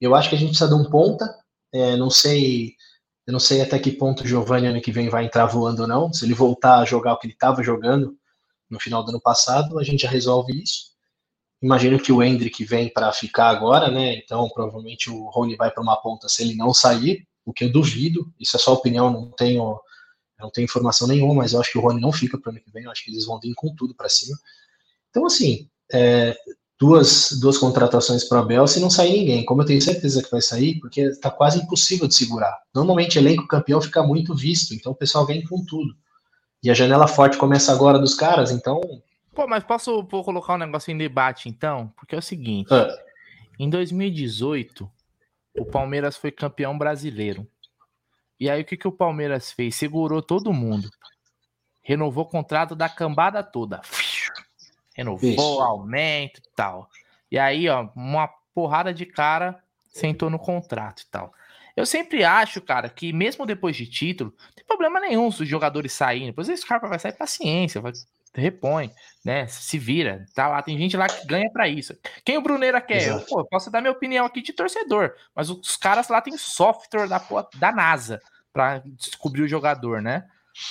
[0.00, 1.32] Eu acho que a gente precisa de um ponta.
[1.72, 2.72] É, não sei,
[3.26, 5.88] eu não sei até que ponto o Giovanni ano que vem vai entrar voando ou
[5.88, 6.12] não.
[6.12, 8.16] Se ele voltar a jogar o que ele estava jogando
[8.70, 10.97] no final do ano passado, a gente já resolve isso.
[11.60, 14.16] Imagino que o Hendrick vem para ficar agora, né?
[14.16, 17.72] Então provavelmente o Rony vai para uma ponta se ele não sair, o que eu
[17.72, 18.32] duvido.
[18.38, 19.78] Isso é só opinião, não tenho,
[20.38, 22.70] não tenho informação nenhuma, mas eu acho que o Rony não fica para ano que
[22.70, 22.84] vem.
[22.84, 24.36] Eu acho que eles vão vir com tudo para cima.
[25.10, 26.36] Então assim, é,
[26.78, 29.44] duas duas contratações para Abel se não sair ninguém.
[29.44, 32.56] Como eu tenho certeza que vai sair, porque está quase impossível de segurar.
[32.72, 35.92] Normalmente elenco campeão fica muito visto, então o pessoal vem com tudo.
[36.62, 38.80] E a janela forte começa agora dos caras, então
[39.38, 41.92] Pô, mas posso vou colocar um negócio em debate então?
[41.94, 42.88] Porque é o seguinte: é.
[43.56, 44.90] em 2018,
[45.56, 47.46] o Palmeiras foi campeão brasileiro.
[48.40, 49.76] E aí o que, que o Palmeiras fez?
[49.76, 50.90] Segurou todo mundo.
[51.80, 53.80] Renovou o contrato da cambada toda.
[54.92, 55.60] Renovou, Isso.
[55.60, 56.90] aumento e tal.
[57.30, 61.32] E aí, ó, uma porrada de cara sentou no contrato e tal.
[61.76, 65.48] Eu sempre acho, cara, que mesmo depois de título, não tem problema nenhum se os
[65.48, 66.26] jogadores saírem.
[66.26, 67.92] Depois esse cara vai sair paciência, vai
[68.34, 68.90] repõe,
[69.24, 69.46] né?
[69.46, 70.62] Se vira, tá lá.
[70.62, 71.96] Tem gente lá que ganha para isso.
[72.24, 73.08] Quem o Bruneira quer?
[73.08, 77.08] Eu, pô, posso dar minha opinião aqui de torcedor, mas os caras lá tem software
[77.08, 77.20] da,
[77.56, 78.20] da NASA
[78.52, 80.24] para descobrir o jogador, né?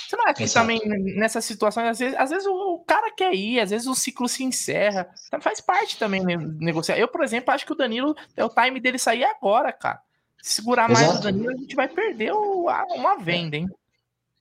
[0.06, 0.80] Você não acha que também
[1.16, 4.44] nessa situação, às vezes, às vezes o, cara quer ir, às vezes o ciclo se
[4.44, 5.08] encerra.
[5.26, 6.98] Então faz parte também negociar.
[6.98, 10.00] Eu, por exemplo, acho que o Danilo é o time dele sair agora, cara.
[10.42, 11.06] Se segurar Exato.
[11.06, 13.68] mais o Danilo, a gente vai perder uma venda, hein?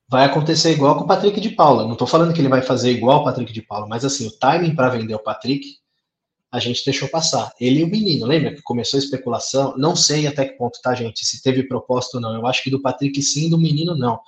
[0.10, 1.84] Vai acontecer igual com o Patrick de Paula.
[1.84, 4.32] Não estou falando que ele vai fazer igual o Patrick de Paula, mas assim, o
[4.32, 5.78] timing para vender o Patrick,
[6.52, 7.52] a gente deixou passar.
[7.60, 9.78] Ele e o menino, lembra que começou a especulação?
[9.78, 11.26] Não sei até que ponto, tá, gente?
[11.26, 12.34] Se teve proposta ou não.
[12.34, 14.20] Eu acho que do Patrick sim, do menino não.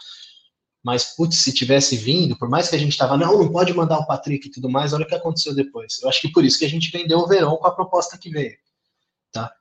[0.84, 4.00] Mas, putz, se tivesse vindo, por mais que a gente tava, não, não pode mandar
[4.00, 6.02] o Patrick e tudo mais, olha o que aconteceu depois.
[6.02, 8.30] Eu acho que por isso que a gente vendeu o Verão com a proposta que
[8.30, 8.58] veio.
[9.32, 9.52] Tá?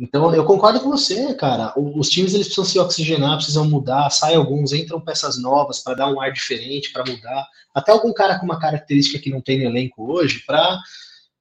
[0.00, 1.72] Então, eu concordo com você, cara.
[1.76, 4.10] Os times eles precisam se oxigenar, precisam mudar.
[4.10, 7.46] Sai alguns, entram peças novas para dar um ar diferente, para mudar.
[7.74, 10.78] Até algum cara com uma característica que não tem no elenco hoje, para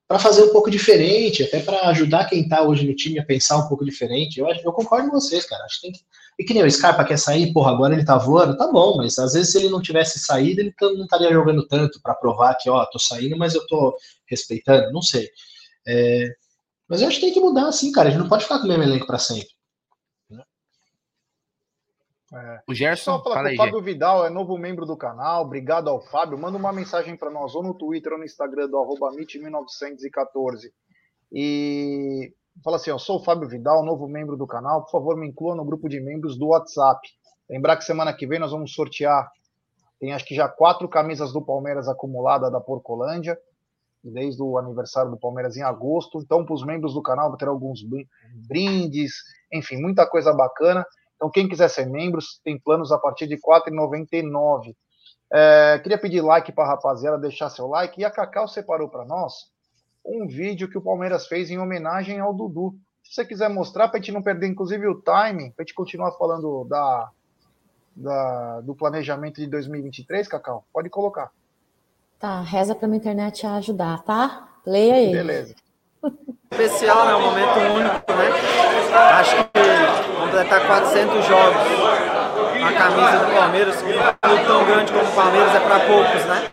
[0.08, 3.58] para fazer um pouco diferente, até para ajudar quem está hoje no time a pensar
[3.58, 4.40] um pouco diferente.
[4.40, 5.66] Eu, eu concordo com vocês, cara.
[5.66, 6.00] Acho que tem que.
[6.40, 9.18] E que nem o Scarpa quer sair, porra, agora ele tá voando, tá bom, mas
[9.18, 12.70] às vezes se ele não tivesse saído, ele não estaria jogando tanto para provar que,
[12.70, 13.98] ó, tô saindo, mas eu tô
[14.28, 15.28] respeitando, não sei.
[15.88, 16.28] É,
[16.90, 18.08] mas eu acho que tem que mudar assim, cara.
[18.08, 19.48] A gente não pode ficar com o mesmo elenco para sempre.
[22.34, 22.62] É.
[22.68, 25.44] O Gerson, Só falar que o Fábio Vidal é novo membro do canal.
[25.44, 26.38] Obrigado ao Fábio.
[26.38, 30.74] Manda uma mensagem para nós ou no Twitter ou no Instagram do arroba 1914
[31.32, 32.34] E
[32.64, 34.84] fala assim: Eu sou o Fábio Vidal, novo membro do canal.
[34.84, 37.00] Por favor, me inclua no grupo de membros do WhatsApp.
[37.50, 39.32] Lembrar que semana que vem nós vamos sortear.
[39.98, 43.38] Tem acho que já quatro camisas do Palmeiras acumulada da Porcolândia
[44.04, 46.20] desde o aniversário do Palmeiras em agosto.
[46.20, 47.82] Então, para os membros do canal, vai ter alguns
[48.48, 49.14] brindes,
[49.52, 50.86] enfim, muita coisa bacana.
[51.16, 54.76] Então, quem quiser ser membro, tem planos a partir de R$ 4,99.
[55.34, 58.00] É, queria pedir like para a rapaziada, deixar seu like.
[58.00, 59.34] E a Cacau separou para nós
[60.06, 62.76] um vídeo que o Palmeiras fez em homenagem ao Dudu.
[63.04, 65.74] Se você quiser mostrar, para a gente não perder, inclusive, o time, para a gente
[65.74, 67.10] continuar falando da,
[67.96, 71.32] da, do planejamento de 2023, Cacau, pode colocar.
[72.20, 74.48] Tá, reza para minha internet ajudar, tá?
[74.66, 75.12] Leia aí.
[75.12, 75.56] Beleza.
[76.52, 77.16] Especial, né?
[77.16, 78.30] Um momento único, né?
[79.20, 82.08] Acho que vamos completar 400 jogos
[82.64, 83.76] a camisa do Palmeiras.
[83.78, 86.52] Um clube tão grande como o Palmeiras é para poucos, né?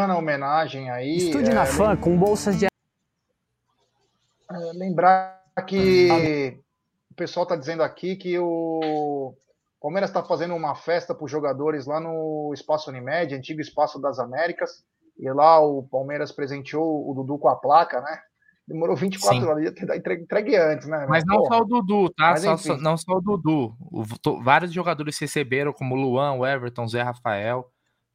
[0.00, 1.16] Bacana a homenagem aí.
[1.16, 2.66] Estude é, na FAM com bolsas de.
[2.66, 2.70] É,
[4.74, 6.58] lembrar que
[7.10, 9.34] o pessoal está dizendo aqui que o
[9.80, 14.18] Palmeiras está fazendo uma festa para os jogadores lá no Espaço Unimed, antigo Espaço das
[14.18, 14.84] Américas.
[15.18, 18.20] E lá o Palmeiras presenteou o Dudu com a placa, né?
[18.66, 19.46] Demorou 24 Sim.
[19.46, 21.04] horas, ia ter entregue, antes, né?
[21.08, 21.48] Mas não Porra.
[21.48, 22.36] só o Dudu, tá?
[22.36, 23.76] Só, só, não só o Dudu.
[23.80, 27.68] O, to, vários jogadores receberam, como o Luan, o Everton, Zé Rafael.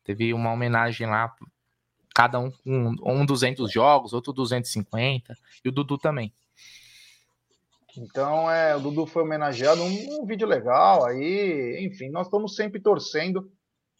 [0.04, 1.34] Teve uma homenagem lá
[2.16, 6.34] cada um um, um 200 jogos, outro 250, e o Dudu também.
[7.98, 12.80] Então, é, o Dudu foi homenageado, um, um vídeo legal aí, enfim, nós estamos sempre
[12.80, 13.50] torcendo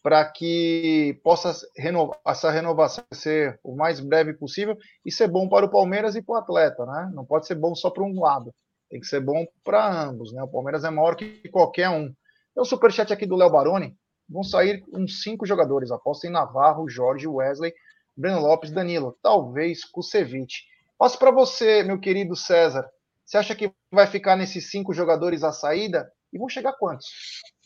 [0.02, 5.66] para que possa renovar, essa renovação ser o mais breve possível e ser bom para
[5.66, 7.10] o Palmeiras e para o atleta, né?
[7.12, 8.54] Não pode ser bom só para um lado,
[8.88, 10.42] tem que ser bom para ambos, né?
[10.42, 12.06] O Palmeiras é maior que qualquer um.
[12.06, 13.96] Tem o superchat aqui do Léo Baroni,
[14.28, 17.74] vão sair uns cinco jogadores, aposta em Navarro, Jorge, Wesley,
[18.16, 20.64] Breno Lopes, Danilo, talvez Kusevich.
[20.98, 22.88] Passo para você, meu querido César.
[23.24, 26.10] Você acha que vai ficar nesses cinco jogadores à saída?
[26.32, 27.06] E vão chegar quantos?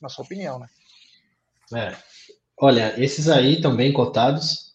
[0.01, 0.67] Na sua opinião, né?
[1.75, 1.97] É.
[2.59, 4.75] Olha, esses aí bem cotados.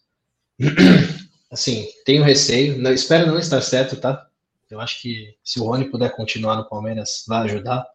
[1.50, 2.78] Assim, tenho receio.
[2.78, 4.26] Não, espero não estar certo, tá?
[4.70, 7.86] Eu acho que se o Rony puder continuar no Palmeiras, vai ajudar.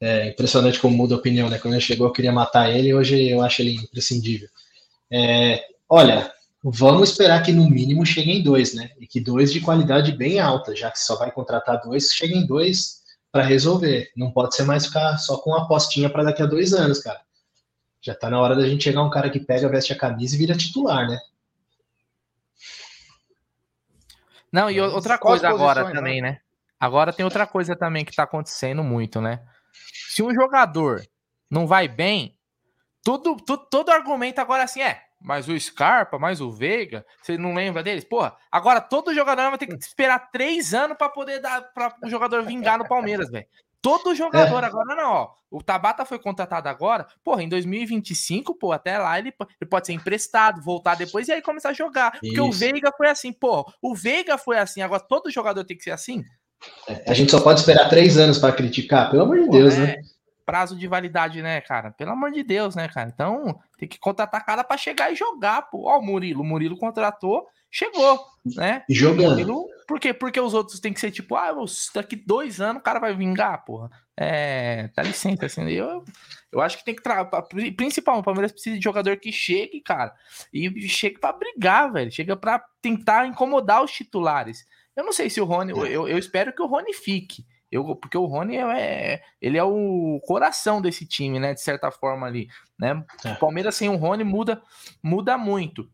[0.00, 1.58] É impressionante como muda a opinião, né?
[1.58, 4.48] Quando ele chegou, eu queria matar ele, hoje eu acho ele imprescindível.
[5.10, 6.32] É, olha,
[6.62, 8.90] Vamos esperar que no mínimo cheguem dois, né?
[8.98, 13.02] E que dois de qualidade bem alta, já que só vai contratar dois, cheguem dois
[13.30, 14.10] para resolver.
[14.16, 17.20] Não pode ser mais ficar só com uma apostinha para daqui a dois anos, cara.
[18.00, 20.38] Já tá na hora da gente chegar um cara que pega, veste a camisa e
[20.38, 21.18] vira titular, né?
[24.50, 26.30] Não, e outra coisa agora também, né?
[26.30, 26.40] né?
[26.80, 29.42] Agora tem outra coisa também que tá acontecendo muito, né?
[30.08, 31.06] Se um jogador
[31.50, 32.36] não vai bem,
[33.02, 37.54] tudo, tudo, todo argumento agora assim é, mas o Scarpa, mais o Veiga, você não
[37.54, 38.04] lembra deles?
[38.04, 42.08] Porra, agora todo jogador vai ter que esperar três anos para poder dar para o
[42.08, 43.46] jogador vingar no Palmeiras, velho.
[43.80, 44.66] Todo jogador, é.
[44.66, 45.30] agora não, ó.
[45.50, 49.94] O Tabata foi contratado agora, porra, em 2025, pô, até lá ele, ele pode ser
[49.94, 52.12] emprestado, voltar depois e aí começar a jogar.
[52.12, 52.44] Porque Isso.
[52.44, 55.92] o Veiga foi assim, pô, o Veiga foi assim, agora todo jogador tem que ser
[55.92, 56.22] assim?
[56.86, 59.78] É, a gente só pode esperar três anos para criticar, pelo amor de Deus, é.
[59.78, 59.96] né?
[60.48, 61.90] Prazo de validade, né, cara?
[61.90, 63.10] Pelo amor de Deus, né, cara?
[63.12, 65.86] Então, tem que contratar cara para chegar e jogar, pô.
[65.86, 68.18] Ó, o Murilo, o Murilo contratou, chegou,
[68.56, 68.82] né?
[68.88, 69.32] E jogando.
[69.32, 70.14] Murilo, por quê?
[70.14, 71.54] Porque os outros tem que ser tipo, ah,
[71.94, 73.90] daqui dois anos o cara vai vingar, porra.
[74.16, 76.02] É, dá licença, assim, eu,
[76.50, 77.42] eu acho que tem que trabalhar,
[77.76, 80.14] principalmente o Palmeiras precisa de jogador que chegue, cara,
[80.50, 84.66] e chegue para brigar, velho, chega para tentar incomodar os titulares.
[84.96, 88.16] Eu não sei se o Rony, eu, eu espero que o Rony fique, eu, porque
[88.16, 91.52] o Rony é, ele é o coração desse time, né?
[91.52, 93.04] De certa forma ali, né?
[93.24, 93.32] É.
[93.32, 94.62] O Palmeiras sem o Rony muda,
[95.02, 95.90] muda muito.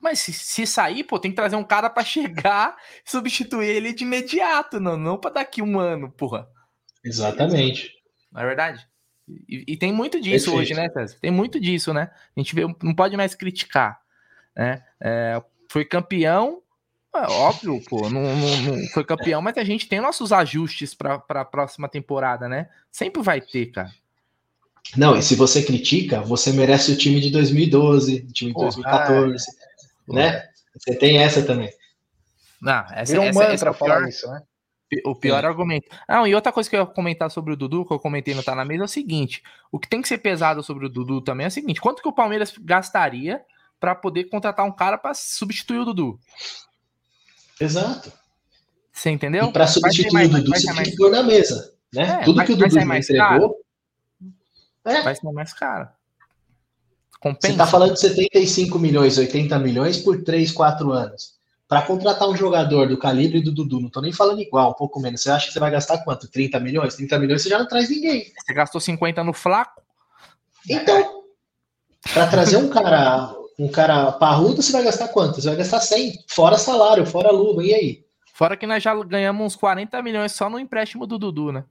[0.00, 4.04] Mas se, se sair, pô, tem que trazer um cara para chegar substituir ele de
[4.04, 6.48] imediato, não, não para daqui um ano, porra.
[7.04, 7.92] Exatamente.
[8.32, 8.86] Não é verdade?
[9.48, 10.60] E, e tem muito disso Perfeito.
[10.60, 11.18] hoje, né, César?
[11.20, 12.10] Tem muito disso, né?
[12.36, 14.00] A gente vê, não pode mais criticar,
[14.56, 14.82] né?
[15.00, 16.62] É, foi campeão
[17.18, 21.22] é óbvio, pô, não, não, não, foi campeão, mas a gente tem nossos ajustes para
[21.28, 22.68] a próxima temporada, né?
[22.90, 23.90] Sempre vai ter, cara.
[24.96, 29.44] Não, e se você critica, você merece o time de 2012, o time de 2014,
[29.46, 30.48] ah, né?
[30.76, 31.70] Você tem essa também.
[32.60, 34.42] Não, essa, Virou um essa, essa é falar pior, isso, né?
[35.04, 35.46] O pior é.
[35.46, 35.88] argumento.
[36.06, 38.42] Ah, e outra coisa que eu ia comentar sobre o Dudu, que eu comentei no
[38.42, 41.20] Tá na Mesa, é o seguinte: o que tem que ser pesado sobre o Dudu
[41.20, 43.42] também é o seguinte: quanto que o Palmeiras gastaria
[43.80, 46.20] para poder contratar um cara para substituir o Dudu?
[47.60, 48.12] Exato.
[48.92, 49.52] Você entendeu?
[49.52, 51.74] Para substituir mais, o Dudu, você tem que pôr na mesa.
[51.92, 52.20] Né?
[52.20, 53.60] É, Tudo que o Dudu entregou.
[54.84, 55.02] É.
[55.02, 55.88] Vai ser mais caro.
[57.20, 57.48] Compensa.
[57.48, 61.34] Você está falando de 75 milhões, 80 milhões por 3, 4 anos.
[61.68, 65.00] Para contratar um jogador do calibre do Dudu, não estou nem falando igual, um pouco
[65.00, 65.22] menos.
[65.22, 66.28] Você acha que você vai gastar quanto?
[66.28, 66.94] 30 milhões?
[66.94, 68.32] 30 milhões você já não traz ninguém.
[68.38, 69.82] Você gastou 50 no Flaco?
[70.68, 71.24] Então,
[72.12, 75.40] para trazer um cara um cara parrudo, você vai gastar quanto?
[75.40, 78.06] Você vai gastar 100, fora salário, fora luva, e aí?
[78.34, 81.64] Fora que nós já ganhamos uns 40 milhões só no empréstimo do Dudu, né?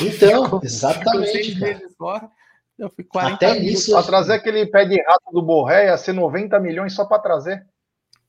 [0.00, 1.56] Então, exatamente.
[1.96, 2.28] Fora,
[2.78, 3.92] eu fui 40 Até isso.
[3.92, 7.64] Para trazer aquele pé de rato do Borré ia ser 90 milhões só para trazer.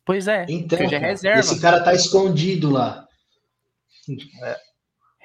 [0.06, 0.46] Pois é.
[0.48, 1.40] Então, é reserva.
[1.40, 3.06] esse cara tá escondido lá.
[4.44, 4.67] É.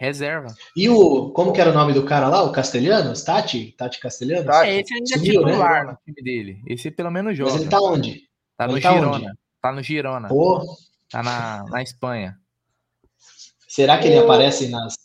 [0.03, 0.49] Reserva.
[0.75, 1.31] E o.
[1.31, 2.43] Como que era o nome do cara lá?
[2.43, 3.13] O Castelhano?
[3.25, 3.73] Tati?
[3.79, 4.47] Tati Castelhano?
[4.47, 4.69] Tati.
[4.69, 5.93] É, esse ainda é titular né?
[5.93, 6.63] no time dele.
[6.67, 7.53] Esse pelo menos joga.
[7.53, 8.23] Mas ele tá onde?
[8.57, 9.17] Tá no tá Girona.
[9.17, 9.39] Onde?
[9.63, 10.29] Tá no Girona.
[10.29, 10.77] Pô.
[11.09, 12.37] Tá na, na Espanha.
[13.69, 14.97] Será que ele aparece nas,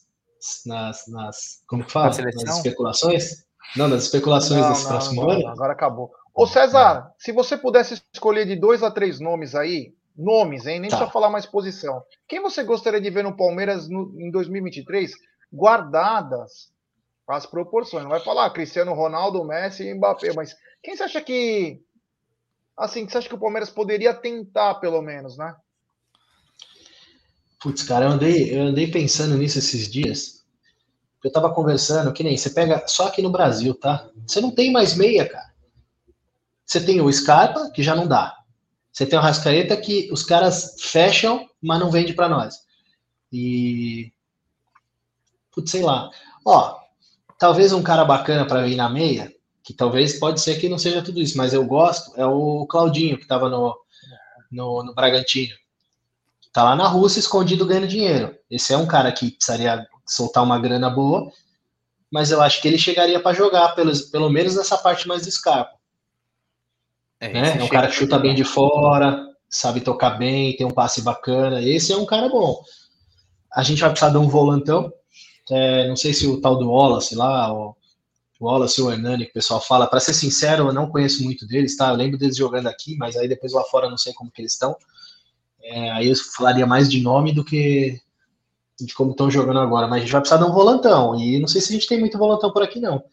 [0.65, 1.61] nas, nas.
[1.67, 2.07] Como que fala?
[2.07, 3.45] Nas especulações?
[3.75, 5.47] Não, nas especulações não, desse não, próximo não, ano?
[5.47, 6.11] Agora acabou.
[6.33, 10.79] Ô César, se você pudesse escolher de dois a três nomes aí, Nomes, hein?
[10.79, 10.97] Nem tá.
[10.97, 12.01] precisa falar mais posição.
[12.27, 15.11] Quem você gostaria de ver no Palmeiras no, em 2023?
[15.53, 16.71] Guardadas
[17.27, 18.03] as proporções.
[18.03, 21.81] Não vai falar Cristiano Ronaldo, Messi e Mbappé, mas quem você acha que.
[22.75, 25.55] Assim, que você acha que o Palmeiras poderia tentar, pelo menos, né?
[27.59, 30.45] Putz, cara, eu andei, eu andei pensando nisso esses dias.
[31.23, 34.07] Eu tava conversando, que nem você pega só aqui no Brasil, tá?
[34.25, 35.51] Você não tem mais meia, cara.
[36.65, 38.37] Você tem o Scarpa, que já não dá.
[38.97, 42.55] Você tem o Rascaeta que os caras fecham, mas não vende para nós.
[43.31, 44.11] E.
[45.53, 46.09] Putz, sei lá.
[46.43, 46.79] Ó,
[47.37, 49.31] talvez um cara bacana para vir na meia,
[49.63, 53.17] que talvez pode ser que não seja tudo isso, mas eu gosto, é o Claudinho,
[53.17, 53.77] que estava no,
[54.51, 55.53] no, no Bragantino.
[56.51, 58.35] Tá lá na Rússia escondido ganhando dinheiro.
[58.49, 61.31] Esse é um cara que precisaria soltar uma grana boa,
[62.09, 65.31] mas eu acho que ele chegaria para jogar, pelo, pelo menos nessa parte mais do
[65.31, 65.76] Scarpa.
[67.19, 67.57] É, né?
[67.57, 71.61] é um cara que chuta bem de fora, sabe tocar bem, tem um passe bacana.
[71.61, 72.61] Esse é um cara bom.
[73.53, 74.91] A gente vai precisar de um volantão.
[75.49, 77.75] É, não sei se o tal do Wallace lá, o,
[78.39, 79.87] Wallace ou o Hernani, que o pessoal fala.
[79.87, 81.89] Para ser sincero, eu não conheço muito deles, tá?
[81.89, 84.41] Eu lembro deles jogando aqui, mas aí depois lá fora eu não sei como que
[84.41, 84.75] eles estão.
[85.63, 87.99] É, aí eu falaria mais de nome do que
[88.79, 89.87] de como estão jogando agora.
[89.87, 91.19] Mas a gente vai precisar de um volantão.
[91.19, 93.03] E não sei se a gente tem muito volantão por aqui, não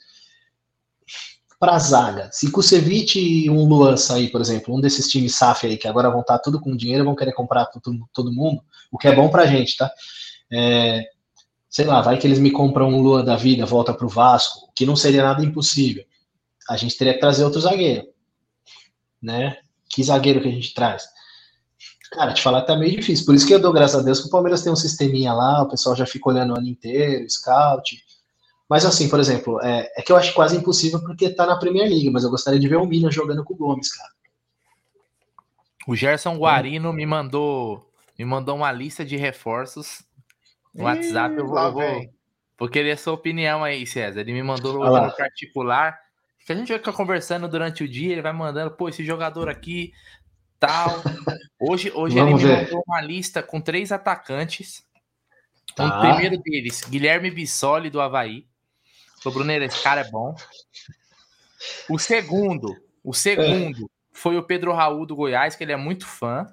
[1.59, 2.29] para a zaga.
[2.33, 6.11] Se Kusevich e um Luan sair, por exemplo, um desses times SAF aí, que agora
[6.11, 9.29] vão estar tudo com dinheiro, vão querer comprar todo, todo mundo, o que é bom
[9.29, 9.91] para a gente, tá?
[10.53, 11.05] É,
[11.71, 14.71] sei lá, vai que eles me compram um Lua da vida, volta para o Vasco,
[14.75, 16.05] que não seria nada impossível.
[16.69, 18.07] A gente teria que trazer outro zagueiro,
[19.21, 19.57] né?
[19.89, 21.05] Que zagueiro que a gente traz?
[22.13, 23.27] Cara, te falar tá meio difícil.
[23.27, 25.63] Por isso que eu dou graças a Deus que o Palmeiras tem um sisteminha lá,
[25.63, 28.05] o pessoal já fica olhando o ano inteiro, scout.
[28.69, 31.89] Mas assim, por exemplo, é, é que eu acho quase impossível porque tá na Premier
[31.89, 34.11] League, mas eu gostaria de ver o Milan jogando com o Gomes, cara.
[35.87, 37.87] O Gerson Guarino me mandou
[38.19, 40.03] me mandou uma lista de reforços
[40.75, 41.37] no WhatsApp.
[41.37, 42.11] Eu vou, vou,
[42.59, 44.21] vou, querer a sua opinião aí, César.
[44.21, 45.99] Ele me mandou no, no particular.
[46.47, 49.49] Que a gente vai ficar conversando durante o dia, ele vai mandando, pô, esse jogador
[49.49, 49.93] aqui
[50.61, 51.03] tal.
[51.59, 52.65] Hoje, hoje ele me ver.
[52.65, 54.85] mandou uma lista com três atacantes.
[55.75, 55.87] Tá.
[55.87, 58.47] O primeiro deles, Guilherme Bissoli, do Havaí.
[59.25, 60.35] O Bruneiro, esse cara é bom.
[61.89, 66.47] O segundo, o segundo foi o Pedro Raul do Goiás, que ele é muito fã.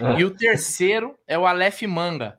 [0.00, 0.20] É.
[0.20, 2.38] E o terceiro é o Aleph Manga.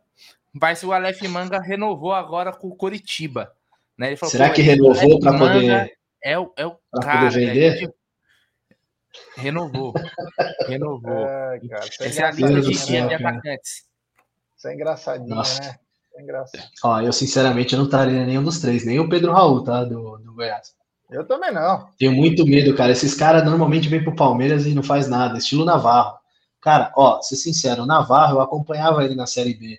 [0.53, 3.53] Mas o Aleph Manga renovou agora com o Coritiba.
[3.97, 4.07] Né?
[4.07, 5.97] Ele falou, Será que renovou para poder.
[6.23, 7.29] É o, é o cara.
[7.29, 7.93] Poder vender?
[9.37, 9.93] Renovou.
[10.67, 11.27] Renovou.
[11.27, 13.85] É, cara, é Essa é a lista de, de atacantes.
[14.57, 15.61] Isso é engraçadinho, Nossa.
[15.61, 15.79] né?
[16.17, 16.63] Engraçado.
[16.83, 19.83] Ó, eu sinceramente não estaria nenhum dos três, nem o Pedro Raul, tá?
[19.83, 20.73] Do, do Goiás.
[21.09, 21.87] Eu também não.
[21.97, 22.91] Tenho muito medo, cara.
[22.91, 26.17] Esses caras normalmente vêm pro Palmeiras e não faz nada, estilo Navarro.
[26.61, 29.77] Cara, ó, ser sincero, o Navarro, eu acompanhava ele na Série B.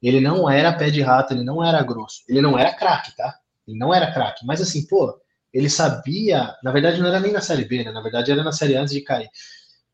[0.00, 2.22] Ele não era pé de rato, ele não era grosso.
[2.28, 3.34] Ele não era craque, tá?
[3.66, 4.46] Ele não era craque.
[4.46, 5.18] Mas assim, pô,
[5.52, 7.90] ele sabia, na verdade não era nem na Série B, né?
[7.90, 9.28] Na verdade era na Série antes de cair.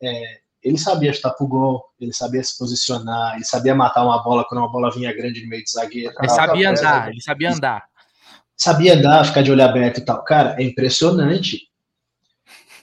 [0.03, 4.45] É, ele sabia chutar pro gol, ele sabia se posicionar, ele sabia matar uma bola
[4.49, 6.15] quando uma bola vinha grande no meio de zagueiro.
[6.19, 7.85] Ele sabia andar, ele sabia andar.
[8.57, 10.25] Sabia andar, ficar de olho aberto e tal.
[10.25, 11.69] Cara, é impressionante.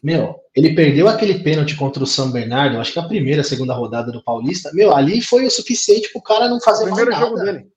[0.04, 4.12] Meu, ele perdeu aquele pênalti contra o São Bernardo, acho que a primeira, segunda rodada
[4.12, 4.72] do Paulista.
[4.74, 7.68] Meu, ali foi o suficiente pro cara não fazer o primeiro jogo dele.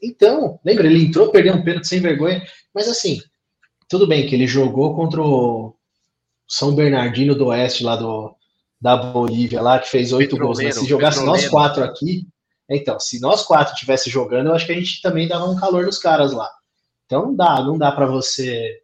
[0.00, 2.40] Então, lembra, ele entrou, perdeu um pênalti sem vergonha,
[2.72, 3.20] mas assim,
[3.88, 5.74] tudo bem que ele jogou contra o
[6.46, 8.37] São Bernardino do Oeste, lá do,
[8.80, 10.58] da Bolívia, lá, que fez oito gols.
[10.62, 12.26] Mas se jogasse nós quatro aqui,
[12.68, 15.86] então, se nós quatro tivesse jogando, eu acho que a gente também dava um calor
[15.86, 16.50] nos caras lá.
[17.06, 18.82] Então não dá, não dá para você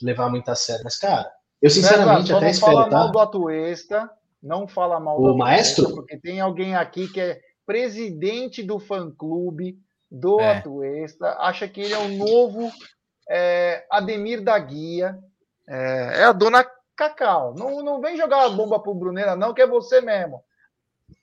[0.00, 0.82] levar muito a sério.
[0.82, 1.30] Mas, cara,
[1.60, 2.72] eu sinceramente até espero.
[2.72, 4.10] Não fala mal do Atuesta,
[4.42, 8.78] não fala mal o do maestro, Atuesta, porque tem alguém aqui que é presidente do
[8.78, 9.78] fã-clube
[10.10, 10.56] do é.
[10.56, 12.72] Atuesta, acha que ele é o novo
[13.28, 15.18] é, Ademir da Guia,
[15.68, 16.66] é, é, a dona
[17.00, 17.54] Cacau.
[17.56, 20.44] Não, não vem jogar a bomba pro Bruneira, não, que é você mesmo.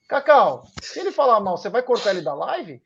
[0.10, 2.82] Cacau, se ele falar mal, você vai cortar ele da live?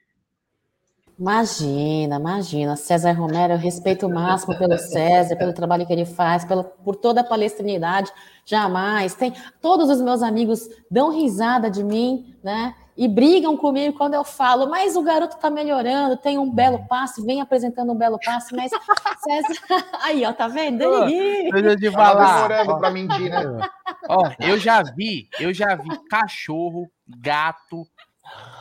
[1.18, 2.76] Imagina, imagina.
[2.76, 6.98] César Romero, eu respeito o máximo pelo César, pelo trabalho que ele faz, pelo, por
[6.98, 8.12] toda a palestrinidade.
[8.44, 9.16] Jamais.
[9.16, 12.76] Tem, todos os meus amigos dão risada de mim, né?
[12.98, 17.26] E brigam comigo quando eu falo, mas o garoto tá melhorando, tem um belo passe,
[17.26, 18.72] vem apresentando um belo passe, mas
[19.22, 19.86] César...
[20.02, 21.06] aí, ó, tá vendo?
[21.06, 22.66] Deixa eu te falar.
[22.66, 23.70] Tá pra mentir, né?
[24.10, 27.88] Ó, eu já vi, eu já vi cachorro, gato,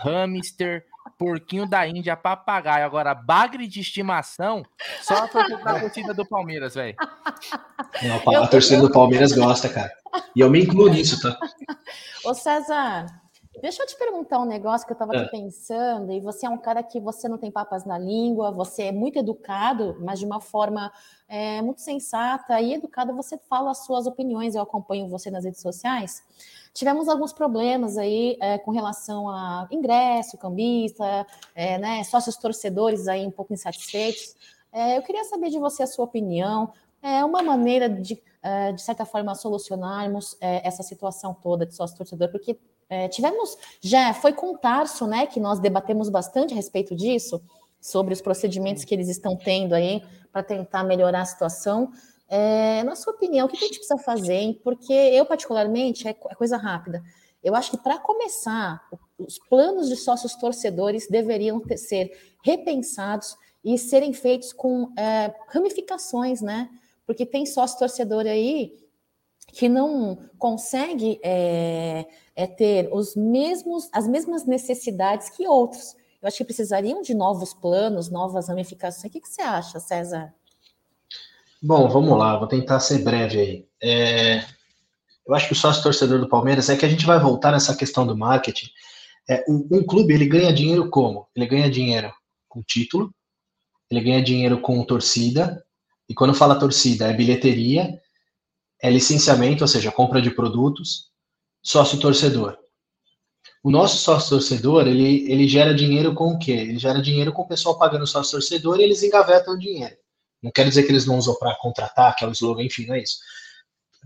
[0.03, 0.85] hamster,
[1.19, 2.85] porquinho da Índia, papagaio.
[2.85, 4.63] Agora, bagre de estimação,
[5.03, 6.97] só a torcida do Palmeiras, velho.
[6.99, 9.93] A torcida do Palmeiras gosta, cara.
[10.35, 11.39] E eu me incluo nisso, tá?
[12.25, 13.07] Ô, César,
[13.61, 15.19] Deixa eu te perguntar um negócio que eu estava é.
[15.19, 18.85] aqui pensando, e você é um cara que você não tem papas na língua, você
[18.85, 20.91] é muito educado, mas de uma forma
[21.29, 25.61] é, muito sensata e educada, você fala as suas opiniões, eu acompanho você nas redes
[25.61, 26.23] sociais.
[26.73, 33.27] Tivemos alguns problemas aí é, com relação a ingresso, cambista, é, né, sócios torcedores aí
[33.27, 34.37] um pouco insatisfeitos.
[34.95, 36.73] Eu queria saber de você a sua opinião,
[37.03, 38.23] é uma maneira de,
[38.73, 42.57] de certa forma, solucionarmos essa situação toda de sócio torcedor, porque
[42.91, 47.41] é, tivemos, já foi com o Tarso, né, que nós debatemos bastante a respeito disso,
[47.81, 50.03] sobre os procedimentos que eles estão tendo aí
[50.33, 51.93] para tentar melhorar a situação.
[52.29, 54.35] É, na sua opinião, o que a gente precisa fazer?
[54.35, 54.61] Hein?
[54.63, 57.01] Porque eu, particularmente, é, é coisa rápida.
[57.43, 58.83] Eu acho que para começar,
[59.17, 62.11] os planos de sócios torcedores deveriam ter, ser
[62.45, 66.69] repensados e serem feitos com é, ramificações, né?
[67.07, 68.77] Porque tem sócio torcedor aí
[69.53, 72.07] que não consegue é,
[72.37, 75.95] é ter os mesmos, as mesmas necessidades que outros.
[76.23, 79.05] Eu acho que precisariam de novos planos, novas ramificações.
[79.05, 80.35] O que, você acha, César?
[81.63, 83.67] Bom, vamos lá, vou tentar ser breve aí.
[83.83, 84.45] É,
[85.27, 87.75] eu acho que o sócio torcedor do Palmeiras é que a gente vai voltar nessa
[87.77, 88.69] questão do marketing.
[89.29, 91.29] É, um, um clube ele ganha dinheiro como?
[91.35, 92.13] Ele ganha dinheiro
[92.49, 93.15] com título,
[93.91, 95.65] ele ganha dinheiro com torcida,
[96.09, 98.01] e quando fala torcida é bilheteria,
[98.83, 101.11] é licenciamento, ou seja, compra de produtos,
[101.63, 102.57] sócio torcedor.
[103.63, 106.53] O nosso sócio torcedor, ele, ele gera dinheiro com o quê?
[106.53, 109.97] Ele gera dinheiro com o pessoal pagando sócio torcedor e eles engavetam o dinheiro.
[110.43, 112.95] Não quer dizer que eles não usam para contratar, que é o slogan, enfim, não
[112.95, 113.19] é isso.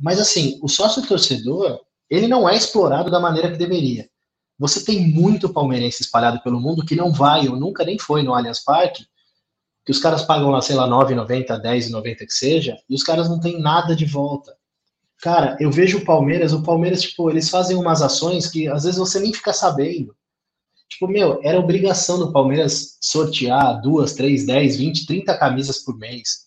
[0.01, 1.80] Mas assim, o sócio torcedor,
[2.10, 4.09] ele não é explorado da maneira que deveria.
[4.59, 8.34] Você tem muito palmeirense espalhado pelo mundo que não vai ou nunca nem foi no
[8.34, 9.06] Allianz Parque,
[9.84, 13.38] que os caras pagam lá, sei lá, 9,90, 10,90 que seja, e os caras não
[13.38, 14.56] têm nada de volta.
[15.20, 18.99] Cara, eu vejo o Palmeiras, o Palmeiras, tipo, eles fazem umas ações que às vezes
[18.99, 20.15] você nem fica sabendo.
[20.89, 26.45] Tipo, meu, era obrigação do Palmeiras sortear duas, três, dez, vinte, trinta camisas por mês.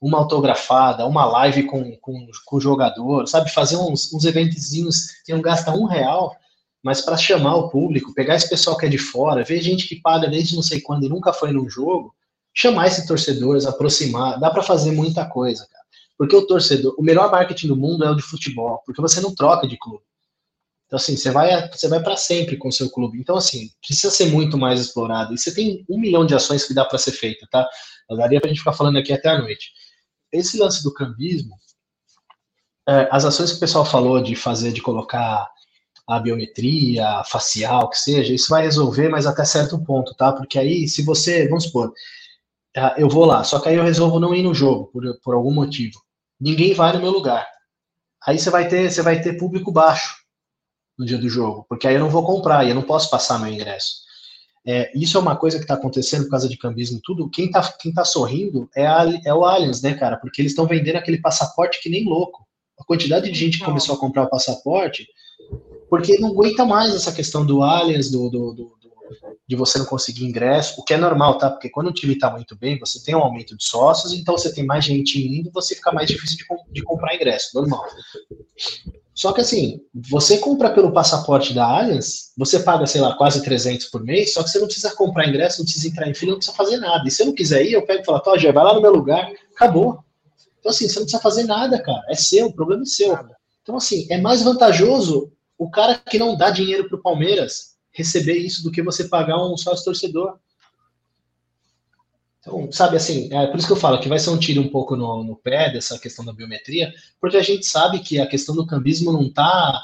[0.00, 3.50] Uma autografada, uma live com, com, com o jogador, sabe?
[3.50, 6.34] Fazer uns, uns eventozinhos que não gasta um real,
[6.82, 10.00] mas para chamar o público, pegar esse pessoal que é de fora, ver gente que
[10.00, 12.14] paga desde não sei quando e nunca foi num jogo,
[12.54, 15.85] chamar esses torcedores, aproximar, dá para fazer muita coisa, cara.
[16.18, 19.34] Porque o torcedor, o melhor marketing do mundo é o de futebol, porque você não
[19.34, 20.04] troca de clube.
[20.86, 23.18] Então, assim, você vai, você vai para sempre com o seu clube.
[23.18, 25.34] Então, assim, precisa ser muito mais explorado.
[25.34, 27.68] E você tem um milhão de ações que dá para ser feita, tá?
[28.08, 29.72] Eu daria para a gente ficar falando aqui até a noite.
[30.32, 31.56] Esse lance do cambismo,
[32.88, 35.50] é, as ações que o pessoal falou de fazer, de colocar
[36.08, 40.32] a biometria, facial, que seja, isso vai resolver, mas até certo ponto, tá?
[40.32, 41.92] Porque aí, se você, vamos supor,
[42.76, 45.34] é, eu vou lá, só que aí eu resolvo não ir no jogo, por, por
[45.34, 46.00] algum motivo.
[46.40, 47.46] Ninguém vai no meu lugar.
[48.26, 50.16] Aí você vai ter, você vai ter público baixo
[50.98, 53.38] no dia do jogo, porque aí eu não vou comprar e eu não posso passar
[53.38, 54.06] meu ingresso.
[54.66, 57.30] É, isso é uma coisa que está acontecendo por causa de cambismo tudo.
[57.30, 60.16] Quem está quem tá sorrindo é, a, é o Allianz, né, cara?
[60.16, 62.44] Porque eles estão vendendo aquele passaporte que nem louco.
[62.78, 65.06] A quantidade de gente que começou a comprar o passaporte,
[65.88, 68.75] porque não aguenta mais essa questão do Allianz, do, do, do
[69.48, 71.50] de você não conseguir ingresso, o que é normal, tá?
[71.50, 74.52] Porque quando o time está muito bem, você tem um aumento de sócios, então você
[74.52, 77.84] tem mais gente indo, você fica mais difícil de, de comprar ingresso, normal.
[79.14, 83.86] Só que assim, você compra pelo passaporte da Allianz, você paga, sei lá, quase 300
[83.86, 86.38] por mês, só que você não precisa comprar ingresso, não precisa entrar em fila, não
[86.38, 87.06] precisa fazer nada.
[87.06, 88.92] E se eu não quiser ir, eu pego e falo, já vai lá no meu
[88.92, 90.00] lugar, acabou.
[90.60, 92.02] Então assim, você não precisa fazer nada, cara.
[92.10, 93.18] É seu, o problema é seu.
[93.62, 98.62] Então assim, é mais vantajoso o cara que não dá dinheiro pro Palmeiras receber isso
[98.62, 100.38] do que você pagar um sócio torcedor.
[102.40, 104.68] Então, sabe assim, é por isso que eu falo que vai ser um tiro um
[104.68, 108.54] pouco no, no pé dessa questão da biometria, porque a gente sabe que a questão
[108.54, 109.82] do cambismo não está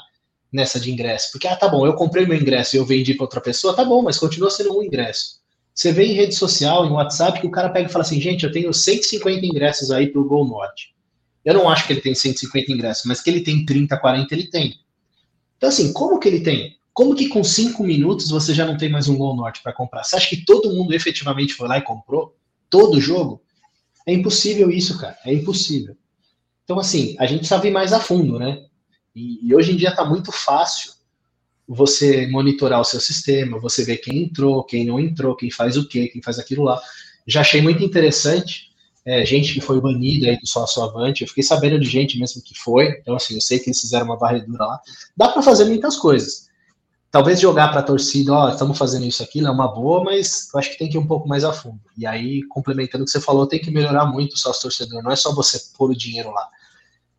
[0.51, 1.31] nessa de ingresso.
[1.31, 3.83] Porque, ah, tá bom, eu comprei meu ingresso e eu vendi para outra pessoa, tá
[3.83, 5.41] bom, mas continua sendo um ingresso.
[5.73, 8.45] Você vê em rede social, em WhatsApp, que o cara pega e fala assim, gente,
[8.45, 10.93] eu tenho 150 ingressos aí para o Gol Norte.
[11.43, 14.47] Eu não acho que ele tem 150 ingressos, mas que ele tem 30, 40, ele
[14.47, 14.75] tem.
[15.57, 16.77] Então, assim, como que ele tem?
[16.93, 20.03] Como que com cinco minutos você já não tem mais um gol norte para comprar?
[20.03, 22.35] Você acha que todo mundo efetivamente foi lá e comprou?
[22.69, 23.41] Todo jogo?
[24.05, 25.17] É impossível isso, cara.
[25.25, 25.95] É impossível.
[26.63, 28.63] Então, assim, a gente sabe mais a fundo, né?
[29.15, 30.93] E, e hoje em dia está muito fácil
[31.67, 35.87] você monitorar o seu sistema, você ver quem entrou, quem não entrou, quem faz o
[35.87, 36.79] quê, quem faz aquilo lá.
[37.25, 38.73] Já achei muito interessante
[39.05, 42.41] é, gente que foi banida aí do sócio avante, eu fiquei sabendo de gente mesmo
[42.41, 44.79] que foi, então assim, eu sei que eles fizeram uma varredura lá.
[45.15, 46.47] Dá para fazer muitas coisas.
[47.13, 50.59] Talvez jogar para a torcida, ó, estamos fazendo isso aqui, é uma boa, mas eu
[50.59, 51.79] acho que tem que ir um pouco mais a fundo.
[51.95, 55.11] E aí, complementando o que você falou, tem que melhorar muito o sócio torcedor, não
[55.11, 56.49] é só você pôr o dinheiro lá.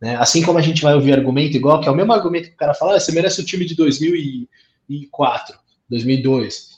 [0.01, 0.17] Né?
[0.17, 2.57] Assim como a gente vai ouvir argumento igual, que é o mesmo argumento que o
[2.57, 5.57] cara fala, ah, você merece o time de 2004,
[5.89, 6.71] 2002.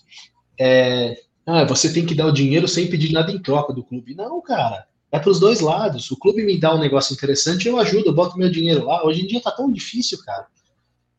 [0.59, 4.13] É, ah, você tem que dar o dinheiro sem pedir nada em troca do clube.
[4.13, 4.85] Não, cara.
[5.11, 6.11] É para os dois lados.
[6.11, 9.03] O clube me dá um negócio interessante, eu ajudo, eu boto meu dinheiro lá.
[9.03, 10.45] Hoje em dia tá tão difícil, cara.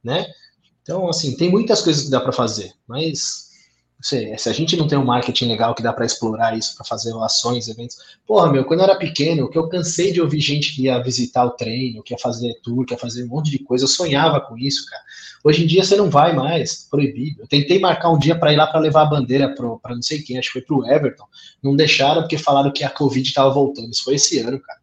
[0.04, 0.28] Né?
[0.88, 3.48] Então, assim, tem muitas coisas que dá para fazer, mas
[4.00, 6.86] sei, se a gente não tem um marketing legal que dá para explorar isso, para
[6.86, 7.98] fazer ações, eventos.
[8.26, 11.44] Porra, meu, quando eu era pequeno, que eu cansei de ouvir gente que ia visitar
[11.44, 14.40] o treino, que ia fazer tour, que ia fazer um monte de coisa, eu sonhava
[14.40, 15.02] com isso, cara.
[15.44, 17.42] Hoje em dia você não vai mais, proibido.
[17.42, 20.22] Eu tentei marcar um dia para ir lá para levar a bandeira para não sei
[20.22, 21.26] quem, acho que foi pro Everton.
[21.62, 23.90] Não deixaram porque falaram que a Covid estava voltando.
[23.90, 24.78] Isso foi esse ano, cara.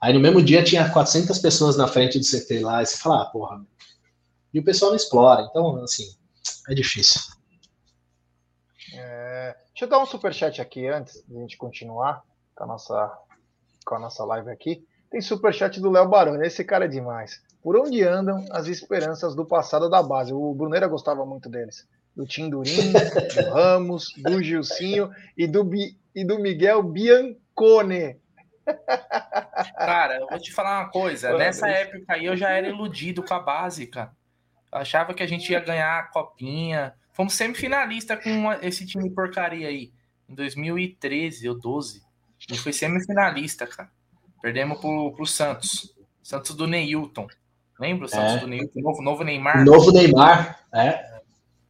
[0.00, 3.20] Aí no mesmo dia tinha 400 pessoas na frente do CT lá, e você fala,
[3.20, 3.60] ah, porra,
[4.52, 5.42] e o pessoal não explora.
[5.42, 6.04] Então, assim,
[6.68, 7.20] é difícil.
[8.94, 12.22] É, deixa eu dar um superchat aqui antes de a gente continuar
[12.54, 13.18] com a nossa,
[13.84, 14.84] com a nossa live aqui.
[15.10, 16.46] Tem superchat do Léo Baroni.
[16.46, 17.42] Esse cara é demais.
[17.62, 20.32] Por onde andam as esperanças do passado da base?
[20.32, 21.86] O Brunera gostava muito deles.
[22.16, 22.92] Do Tindurim,
[23.34, 28.20] do Ramos, do Gilcinho e do, Bi, e do Miguel Biancone.
[29.76, 31.36] Cara, eu vou te falar uma coisa.
[31.36, 34.12] Nessa época aí eu já era iludido com a base, cara
[34.70, 36.94] achava que a gente ia ganhar a copinha.
[37.12, 39.92] Fomos semifinalista com esse time porcaria aí.
[40.28, 42.00] Em 2013 ou 12.
[42.00, 43.90] A gente foi semifinalista, cara.
[44.40, 45.94] Perdemos pro, pro Santos.
[46.22, 47.26] Santos do Neilton.
[47.78, 48.38] Lembra o Santos é.
[48.38, 48.80] do Neilton?
[48.80, 49.64] Novo, novo Neymar?
[49.64, 51.20] Novo Neymar, é.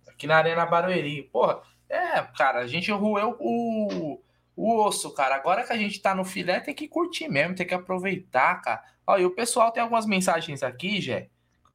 [0.08, 1.22] aqui na Arena Barueri.
[1.32, 4.20] Porra, é, cara, a gente roeu o,
[4.56, 5.36] o osso, cara.
[5.36, 8.82] Agora que a gente tá no filé, tem que curtir mesmo, tem que aproveitar, cara.
[9.06, 11.28] Ó, e o pessoal tem algumas mensagens aqui, Jé.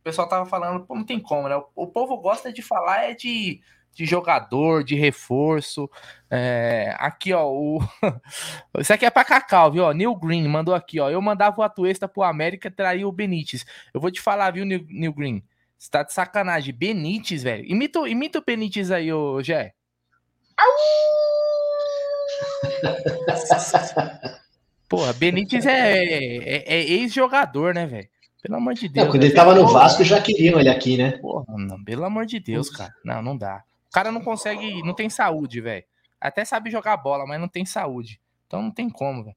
[0.05, 1.55] O pessoal tava falando, pô, não tem como, né?
[1.55, 3.59] O, o povo gosta de falar é de,
[3.91, 5.89] de jogador, de reforço.
[6.29, 7.79] É, aqui, ó, o...
[8.77, 9.91] isso aqui é pra Cacau, viu?
[9.93, 11.09] Neil Green mandou aqui, ó.
[11.09, 13.65] Eu mandava o Atuesta pro América trair o Benítez.
[13.91, 15.43] Eu vou te falar, viu, Neil, Neil Green?
[15.75, 16.71] Você tá de sacanagem.
[16.71, 17.65] Benítez, velho.
[17.65, 19.73] Imita, imita o Benítez aí, ô Jé.
[24.87, 28.14] Porra, Benítez é, é, é ex-jogador, né, velho?
[28.45, 29.05] Pelo amor de Deus.
[29.05, 31.17] Não, quando ele tava no Vasco, já queriam ele aqui, né?
[31.17, 32.93] Porra, não, pelo amor de Deus, cara.
[33.03, 33.63] Não, não dá.
[33.87, 35.83] O cara não consegue, não tem saúde, velho.
[36.21, 38.21] Até sabe jogar bola, mas não tem saúde.
[38.45, 39.35] Então não tem como, velho.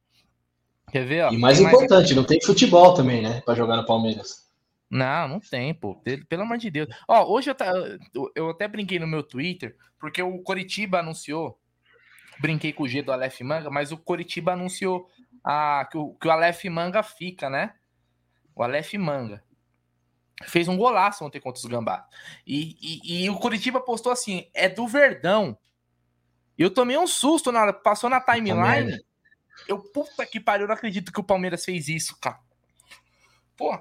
[0.91, 1.31] Quer ver, ó?
[1.31, 2.17] E mais importante, mais...
[2.17, 3.41] não tem futebol também, né?
[3.41, 4.47] Pra jogar no Palmeiras.
[4.91, 5.99] Não, não tem, pô.
[6.29, 6.89] Pelo amor de Deus.
[7.09, 7.73] Ó, hoje eu, tá,
[8.35, 11.59] eu até brinquei no meu Twitter, porque o Coritiba anunciou.
[12.39, 15.09] Brinquei com o G do Aleph Manga, mas o Coritiba anunciou
[15.43, 17.73] a, que, o, que o Aleph Manga fica, né?
[18.59, 19.41] O Aleph Manga.
[20.45, 22.07] Fez um golaço ontem contra os Gambá.
[22.45, 25.57] E, e, e, o Curitiba postou assim: é do Verdão.
[26.59, 29.01] Eu tomei um susto na passou na timeline.
[29.69, 32.41] Eu, puta que pariu, eu não acredito que o Palmeiras fez isso, cara.
[33.57, 33.79] Pô,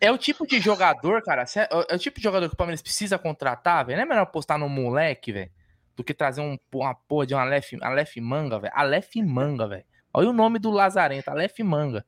[0.00, 1.44] é o tipo de jogador, cara.
[1.56, 3.96] É, é o tipo de jogador que o Palmeiras precisa contratar, velho.
[3.96, 5.50] Não é melhor postar no moleque, velho,
[5.96, 8.72] do que trazer um, uma porra de uma Aleph, Aleph Manga, velho.
[8.76, 9.84] Aleph Manga, velho.
[10.12, 12.06] Olha o nome do Lazarento, Aleph Manga.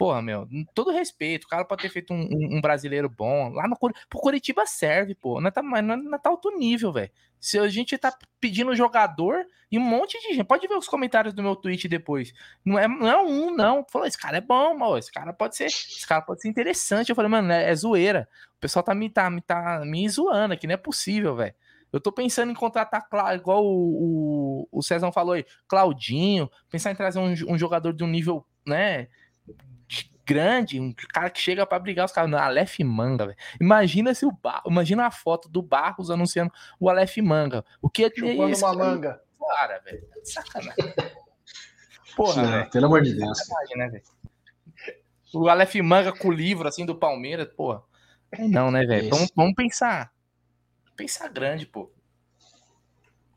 [0.00, 3.50] Porra, meu, todo respeito, o cara pode ter feito um, um, um brasileiro bom.
[3.50, 5.42] Lá no pro Curitiba serve, pô.
[5.42, 7.10] Não é, tá, não, é, não é tá alto nível, velho.
[7.38, 8.10] Se a gente tá
[8.40, 10.44] pedindo jogador e um monte de gente.
[10.44, 12.32] Pode ver os comentários do meu tweet depois.
[12.64, 13.84] Não é, não é um, não.
[13.90, 14.96] Falou, esse cara é bom, mano.
[14.96, 15.66] Esse cara pode ser.
[15.66, 17.10] Esse cara pode ser interessante.
[17.10, 18.26] Eu falei, mano, é, é zoeira.
[18.56, 21.54] O pessoal tá me, tá, me, tá me zoando aqui, não é possível, velho.
[21.92, 26.96] Eu tô pensando em contratar, igual o, o, o Cezão falou aí, Claudinho, pensar em
[26.96, 29.08] trazer um, um jogador de um nível, né,
[30.30, 32.32] grande, um cara que chega para brigar os caras.
[32.32, 33.38] Aleph Manga, velho.
[33.60, 34.62] Imagina se o Bar...
[34.64, 37.64] Imagina a foto do Barros anunciando o Aleph Manga.
[37.82, 39.20] O que é Chupando uma manga.
[39.40, 40.06] Cara, velho.
[40.06, 40.94] Tá sacanagem.
[42.14, 43.38] Porra, Não, pelo amor de Deus.
[43.74, 44.02] Né,
[45.34, 47.82] o Aleph Manga com o livro assim do Palmeiras, porra.
[48.38, 49.10] Não, né, velho?
[49.10, 50.12] Vamos, vamos pensar.
[50.96, 51.90] Pensar grande, pô.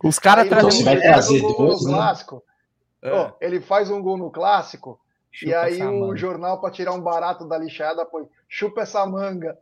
[0.03, 0.83] Os caras trazendo.
[0.83, 1.93] vai trazer depois, né?
[1.93, 2.43] clássico.
[3.01, 3.13] É.
[3.13, 4.99] Oh, ele faz um gol no clássico
[5.33, 6.15] Chupa e aí o manga.
[6.15, 9.57] jornal, para tirar um barato da lixada, põe chupa essa manga.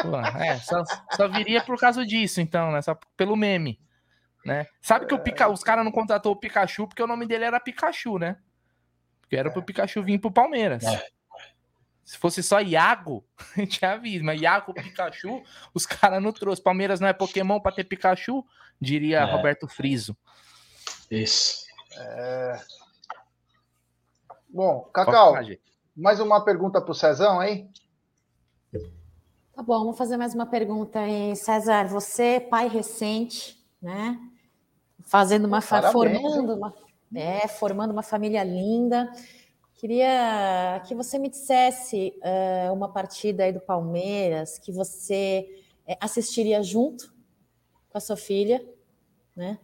[0.00, 0.84] Pô, é, só,
[1.16, 2.80] só, viria por causa disso, então, né?
[2.80, 3.80] Só pelo meme.
[4.46, 4.66] Né?
[4.80, 5.48] Sabe que o Pica...
[5.48, 8.38] os caras não contratou o Pikachu porque o nome dele era Pikachu, né?
[9.20, 9.52] Porque era é.
[9.52, 10.84] pro Pikachu vir pro Palmeiras.
[10.84, 11.06] É.
[12.04, 13.26] Se fosse só Iago,
[13.56, 15.42] a gente já mas Iago Pikachu,
[15.74, 16.64] os caras não trouxeram.
[16.64, 18.44] Palmeiras não é Pokémon para ter Pikachu,
[18.80, 19.24] diria é.
[19.24, 20.16] Roberto Friso.
[21.10, 21.66] Isso.
[21.96, 22.60] É...
[24.52, 25.34] Bom, Cacau,
[25.96, 27.68] mais uma pergunta para o Cezão aí?
[29.54, 31.36] Tá bom, vamos fazer mais uma pergunta aí.
[31.36, 34.18] César, você, pai recente, né?
[35.02, 36.74] Fazendo uma Parabéns, formando uma,
[37.14, 39.12] é, formando uma família linda.
[39.76, 45.46] Queria que você me dissesse uh, uma partida aí do Palmeiras que você
[45.88, 47.14] uh, assistiria junto
[47.88, 48.66] com a sua filha,
[49.36, 49.58] né?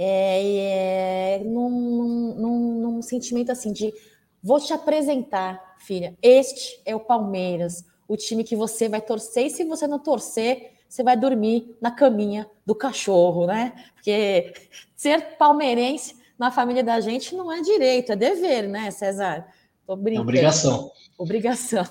[0.00, 3.92] É, é, num, num, num sentimento assim de
[4.40, 9.50] vou te apresentar, filha, este é o Palmeiras, o time que você vai torcer, e
[9.50, 13.72] se você não torcer, você vai dormir na caminha do cachorro, né?
[13.94, 14.52] Porque
[14.94, 19.48] ser palmeirense na família da gente não é direito, é dever, né, César?
[19.84, 20.20] Tô brincando.
[20.20, 20.92] É obrigação.
[21.18, 21.84] Obrigação.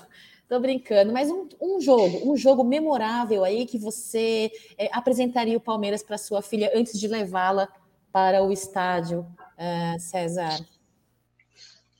[0.48, 5.60] Tô brincando, mas um, um, jogo, um jogo memorável aí que você é, apresentaria o
[5.60, 7.68] Palmeiras para sua filha antes de levá-la
[8.12, 10.58] para o estádio, uh, César?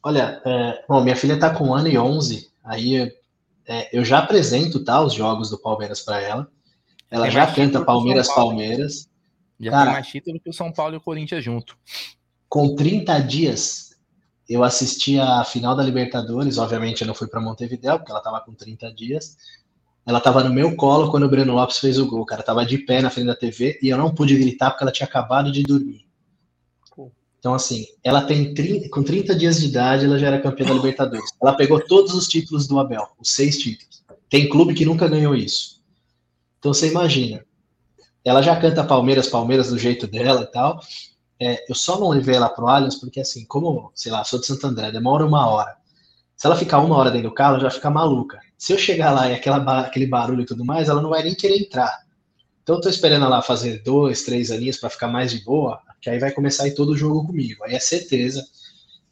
[0.03, 3.13] Olha, é, bom, minha filha está com um ano e onze, aí
[3.67, 6.49] é, eu já apresento tá, os jogos do Palmeiras para ela.
[7.11, 9.09] Ela tem já canta Palmeiras, Palmeiras.
[9.61, 11.77] Já Cara, tem mais título que o São Paulo e o Corinthians junto.
[12.49, 13.99] Com 30 dias,
[14.49, 16.57] eu assisti a final da Libertadores.
[16.57, 19.37] Obviamente, eu não fui para Montevideo, porque ela estava com 30 dias.
[20.09, 22.43] Ela estava no meu colo quando o Breno Lopes fez o gol, cara.
[22.43, 25.07] Tava de pé na frente da TV e eu não pude gritar porque ela tinha
[25.07, 26.09] acabado de dormir.
[27.39, 30.73] Então, assim, ela tem 30, com 30 dias de idade, ela já era campeã da
[30.73, 31.31] Libertadores.
[31.41, 34.03] Ela pegou todos os títulos do Abel, os seis títulos.
[34.31, 35.83] Tem clube que nunca ganhou isso.
[36.59, 37.45] Então, você imagina.
[38.25, 40.81] Ela já canta Palmeiras, Palmeiras do jeito dela e tal.
[41.39, 44.47] É, eu só não levei ela pro Allianz porque, assim, como, sei lá, sou de
[44.47, 45.77] Santo André, demora uma hora.
[46.35, 48.41] Se ela ficar uma hora dentro do carro, ela já fica maluca.
[48.59, 51.35] Se eu chegar lá e aquela, aquele barulho e tudo mais, ela não vai nem
[51.35, 52.03] querer entrar.
[52.63, 56.11] Então eu tô esperando ela fazer dois, três aninhos para ficar mais de boa, que
[56.11, 57.65] aí vai começar a ir todo o jogo comigo.
[57.65, 58.45] Aí é certeza.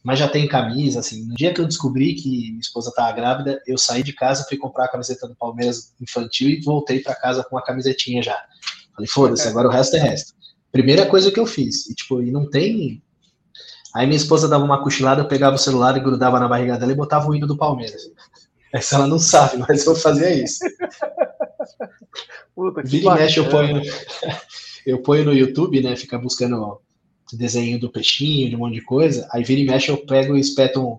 [0.02, 1.24] Mas já tem camisa, assim.
[1.24, 4.56] No dia que eu descobri que minha esposa tava grávida, eu saí de casa, fui
[4.56, 8.36] comprar a camiseta do Palmeiras infantil e voltei para casa com a camisetinha já.
[8.94, 10.34] Falei, foda-se, agora o resto é resto.
[10.70, 11.88] Primeira coisa que eu fiz.
[11.88, 13.02] E, tipo, e não tem.
[13.94, 16.92] Aí minha esposa dava uma cochilada, eu pegava o celular e grudava na barriga dela
[16.92, 18.02] e botava o hino do Palmeiras.
[18.76, 20.58] Essa ela não sabe, mas eu fazia isso.
[22.54, 23.80] Puta, que Vira e mexe, eu ponho,
[24.86, 25.96] eu ponho no YouTube, né?
[25.96, 26.78] Fica buscando
[27.32, 29.26] desenho do peixinho, de um monte de coisa.
[29.32, 30.98] Aí vira e mexe, eu pego e espeto um,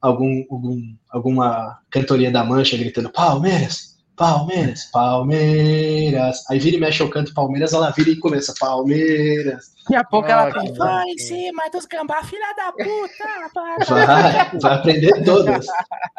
[0.00, 3.89] algum, algum, alguma cantoria da mancha gritando Palmeiras,
[4.20, 6.44] Palmeiras, Palmeiras.
[6.50, 9.72] Aí vira e mexe, eu canto Palmeiras, ela vira e começa Palmeiras.
[9.78, 13.48] Daqui a pouco ah, ela tem, vai em cima dos gambá, filha da puta.
[13.88, 15.66] Vai, vai aprender todas.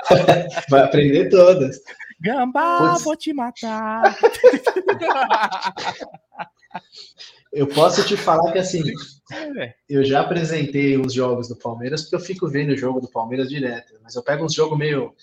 [0.67, 1.79] Vai aprender todas.
[2.19, 4.17] Gambá, vou te matar.
[7.53, 8.81] Eu posso te falar que assim,
[9.59, 13.11] é, eu já apresentei os jogos do Palmeiras, porque eu fico vendo o jogo do
[13.11, 15.13] Palmeiras direto, mas eu pego uns jogos meio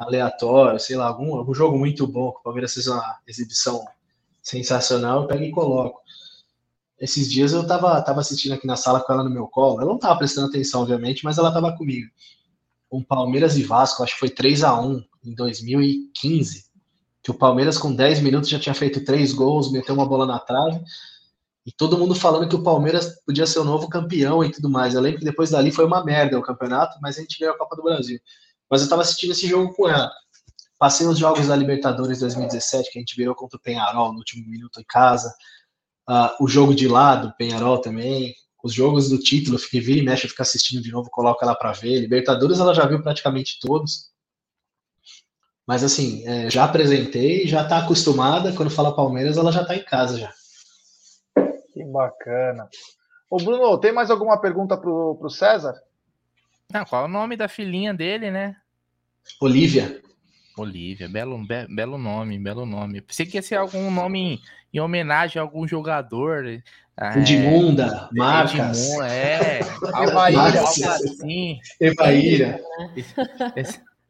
[0.00, 3.84] aleatórios, sei lá, algum, algum jogo muito bom, que o Palmeiras fez uma exibição
[4.42, 6.00] sensacional, eu pego e coloco.
[6.98, 9.90] Esses dias eu tava, tava assistindo aqui na sala com ela no meu colo, ela
[9.90, 12.10] não tava prestando atenção, obviamente, mas ela tava comigo.
[12.90, 16.64] Um Palmeiras e Vasco, acho que foi 3 a 1 em 2015,
[17.22, 20.38] que o Palmeiras com 10 minutos já tinha feito três gols, meteu uma bola na
[20.38, 20.82] trave,
[21.66, 24.94] e todo mundo falando que o Palmeiras podia ser o novo campeão e tudo mais.
[24.94, 27.58] Eu lembro que depois dali foi uma merda o campeonato, mas a gente ganhou a
[27.58, 28.18] Copa do Brasil.
[28.70, 30.10] Mas eu estava assistindo esse jogo com ela.
[30.78, 34.48] Passei os jogos da Libertadores 2017, que a gente virou contra o Penharol no último
[34.48, 35.34] minuto em casa.
[36.08, 38.34] Uh, o jogo de lá do Penharol também.
[38.62, 41.54] Os jogos do título, fiquei vira e mexe, eu fico assistindo de novo, coloco ela
[41.54, 41.98] para ver.
[41.98, 44.10] Libertadores ela já viu praticamente todos.
[45.66, 48.52] Mas assim, é, já apresentei, já está acostumada.
[48.54, 50.32] Quando fala Palmeiras, ela já está em casa já.
[51.72, 52.68] Que bacana.
[53.30, 55.74] Ô Bruno, tem mais alguma pergunta pro, pro César?
[56.72, 58.56] Não, qual é o nome da filhinha dele, né?
[59.40, 60.00] Olivia.
[60.56, 63.00] Olivia, belo, be, belo nome, belo nome.
[63.00, 64.40] Pensei que ia ser algum nome em,
[64.74, 66.44] em homenagem a algum jogador.
[66.46, 68.88] É, Edmunda, Marcas.
[68.88, 69.60] Edmunda, é.
[70.02, 70.60] Evaíra.
[70.60, 71.58] Assim.
[71.80, 72.60] Evaíra.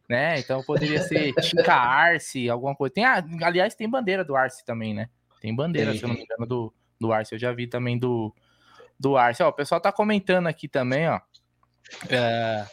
[0.09, 0.41] Né?
[0.41, 2.93] Então poderia ser Tica Arce, alguma coisa.
[2.93, 5.09] Tem, aliás, tem bandeira do Arce também, né?
[5.41, 7.33] Tem bandeira, se eu não me engano, do, do Arce.
[7.33, 8.35] Eu já vi também do,
[8.99, 9.41] do Arce.
[9.43, 11.21] Ó, o pessoal tá comentando aqui também, ó.
[12.09, 12.67] É,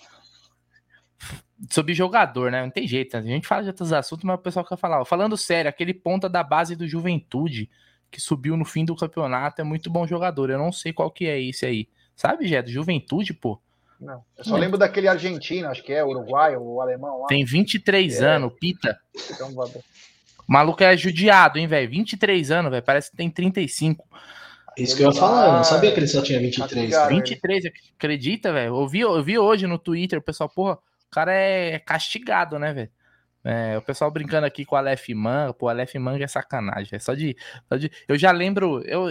[1.69, 2.61] sobre jogador, né?
[2.61, 3.17] Não tem jeito.
[3.17, 5.01] A gente fala de outros assuntos, mas o pessoal quer falar.
[5.01, 7.69] Ó, falando sério, aquele ponta da base do Juventude
[8.09, 10.49] que subiu no fim do campeonato é muito bom jogador.
[10.49, 11.87] Eu não sei qual que é esse aí.
[12.15, 12.65] Sabe, Jé?
[12.65, 13.59] Juventude, pô.
[13.99, 14.23] Não.
[14.37, 17.27] Eu só lembro daquele argentino, acho que é Uruguai ou alemão lá.
[17.27, 18.25] Tem 23 é.
[18.25, 18.99] anos, Pita.
[19.31, 21.89] Então, o maluco é judiado, hein, velho?
[21.89, 22.83] 23 anos, velho.
[22.83, 24.07] Parece que tem 35.
[24.77, 26.91] Isso que eu ia falar, eu não sabia que ele só tinha 23.
[26.91, 28.75] Tá 23, acredita, velho?
[28.75, 32.73] Eu vi, eu vi hoje no Twitter, o pessoal, porra, o cara é castigado, né,
[32.73, 32.91] velho?
[33.43, 36.99] É, o pessoal brincando aqui com o Aleph Man, pô, Aleph Man é sacanagem, é
[36.99, 37.35] só de,
[37.67, 37.89] só de.
[38.07, 38.81] Eu já lembro.
[38.85, 39.07] Eu,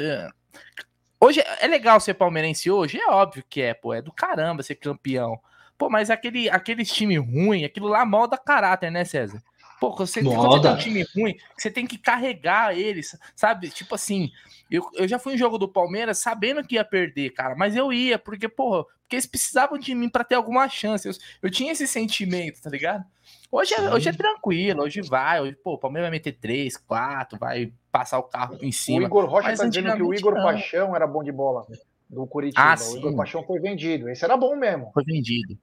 [1.18, 2.98] Hoje é legal ser palmeirense hoje?
[2.98, 3.94] É óbvio que é, pô.
[3.94, 5.40] É do caramba ser campeão.
[5.78, 9.42] Pô, mas aquele, aqueles time ruim, aquilo lá molda caráter, né, César?
[9.80, 13.68] Pô, você, você tem um time ruim, você tem que carregar eles, sabe?
[13.68, 14.30] Tipo assim,
[14.70, 17.92] eu, eu já fui em jogo do Palmeiras sabendo que ia perder, cara, mas eu
[17.92, 21.06] ia, porque, porra, porque eles precisavam de mim para ter alguma chance.
[21.06, 23.04] Eu, eu tinha esse sentimento, tá ligado?
[23.50, 25.40] Hoje é, hoje é tranquilo, hoje vai.
[25.40, 29.04] Hoje, pô, o Palmeiras vai meter três, quatro, vai passar o carro em cima.
[29.04, 30.42] O Igor Rocha tá dizendo que o Igor não.
[30.42, 31.64] Paixão era bom de bola
[32.10, 32.60] do Curitiba.
[32.60, 34.08] Ah, o Igor Paixão foi vendido.
[34.08, 34.90] Esse era bom mesmo.
[34.92, 35.56] Foi vendido.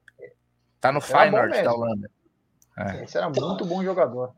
[0.79, 2.09] Tá no Feyenoord da Holanda.
[2.77, 3.03] É.
[3.03, 4.33] Esse era muito bom jogador.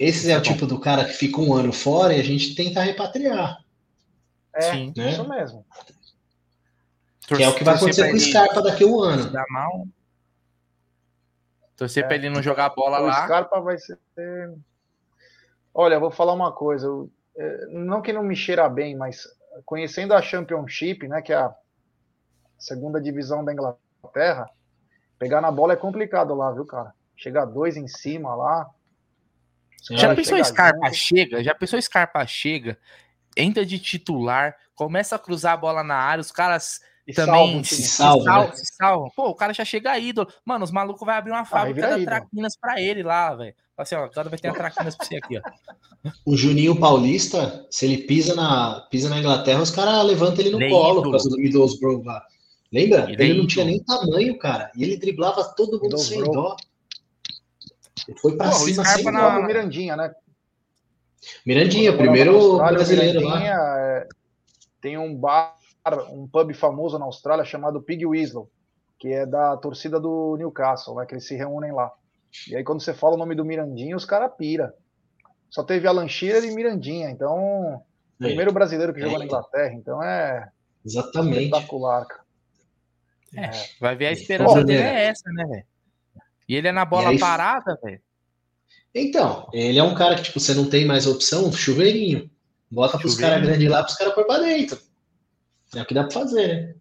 [0.00, 2.54] Esse é, é o tipo do cara que fica um ano fora e a gente
[2.54, 3.62] tenta repatriar.
[4.54, 4.94] É, Sim.
[4.96, 5.10] Né?
[5.10, 5.66] isso mesmo.
[7.28, 9.30] Que é o que vai acontecer com o Scarpa daqui a um ano.
[9.30, 9.86] Dá mal.
[11.76, 12.06] Torcer é.
[12.06, 13.10] pra ele não jogar a bola o lá.
[13.10, 13.98] O Scarpa vai ser.
[15.74, 16.88] Olha, vou falar uma coisa.
[17.36, 19.28] É, não que não me cheira bem, mas
[19.66, 21.54] conhecendo a Championship, né, que é a
[22.58, 24.48] segunda divisão da Inglaterra,
[25.18, 26.94] pegar na bola é complicado lá, viu, cara?
[27.14, 28.70] Chegar dois em cima lá.
[29.90, 30.96] Já pensou Scarpa junto.
[30.96, 31.44] chega?
[31.44, 32.78] Já pensou Scarpa chega?
[33.36, 37.76] Entra de titular, começa a cruzar a bola na área, os caras e também se,
[37.76, 38.52] se, salva, né?
[38.54, 39.10] se salvam.
[39.14, 40.28] Pô, o cara já chega ídolo.
[40.44, 43.54] Mano, os malucos vão abrir uma fábrica de traquinas pra ele lá, velho.
[43.76, 46.10] Assim, ó, agora vai ter traquinas pra você aqui, ó.
[46.24, 50.58] O Juninho Paulista, se ele pisa na, pisa na Inglaterra, os caras levantam ele no
[50.58, 52.22] Nem colo por causa do Middlesbrough lá.
[52.72, 53.10] Lembra?
[53.10, 54.70] Ele, ele não tinha nem tamanho, cara.
[54.76, 56.56] E ele driblava todo mundo sem dó.
[58.16, 59.04] Foi pra Pô, cima sem.
[59.04, 59.46] Na...
[59.46, 60.12] Mirandinha, né?
[61.44, 63.78] Mirandinha, primeiro brasileiro Mirandinha, lá.
[63.78, 64.08] é,
[64.80, 65.54] tem um bar,
[66.10, 68.50] um pub famoso na Austrália chamado Pig Weasel,
[68.98, 71.90] que é da torcida do Newcastle, né, que eles se reúnem lá.
[72.48, 74.72] E aí quando você fala o nome do Mirandinha, os caras pira.
[75.50, 77.82] Só teve Alan Shearer e Mirandinha, então
[78.20, 79.18] É, primeiro brasileiro que jogou É.
[79.18, 80.48] na Inglaterra, então é
[80.86, 81.44] Exatamente.
[81.44, 82.24] espetacular, cara.
[83.36, 85.64] É, vai ver a esperança Bom, dele é essa, né, velho?
[86.50, 88.02] E ele é na bola aí- parada, velho.
[88.92, 92.28] Então, ele é um cara que, tipo, você não tem mais opção, chuveirinho.
[92.68, 93.36] Bota pros Chuveirinho.
[93.38, 94.76] caras grandes lá, pros caras pôr pra dentro.
[95.76, 96.74] É o que dá pra fazer, né?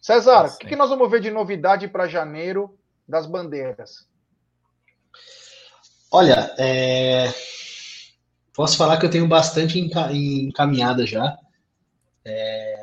[0.00, 4.06] César, o que, que nós vamos ver de novidade para janeiro das bandeiras?
[6.10, 7.30] Olha, é,
[8.54, 11.36] posso falar que eu tenho bastante enca- encaminhada já.
[12.24, 12.73] É,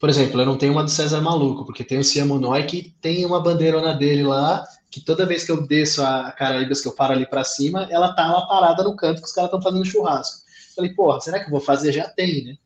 [0.00, 3.26] Por exemplo, eu não tenho uma do César Maluco, porque tem o Ciamonói que tem
[3.26, 7.12] uma bandeirona dele lá, que toda vez que eu desço a Caraíbas, que eu paro
[7.12, 10.40] ali pra cima, ela tá uma parada no canto que os caras estão fazendo churrasco.
[10.74, 11.92] Falei, porra, será que eu vou fazer?
[11.92, 12.56] Já tem, né?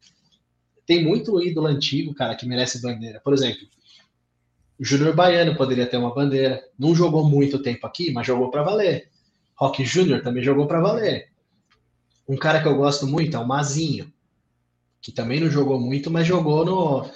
[0.87, 3.21] Tem muito ídolo antigo, cara, que merece bandeira.
[3.21, 3.67] Por exemplo,
[4.79, 6.63] o Júnior Baiano poderia ter uma bandeira.
[6.79, 9.11] Não jogou muito tempo aqui, mas jogou pra valer.
[9.57, 11.31] Rock Júnior também jogou pra valer.
[12.29, 14.13] Um cara que eu gosto muito é o Mazinho,
[15.01, 17.11] que também não jogou muito, mas jogou no.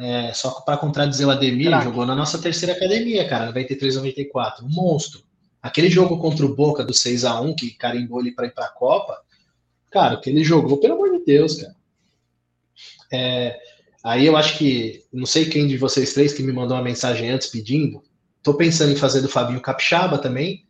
[0.00, 1.84] É, só para contradizer o Ademir, Craque.
[1.84, 4.64] jogou na nossa terceira academia, cara, 93, 94.
[4.64, 5.22] Um monstro.
[5.62, 8.64] Aquele jogo contra o Boca do 6 a 1 que carimbou ele para ir para
[8.64, 9.20] a Copa,
[9.90, 11.76] cara, o que ele jogou, pelo amor de Deus, cara.
[13.12, 13.60] É,
[14.02, 17.28] aí eu acho que, não sei quem de vocês três que me mandou uma mensagem
[17.28, 18.02] antes pedindo,
[18.42, 20.66] tô pensando em fazer do Fabinho Capixaba também,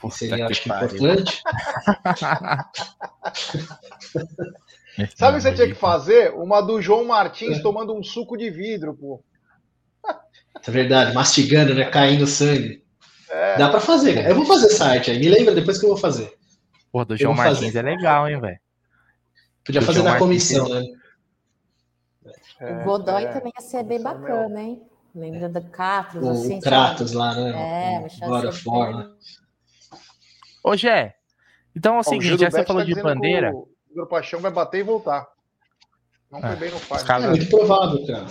[0.00, 1.40] que seria, acho que, importante.
[5.16, 6.32] Sabe o que você tinha que fazer?
[6.34, 9.22] Uma do João Martins tomando um suco de vidro, pô.
[10.66, 11.84] É verdade, mastigando, né?
[11.90, 12.84] Caindo sangue.
[13.30, 13.56] É.
[13.56, 14.28] Dá pra fazer, cara.
[14.28, 15.18] Eu vou fazer essa arte aí.
[15.18, 16.34] Me lembra depois que eu vou fazer.
[16.92, 17.78] Pô, do Eu João Martins fazer.
[17.78, 18.58] é legal, hein, velho.
[19.64, 20.82] Podia Do fazer João na comissão, né?
[22.60, 23.28] O Godoy é.
[23.28, 24.82] também ia ser bem Nossa, bacana, hein?
[25.14, 27.44] Lembra do Kratos, O, assim, o Kratos lá, sabe?
[27.52, 28.00] né?
[28.02, 29.10] É, War, bem- né?
[30.62, 31.14] Ô, Gé,
[31.74, 33.52] então é o seguinte, já você falou tá de bandeira.
[33.54, 35.26] O Igor Paixão vai bater e voltar.
[36.30, 37.04] Não foi É, bem no pai.
[37.04, 38.26] caras- É muito provável, cara.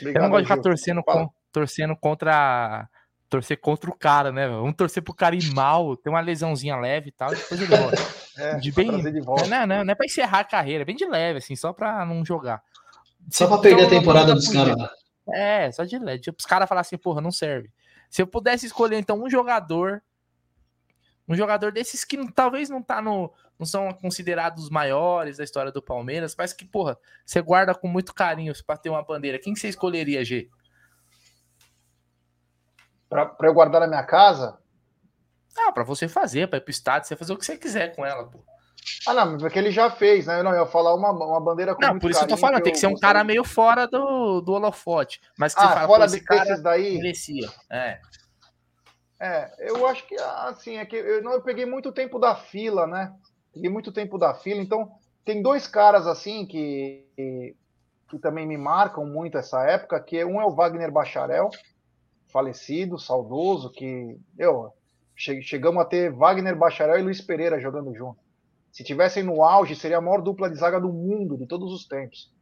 [0.00, 2.88] Eu não gosto de ficar torcendo, con- torcendo contra.
[3.28, 4.46] Torcer contra o cara, né?
[4.46, 4.60] velho?
[4.60, 7.74] Vamos torcer pro cara ir mal, ter uma lesãozinha leve e tal, e depois ele
[7.74, 7.96] volta.
[8.36, 9.46] É, De bem- de volta.
[9.46, 12.04] Não, não, não é pra encerrar a carreira, é bem de leve, assim, só pra
[12.04, 12.62] não jogar.
[13.30, 14.90] Só pra Então, perder a temporada dos caras com lá.
[15.34, 16.20] É, só de leve.
[16.20, 17.70] Tipo, os caras falar assim, porra, não serve.
[18.10, 20.02] Se eu pudesse escolher, então, um jogador.
[21.28, 23.32] Um jogador desses que talvez não tá no.
[23.58, 27.86] Não são considerados os maiores da história do Palmeiras, mas que, porra, você guarda com
[27.86, 29.38] muito carinho pra ter uma bandeira.
[29.38, 30.50] Quem que você escolheria, G?
[33.08, 34.58] Pra, pra eu guardar na minha casa?
[35.56, 38.04] Ah, pra você fazer, pra ir pro estádio, você fazer o que você quiser com
[38.04, 38.42] ela, pô.
[39.06, 40.40] Ah, não, mas porque ele já fez, né?
[40.40, 42.36] Eu não eu ia falar uma, uma bandeira com Não, por isso que eu tô
[42.36, 45.20] falando, tem que ser um cara meio fora do, do holofote.
[45.38, 46.94] Mas que você Ah, fala, fora de- cara desses daí.
[46.96, 47.48] merecia.
[47.70, 48.00] É.
[49.24, 52.88] É, eu acho que assim, é que eu, não, eu peguei muito tempo da fila,
[52.88, 53.14] né?
[53.54, 54.90] Peguei muito tempo da fila, então
[55.24, 57.56] tem dois caras assim que, que,
[58.10, 61.50] que também me marcam muito essa época, que um é o Wagner Bacharel,
[62.32, 64.72] falecido, saudoso, que eu
[65.16, 68.20] che- chegamos a ter Wagner Bacharel e Luiz Pereira jogando junto.
[68.72, 71.86] Se tivessem no auge, seria a maior dupla de zaga do mundo, de todos os
[71.86, 72.32] tempos.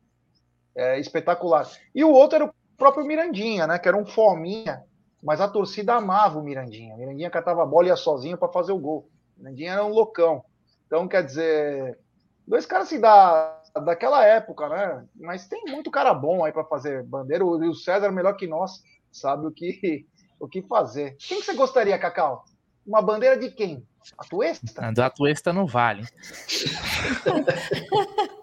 [0.74, 1.68] É espetacular.
[1.94, 3.78] E o outro era o próprio Mirandinha, né?
[3.78, 4.82] Que era um fominha,
[5.22, 6.94] mas a torcida amava o Mirandinha.
[6.94, 9.08] O Mirandinha catava a bola e ia sozinho para fazer o gol.
[9.36, 10.44] O Mirandinha era um loucão.
[10.86, 11.98] Então, quer dizer,
[12.46, 15.04] dois caras assim da, daquela época, né?
[15.14, 17.44] Mas tem muito cara bom aí para fazer bandeira.
[17.44, 18.82] O, o César, melhor que nós,
[19.12, 20.06] sabe o que,
[20.38, 21.16] o que fazer.
[21.18, 22.44] Quem que você gostaria, Cacau?
[22.86, 23.86] Uma bandeira de quem?
[24.16, 24.86] A Tuesta?
[24.86, 26.04] A do Atuesta não vale.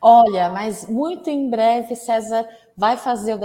[0.00, 2.46] Olha, mas muito em breve César
[2.76, 3.38] vai fazer o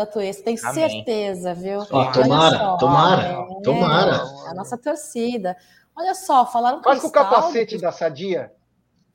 [0.43, 0.89] tenho Amém.
[0.89, 1.79] certeza, viu?
[1.91, 4.23] Ó, Olha tomara, só, tomara, é, tomara.
[4.47, 5.55] A nossa torcida.
[5.95, 8.51] Olha só, falaram Quase com o capacete da Sadia.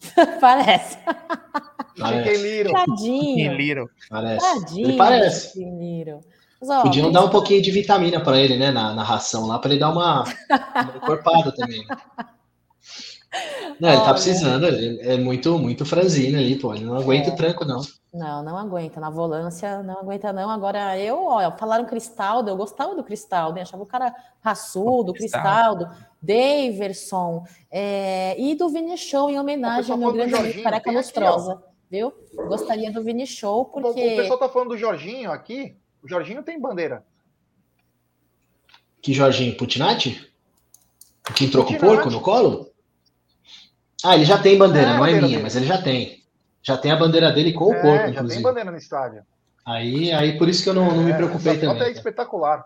[0.41, 0.99] Parece.
[1.99, 2.65] Parece.
[2.65, 3.53] Tadinho.
[3.55, 3.89] Little.
[4.11, 4.61] Parece.
[4.61, 4.89] Tadinho.
[4.89, 5.59] Ele parece.
[6.61, 8.71] Mas, ó, Podiam dar um pouquinho de vitamina pra ele, né?
[8.71, 11.87] Na, na ração lá, pra ele dar uma, uma encorpada também.
[11.87, 11.97] né?
[13.79, 14.13] Não, ele tá Olha.
[14.15, 16.75] precisando, ele é muito, muito franzino ali, pô.
[16.75, 17.33] Ele não aguenta É.
[17.33, 17.83] o tranco, não.
[18.15, 18.99] Não, não aguenta.
[18.99, 20.49] Na volância, não aguenta, não.
[20.49, 23.63] Agora, eu, ó, falaram Cristaldo, eu gostava do Cristaldo, hein?
[23.63, 25.85] achava o cara raçudo, Cristaldo.
[25.87, 30.65] Cristaldo, Daverson, é, e do Vini Show, em homenagem ao meu do grande amigo Jorginho,
[30.65, 32.13] Careca Lustrosa, viu?
[32.49, 34.17] Gostaria do Vini Show, O porque...
[34.17, 35.77] pessoal tá falando do Jorginho aqui.
[36.03, 37.05] O Jorginho tem bandeira.
[39.03, 40.33] Que Jorginho Putinati?
[41.35, 41.97] Que entrou com o Putinati.
[41.97, 42.71] porco no colo?
[44.07, 45.43] Ah, ele já tem bandeira, é não é minha, dele.
[45.43, 46.23] mas ele já tem.
[46.63, 49.23] Já tem a bandeira dele com o é, corpo, já tem bandeira no estádio.
[49.65, 51.77] Aí, aí por isso que eu não, não me é, preocupei essa também.
[51.77, 52.65] Foto é espetacular.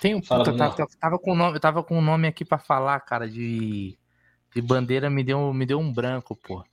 [0.00, 3.28] Tem um puta, tava, tava, com nome, tava com um nome aqui para falar, cara,
[3.28, 3.96] de,
[4.52, 6.64] de bandeira, me deu, me deu um branco, pô.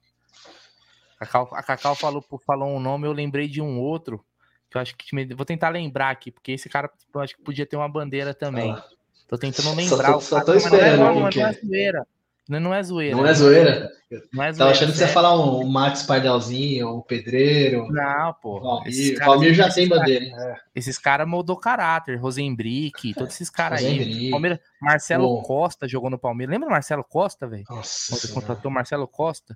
[1.19, 4.25] A Cacau, a Cacau falou, falou um nome, eu lembrei de um outro,
[4.71, 7.43] que eu acho que me, vou tentar lembrar aqui, porque esse cara eu acho que
[7.43, 8.71] podia ter uma bandeira também.
[8.71, 8.83] Ah.
[9.27, 10.07] Tô tentando lembrar.
[10.07, 10.97] Só tô, só tô esperando.
[10.97, 12.07] Não é, não, não é zoeira.
[12.49, 13.15] Não é zoeira.
[13.15, 13.91] Não é zoeira?
[14.33, 14.57] Não é zoeira.
[14.57, 17.87] Tava achando que você ia falar um, um Max Pardelzinho, um Pedreiro.
[17.91, 18.57] Não, pô.
[18.57, 20.33] O Palmeiras já tem bandeira, hein?
[20.35, 20.55] É.
[20.73, 22.15] Esses caras moldou caráter.
[22.15, 24.31] Rosenbrick, todos esses caras aí.
[24.31, 26.51] Palmeiras, Marcelo Costa jogou no Palmeiras.
[26.51, 27.65] Lembra do Marcelo Costa, velho?
[27.65, 29.55] Quando contratou Marcelo Costa?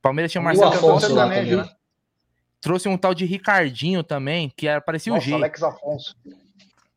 [0.00, 1.68] Palmeiras tinha o Marcelo Costa também, né?
[2.58, 5.34] Trouxe um tal de Ricardinho também, que era, parecia Nossa, o G.
[5.34, 6.16] Alex Afonso.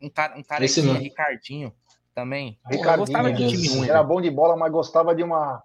[0.01, 1.73] Um cara, um cara Esse aqui, Ricardinho
[2.17, 2.57] também.
[2.65, 3.87] Ricardinho, gostava de time ruim.
[3.87, 4.07] Era né?
[4.07, 5.61] bom de bola, mas gostava de uma.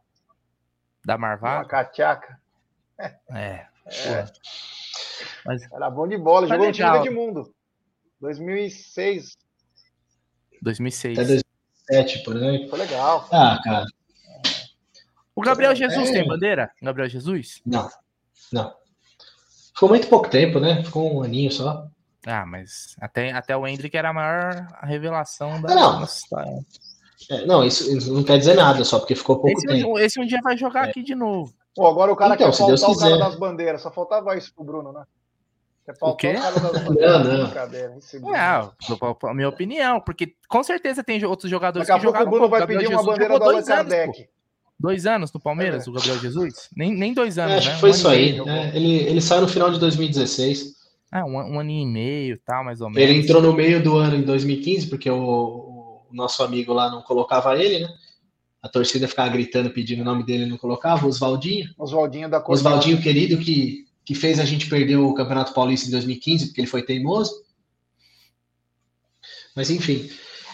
[1.02, 1.60] Da Marvada?
[1.60, 2.38] Uma cachaca.
[3.30, 3.66] É.
[3.96, 4.26] é.
[5.46, 5.62] Mas...
[5.72, 7.54] Era bom de bola, jogou no time do Edmundo.
[8.20, 9.38] 2006.
[10.60, 11.18] 2006.
[11.18, 11.26] Até
[11.88, 12.68] 2007, por exemplo.
[12.68, 13.26] Foi legal.
[13.32, 13.86] Ah, cara.
[15.34, 16.12] O Gabriel Jesus é...
[16.12, 16.70] tem bandeira?
[16.82, 17.62] Gabriel Jesus?
[17.64, 17.88] Não.
[18.52, 18.74] Não.
[19.72, 20.84] Ficou muito pouco tempo, né?
[20.84, 21.88] Ficou um aninho só.
[22.26, 26.00] Ah, mas até, até o Hendrick era a maior revelação da não.
[26.00, 26.64] nossa história.
[27.30, 29.98] É, não, isso, isso, não quer dizer nada, só porque ficou pouco esse, tempo.
[29.98, 30.90] Esse um dia vai jogar é.
[30.90, 31.52] aqui de novo.
[31.74, 34.52] Pô, agora o cara então, quer faltar Deus o cara das bandeiras, só faltava isso
[34.54, 35.04] pro Bruno, né?
[35.84, 36.30] Quer o quê?
[36.30, 37.26] O cara das bandeiras.
[38.20, 38.34] não, não.
[38.36, 42.26] É, a minha opinião, porque com certeza tem outros jogadores Daqui que jogaram.
[42.26, 44.28] O Bruno vai pedir uma bandeira do Allan Kardec.
[44.78, 45.90] Dois anos no Palmeiras, é.
[45.90, 46.68] o Gabriel Jesus?
[46.76, 47.74] Nem, nem dois anos, é, acho né?
[47.74, 48.40] que foi um isso aí.
[48.40, 50.81] É, ele, ele saiu no final de 2016.
[51.12, 53.02] É, um, um aninho e meio, tal, mais ou menos.
[53.02, 57.02] Ele entrou no meio do ano em 2015, porque o, o nosso amigo lá não
[57.02, 57.88] colocava ele, né?
[58.62, 61.06] A torcida ficava gritando, pedindo o nome dele, não colocava.
[61.06, 61.68] Oswaldinho.
[61.76, 66.46] Oswaldinho da Oswaldinho querido, que, que fez a gente perder o Campeonato Paulista em 2015,
[66.46, 67.42] porque ele foi teimoso.
[69.54, 70.08] Mas enfim.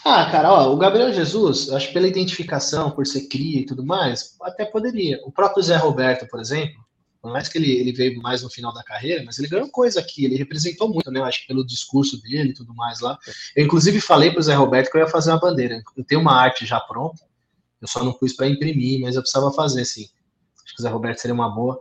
[0.05, 3.85] Ah, cara, ó, o Gabriel Jesus, acho que pela identificação, por ser cria e tudo
[3.85, 5.21] mais, até poderia.
[5.25, 6.83] O próprio Zé Roberto, por exemplo,
[7.21, 10.01] por mais que ele, ele veio mais no final da carreira, mas ele ganhou coisa
[10.01, 11.19] aqui, ele representou muito, né?
[11.19, 13.19] Eu acho que pelo discurso dele e tudo mais lá.
[13.57, 15.83] Eu, inclusive, falei para o Zé Roberto que eu ia fazer uma bandeira.
[15.97, 17.25] Eu tenho uma arte já pronta,
[17.81, 20.09] eu só não pus para imprimir, mas eu precisava fazer, sim.
[20.65, 21.81] Acho que o Zé Roberto seria uma boa.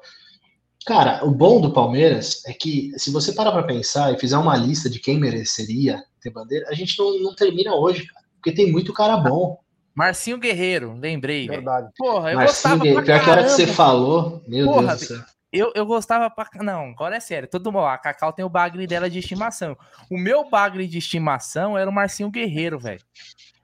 [0.86, 4.56] Cara, o bom do Palmeiras é que, se você parar para pensar e fizer uma
[4.56, 8.72] lista de quem mereceria ter bandeira, a gente não, não termina hoje, cara, porque tem
[8.72, 9.60] muito cara bom.
[9.98, 11.48] Marcinho Guerreiro, lembrei.
[11.48, 11.90] Verdade.
[11.98, 15.00] Porra, eu Marcinho gostava Guerreiro, Pior que a hora que você falou, meu Porra, Deus
[15.00, 15.24] do céu.
[15.52, 16.48] Eu, eu gostava pra.
[16.62, 17.50] Não, agora é sério.
[17.50, 17.86] Todo mundo.
[17.86, 19.76] A Cacau tem o bagre dela de estimação.
[20.08, 23.02] O meu bagre de estimação era o Marcinho Guerreiro, velho.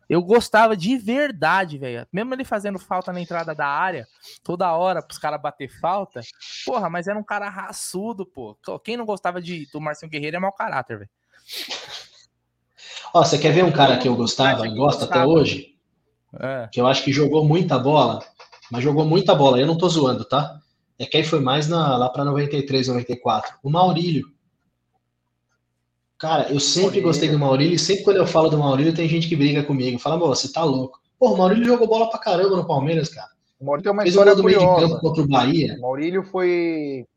[0.10, 2.08] Eu gostava de verdade, velho.
[2.12, 4.08] Mesmo ele fazendo falta na entrada da área,
[4.44, 6.22] toda hora pros caras bater falta.
[6.66, 8.58] Porra, mas era um cara raçudo, pô.
[8.84, 11.10] Quem não gostava de, do Marcinho Guerreiro é mau caráter, velho.
[13.14, 15.73] Ó, você quer ver um cara que eu gostava e gosto até hoje?
[16.40, 16.68] É.
[16.72, 18.24] Que eu acho que jogou muita bola,
[18.72, 19.60] mas jogou muita bola.
[19.60, 20.60] Eu não tô zoando, tá?
[20.98, 23.58] É quem foi mais na, lá para 93, 94.
[23.64, 24.28] O Maurílio.
[26.18, 27.04] Cara, eu sempre Maurílio.
[27.04, 30.00] gostei do Maurílio e sempre quando eu falo do Maurílio tem gente que briga comigo.
[30.00, 31.00] Fala, amor, você tá louco.
[31.20, 33.30] Pô, o Maurílio jogou bola pra caramba no Palmeiras, cara.
[33.60, 34.66] O Maurílio tem uma Fez história um curiosa.
[34.66, 35.76] Meio de campo contra o Bahia.
[35.78, 37.08] O Maurílio foi...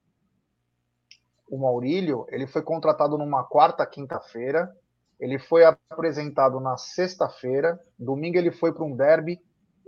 [1.49, 4.75] O Maurílio, ele foi contratado numa quarta, quinta-feira
[5.19, 7.81] ele foi apresentado na sexta-feira.
[7.99, 9.41] Domingo ele foi para um derby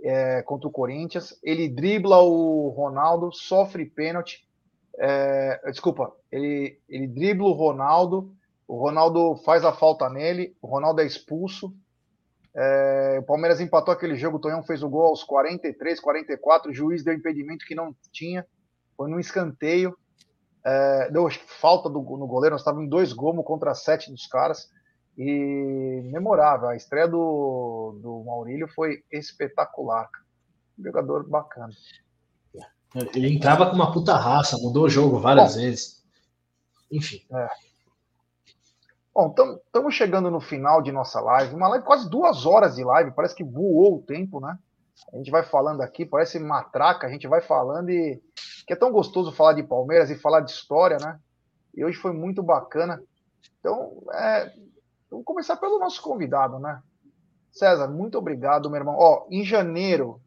[0.03, 1.39] é, contra o Corinthians.
[1.43, 4.47] Ele dribla o Ronaldo, sofre pênalti.
[4.99, 8.33] É, desculpa, ele, ele dribla o Ronaldo.
[8.67, 10.57] O Ronaldo faz a falta nele.
[10.63, 11.75] O Ronaldo é expulso.
[12.55, 14.39] É, o Palmeiras empatou aquele jogo.
[14.39, 16.71] O Tonhão fez o gol aos 43, 44.
[16.71, 18.47] O juiz deu impedimento que não tinha.
[18.97, 19.95] Foi num escanteio.
[20.65, 21.29] É, deu
[21.61, 22.55] falta do, no goleiro.
[22.55, 24.71] Nós estávamos em dois gols contra sete dos caras
[25.19, 26.69] e memorável.
[26.69, 30.09] A estreia do, do Maurílio foi espetacular.
[30.79, 31.73] Um jogador bacana.
[33.15, 36.05] Ele entrava com uma puta raça, mudou o jogo várias Bom, vezes.
[36.91, 37.21] Enfim.
[37.33, 37.49] É.
[39.15, 39.35] Bom,
[39.67, 41.55] estamos chegando no final de nossa live.
[41.55, 44.57] Uma live quase duas horas de live, parece que voou o tempo, né?
[45.13, 48.23] A gente vai falando aqui, parece matraca, a gente vai falando e.
[48.67, 51.19] Que é tão gostoso falar de Palmeiras e falar de história, né?
[51.75, 53.03] E hoje foi muito bacana.
[53.59, 54.53] Então, é,
[55.11, 56.83] Vamos começar pelo nosso convidado, né?
[57.51, 58.97] César, muito obrigado, meu irmão.
[58.99, 60.21] Ó, em janeiro,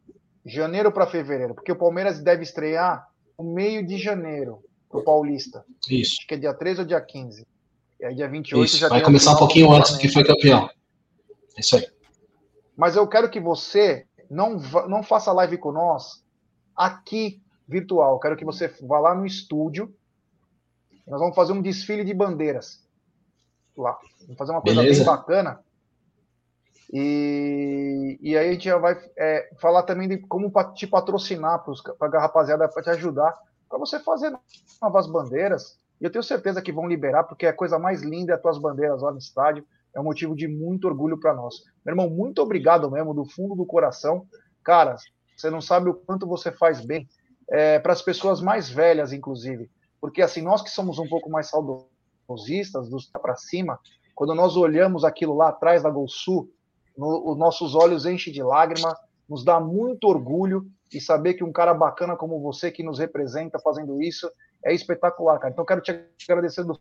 [0.44, 5.64] janeiro para fevereiro, porque o Palmeiras deve estrear no meio de janeiro, o Paulista.
[5.88, 6.16] Isso.
[6.18, 7.46] Acho que é dia 13 ou dia 15.
[8.00, 8.76] E aí dia 28 Isso.
[8.76, 10.68] já Vai começar um pouquinho antes, porque foi campeão.
[11.56, 11.86] É isso aí.
[12.76, 16.24] Mas eu quero que você não, não faça live com nós
[16.74, 18.18] aqui virtual.
[18.18, 19.94] Quero que você vá lá no estúdio.
[21.06, 22.82] Nós vamos fazer um desfile de bandeiras
[23.76, 23.98] lá.
[24.22, 25.04] Vamos fazer uma coisa Beleza.
[25.04, 25.60] bem bacana.
[26.92, 31.64] E, e aí a gente já vai é, falar também de como te patrocinar
[31.98, 33.34] para a rapaziada, para te ajudar,
[33.68, 34.36] para você fazer
[34.80, 35.78] novas bandeiras.
[35.98, 38.42] E eu tenho certeza que vão liberar, porque é a coisa mais linda é as
[38.42, 39.64] tuas bandeiras lá no estádio.
[39.94, 41.62] É um motivo de muito orgulho para nós.
[41.84, 44.26] Meu irmão, muito obrigado mesmo, do fundo do coração.
[44.62, 44.96] Cara,
[45.36, 47.08] você não sabe o quanto você faz bem
[47.50, 49.70] é, para as pessoas mais velhas, inclusive.
[50.00, 51.48] Porque assim, nós que somos um pouco mais
[52.36, 53.78] saudosistas, dos para cima,
[54.14, 56.50] quando nós olhamos aquilo lá atrás da Gol Sul,
[56.96, 58.96] no, os nossos olhos enchem de lágrima,
[59.28, 63.58] nos dá muito orgulho e saber que um cara bacana como você que nos representa
[63.58, 64.30] fazendo isso
[64.64, 65.52] é espetacular, cara.
[65.52, 65.92] Então quero te
[66.28, 66.78] agradecer do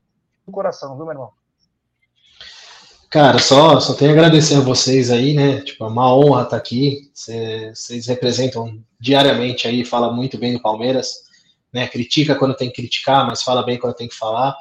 [0.52, 1.32] coração, viu, meu irmão?
[3.10, 5.62] Cara, só, só tenho a agradecer a vocês aí, né?
[5.62, 7.12] Tipo, é uma honra estar aqui.
[7.14, 11.16] Vocês representam diariamente aí, fala muito bem do Palmeiras,
[11.74, 11.88] né?
[11.88, 14.56] Critica quando tem que criticar, mas fala bem quando tem que falar.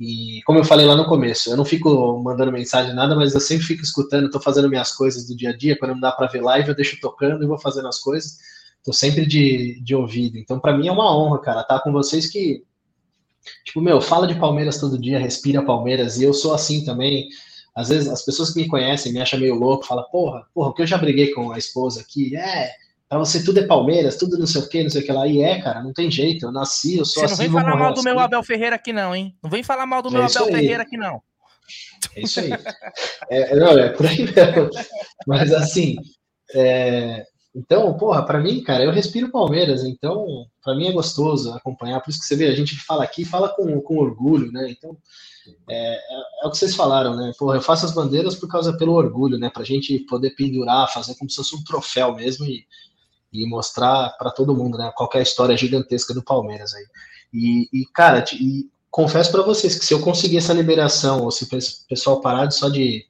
[0.00, 3.40] E como eu falei lá no começo, eu não fico mandando mensagem nada, mas eu
[3.40, 6.26] sempre fico escutando, estou fazendo minhas coisas do dia a dia, quando não dá para
[6.26, 8.38] ver live, eu deixo tocando e vou fazendo as coisas.
[8.78, 10.38] Estou sempre de, de ouvido.
[10.38, 12.64] Então, para mim é uma honra, cara, estar com vocês que,
[13.62, 17.28] tipo, meu, fala de Palmeiras todo dia, respira Palmeiras, e eu sou assim também.
[17.76, 20.80] Às vezes as pessoas que me conhecem me acham meio louco, falam, porra, porra, que
[20.80, 22.70] eu já briguei com a esposa aqui, é,
[23.10, 25.26] Pra você tudo é Palmeiras, tudo não sei o que, não sei o que lá.
[25.26, 26.46] E é, cara, não tem jeito.
[26.46, 27.48] Eu nasci, eu sou você assim.
[27.48, 29.36] Não vem falar mal do meu Abel Ferreira aqui, não, hein?
[29.42, 30.52] Não vem falar mal do é meu Abel aí.
[30.52, 31.20] Ferreira aqui, não.
[32.14, 32.50] É isso aí.
[33.28, 34.70] É, não, é por aí mesmo.
[35.26, 35.96] Mas assim,
[36.54, 42.00] é, então, porra, para mim, cara, eu respiro Palmeiras, então, para mim é gostoso acompanhar.
[42.00, 44.70] Por isso que você vê, a gente fala aqui, fala com, com orgulho, né?
[44.70, 44.96] Então,
[45.68, 47.32] é, é, é, o que vocês falaram, né?
[47.36, 49.50] Porra, eu faço as bandeiras por causa pelo orgulho, né?
[49.52, 52.64] Pra gente poder pendurar, fazer como se fosse um troféu mesmo e,
[53.32, 54.92] e mostrar para todo mundo, né?
[54.96, 56.86] Qualquer história gigantesca do Palmeiras aí.
[57.32, 61.44] E, e cara, e confesso para vocês que se eu conseguir essa liberação, ou se
[61.44, 61.48] o
[61.88, 63.06] pessoal parar de só de,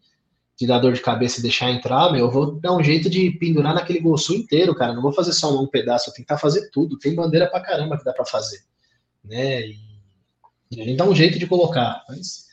[0.59, 3.31] de dar dor de cabeça e deixar entrar, meu, eu vou dar um jeito de
[3.33, 4.93] pendurar naquele gol inteiro, cara.
[4.93, 6.99] Não vou fazer só um pedaço, vou tentar fazer tudo.
[6.99, 8.61] Tem bandeira pra caramba que dá para fazer,
[9.25, 9.63] né?
[9.63, 9.79] E,
[10.71, 12.05] e a gente dá um jeito de colocar.
[12.09, 12.50] Mas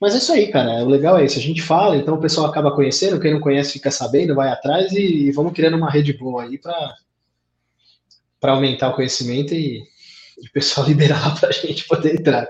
[0.00, 0.82] mas é isso aí, cara.
[0.82, 1.38] O legal é isso.
[1.38, 4.92] A gente fala, então o pessoal acaba conhecendo, quem não conhece fica sabendo, vai atrás
[4.92, 6.94] e, e vamos criando uma rede boa aí para
[8.42, 9.82] aumentar o conhecimento e,
[10.38, 12.48] e o pessoal liberar para a gente poder entrar.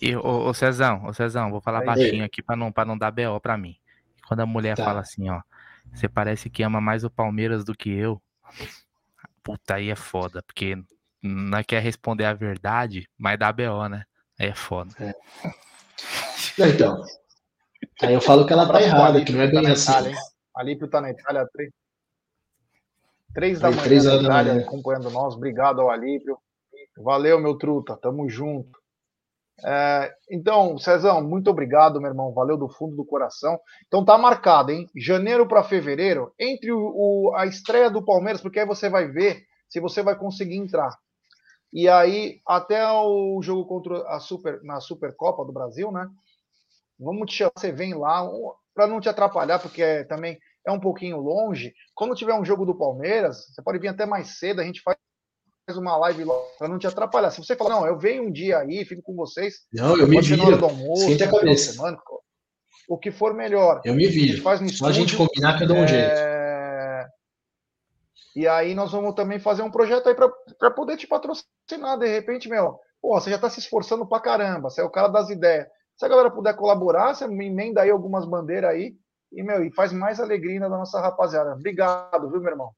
[0.00, 2.98] E o, o Cezão, o Cezão, vou falar aí, baixinho aqui para não para não
[2.98, 3.76] dar BO para mim.
[4.26, 4.84] Quando a mulher tá.
[4.84, 5.40] fala assim, ó,
[5.92, 8.20] você parece que ama mais o Palmeiras do que eu.
[9.44, 10.76] Puta, aí é foda, porque
[11.22, 14.04] não é quer responder a verdade, mas dá BO, né?
[14.38, 14.92] Aí é foda.
[14.98, 15.14] É.
[16.58, 17.02] Então.
[18.02, 19.90] Aí eu falo que ela tá errada, que não é bem tá assim.
[19.90, 20.16] Itália,
[20.54, 21.70] Alípio tá na Itália, três,
[23.34, 24.66] três da manhã três na Itália, manhã.
[24.66, 25.34] acompanhando nós.
[25.34, 26.38] Obrigado ao Alípio.
[26.98, 27.96] Valeu, meu truta.
[27.96, 28.78] Tamo junto.
[29.62, 32.32] É, então, Cezão, muito obrigado, meu irmão.
[32.32, 33.58] Valeu do fundo do coração.
[33.86, 34.88] Então tá marcado, hein?
[34.96, 39.44] Janeiro para fevereiro, entre o, o, a estreia do Palmeiras, porque aí você vai ver
[39.68, 40.96] se você vai conseguir entrar.
[41.72, 46.08] E aí, até o jogo contra a Super, na Supercopa do Brasil, né?
[47.00, 48.28] Vamos te chamar, você vem lá,
[48.74, 51.72] para não te atrapalhar, porque é, também é um pouquinho longe.
[51.94, 54.96] Quando tiver um jogo do Palmeiras, você pode vir até mais cedo, a gente faz
[55.76, 56.24] uma live
[56.58, 57.30] para não te atrapalhar.
[57.30, 59.60] Se você falar, não, eu venho um dia aí, fico com vocês.
[59.72, 60.58] Não, eu me viro.
[60.58, 61.72] Do almoço, Sente a cabeça.
[61.72, 61.98] Semana,
[62.88, 63.80] o que for melhor.
[63.84, 64.42] Eu me viro.
[64.42, 65.88] Faz no Só a gente combinar que eu dou um é...
[65.88, 66.30] jeito.
[68.34, 71.98] E aí nós vamos também fazer um projeto aí para poder te patrocinar.
[71.98, 75.08] De repente, meu, pô, você já está se esforçando pra caramba, você é o cara
[75.08, 75.66] das ideias.
[76.00, 78.96] Se a galera puder colaborar, você me emenda aí algumas bandeiras aí
[79.30, 81.52] e, meu, e faz mais alegria da nossa rapaziada.
[81.52, 82.72] Obrigado, viu, meu irmão?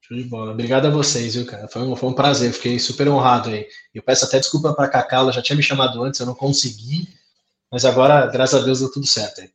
[0.00, 0.50] Show de bola.
[0.50, 1.68] Obrigado a vocês, viu, cara?
[1.68, 3.68] Foi um, foi um prazer, fiquei super honrado aí.
[3.94, 6.34] Eu peço até desculpa para a Cacá, ela já tinha me chamado antes, eu não
[6.34, 7.06] consegui,
[7.70, 9.52] mas agora, graças a Deus, deu tudo certo aí.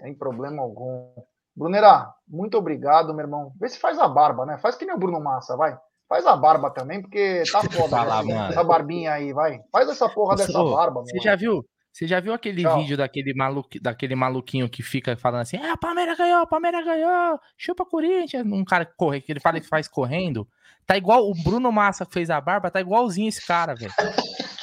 [0.00, 1.14] Sem problema algum.
[1.54, 3.52] Brunera, muito obrigado, meu irmão.
[3.60, 4.58] Vê se faz a barba, né?
[4.58, 5.78] Faz que nem o Bruno Massa, vai.
[6.12, 8.48] Faz a barba também, porque tá foda falar, né?
[8.50, 9.60] essa barbinha aí, vai.
[9.72, 11.66] Faz essa porra dessa barba, Você já viu?
[11.90, 12.80] Você já viu aquele Tchau.
[12.80, 13.64] vídeo daquele, malu...
[13.80, 18.44] daquele maluquinho que fica falando assim: é, o Palmeiras ganhou, Palmeiras ganhou, chupa Corinthians.
[18.44, 20.46] Um cara que corre, que ele fala que faz correndo.
[20.86, 23.92] Tá igual o Bruno Massa que fez a barba, tá igualzinho esse cara, velho.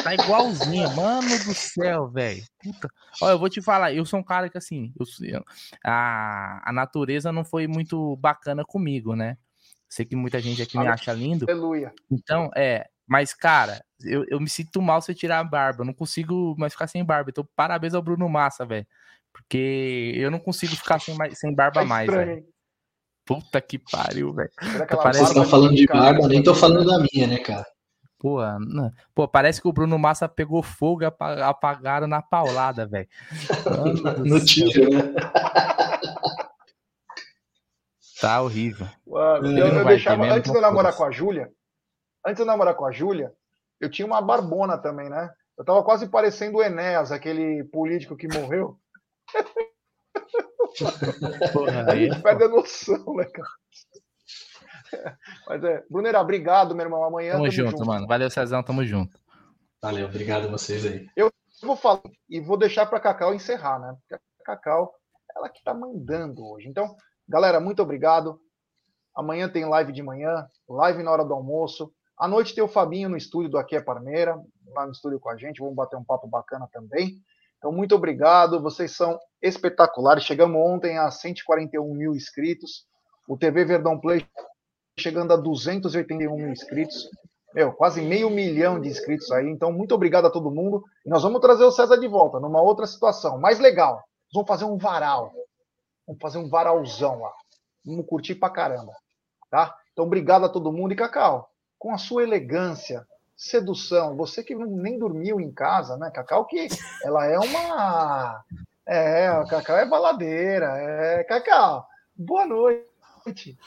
[0.03, 2.43] Tá igualzinho, mano do céu, velho.
[2.61, 2.87] Puta.
[3.23, 5.43] Olha, eu vou te falar, eu sou um cara que assim, eu,
[5.83, 9.35] a, a natureza não foi muito bacana comigo, né?
[9.89, 11.45] Sei que muita gente aqui me acha lindo.
[11.49, 11.91] Aleluia.
[12.11, 15.81] Então, é, mas, cara, eu, eu me sinto mal se eu tirar a barba.
[15.81, 17.31] Eu não consigo mais ficar sem barba.
[17.31, 18.85] Então, parabéns ao Bruno Massa, velho.
[19.33, 22.45] Porque eu não consigo ficar sem, sem barba é mais, velho.
[23.25, 24.51] Puta que pariu, velho.
[25.03, 27.65] Vocês estão falando de barba, nem tô falando da minha, né, cara?
[28.19, 28.39] Pô,
[29.15, 31.05] pô, parece que o Bruno Massa pegou fogo e
[31.43, 33.07] apagaram na paulada, velho.
[34.25, 35.13] no tiro, né?
[38.19, 38.87] Tá horrível.
[39.07, 41.51] Mano, eu, eu deixava, antes de eu namorar com a Júlia,
[42.25, 43.33] antes de eu namorar com a Júlia,
[43.79, 45.29] eu tinha uma barbona também, né?
[45.57, 48.79] Eu tava quase parecendo o Enéas, aquele político que morreu.
[51.53, 53.49] Porra, a gente perde a noção, né, cara?
[55.47, 57.03] Mas é, Brunera, obrigado, meu irmão.
[57.03, 57.33] Amanhã.
[57.33, 58.07] Tamo, tamo junto, junto, mano.
[58.07, 59.19] Valeu, Cezão, tamo junto.
[59.81, 61.07] Valeu, obrigado a vocês aí.
[61.15, 61.31] Eu
[61.61, 63.95] vou falar e vou deixar para Cacau encerrar, né?
[63.99, 64.93] Porque a Cacau,
[65.35, 66.67] ela que tá mandando hoje.
[66.67, 66.95] Então,
[67.29, 68.41] Galera, muito obrigado.
[69.15, 71.93] Amanhã tem live de manhã, live na hora do almoço.
[72.17, 74.35] À noite tem o Fabinho no estúdio do Aqui é Parmeira,
[74.73, 75.59] lá no estúdio com a gente.
[75.59, 77.21] Vamos bater um papo bacana também.
[77.59, 78.59] Então, muito obrigado.
[78.59, 80.23] Vocês são espetaculares.
[80.23, 82.87] Chegamos ontem a 141 mil inscritos.
[83.27, 84.25] O TV Verdão Play
[84.97, 87.07] chegando a 281 mil inscritos.
[87.53, 89.47] Meu, quase meio milhão de inscritos aí.
[89.47, 90.83] Então, muito obrigado a todo mundo.
[91.05, 93.97] E nós vamos trazer o César de volta numa outra situação, mais legal.
[93.97, 95.31] Nós vamos fazer um varal.
[96.09, 97.31] Vamos fazer um varalzão lá.
[97.85, 98.93] Vamos curtir pra caramba.
[99.47, 99.77] Tá?
[99.93, 100.91] Então, obrigado a todo mundo.
[100.91, 103.05] E, Cacau, com a sua elegância,
[103.37, 106.45] sedução, você que nem dormiu em casa, né, Cacau?
[106.45, 106.67] Que
[107.03, 108.43] ela é uma.
[108.87, 110.65] É, Cacau é baladeira.
[110.77, 112.88] É, Cacau, boa noite.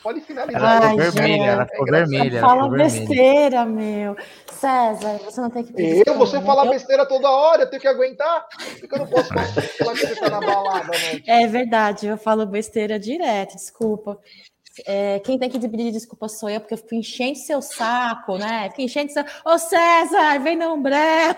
[0.02, 0.62] Pode finalizar.
[0.62, 2.40] Ai, ela ficou vermelha, ela ficou vermelha.
[2.40, 4.16] Fala besteira, meu.
[4.50, 6.04] César, você não tem que pedir.
[6.06, 8.46] Eu, você fala besteira toda hora, eu tenho que aguentar.
[8.78, 9.46] Porque eu não posso falar
[9.94, 11.22] que você tá na balada, né?
[11.26, 14.18] É verdade, eu falo besteira direto, desculpa.
[14.86, 18.70] É, quem tem que pedir desculpa sou eu, porque eu fico enchendo seu saco, né?
[18.70, 19.22] Fico enchendo seu.
[19.44, 21.36] Ô César, vem no umbrella,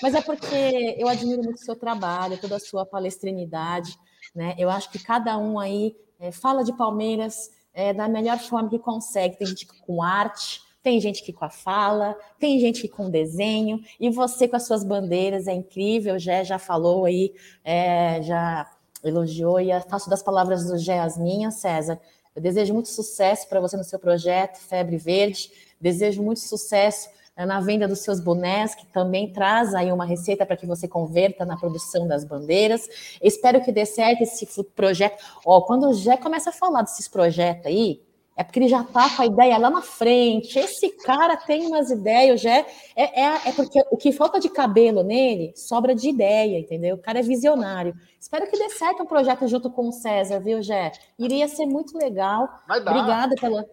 [0.00, 3.98] Mas é porque eu admiro muito o seu trabalho, toda a sua palestrinidade,
[4.34, 4.54] né?
[4.58, 8.78] Eu acho que cada um aí é, fala de Palmeiras é, da melhor forma que
[8.78, 9.36] consegue.
[9.36, 13.82] Tem gente com arte, tem gente que com a fala, tem gente que com desenho,
[13.98, 17.34] e você com as suas bandeiras, é incrível, já já falou aí,
[17.64, 18.70] é, já
[19.02, 21.98] elogiou, e faço das palavras do Gé as minhas, César.
[22.36, 25.50] Eu desejo muito sucesso para você no seu projeto Febre Verde,
[25.80, 30.56] desejo muito sucesso na venda dos seus bonés, que também traz aí uma receita para
[30.56, 32.88] que você converta na produção das bandeiras.
[33.20, 34.46] Espero que dê certo esse
[34.76, 35.22] projeto.
[35.44, 38.00] Ó, quando o Jé começa a falar desses projetos aí,
[38.36, 40.58] é porque ele já está com a ideia lá na frente.
[40.58, 42.66] Esse cara tem umas ideias, já é,
[42.96, 46.96] é, é, porque o que falta de cabelo nele sobra de ideia, entendeu?
[46.96, 47.94] O cara é visionário.
[48.18, 50.90] Espero que dê certo um projeto junto com o César, viu, Jé?
[51.18, 52.48] Iria ser muito legal.
[52.68, 53.64] Obrigada pela.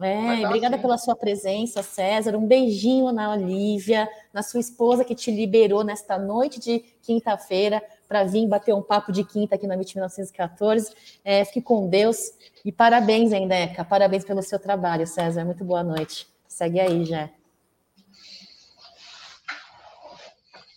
[0.00, 0.82] É, obrigada sim.
[0.82, 2.36] pela sua presença, César.
[2.36, 8.24] Um beijinho na Olivia, na sua esposa que te liberou nesta noite de quinta-feira para
[8.24, 10.94] vir bater um papo de quinta aqui na MIT 1914.
[11.24, 12.32] É, fique com Deus
[12.64, 13.84] e parabéns, Endeca.
[13.84, 15.44] Parabéns pelo seu trabalho, César.
[15.44, 16.28] Muito boa noite.
[16.46, 17.30] Segue aí, já.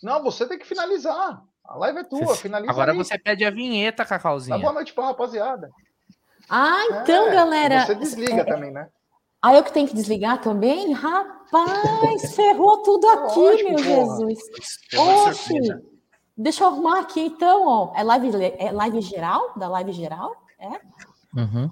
[0.02, 1.42] Não, você tem que finalizar.
[1.64, 2.72] A live é tua, finaliza.
[2.72, 2.96] Agora aí.
[2.96, 4.56] você pede a vinheta, Cacauzinha.
[4.56, 5.70] Dá boa noite pra rapaziada.
[6.48, 7.86] Ah, então, é, galera.
[7.86, 8.88] Você desliga é, também, né?
[9.42, 10.92] Ah, eu que tenho que desligar também?
[10.92, 14.16] Rapaz, ferrou tudo aqui, Lógico, meu porra.
[14.18, 14.38] Jesus.
[14.96, 15.54] Oxe,
[16.36, 17.92] deixa eu arrumar aqui então, ó.
[17.96, 19.52] É live, é live geral?
[19.56, 20.32] Da live geral?
[20.58, 21.40] É?
[21.40, 21.70] Uhum.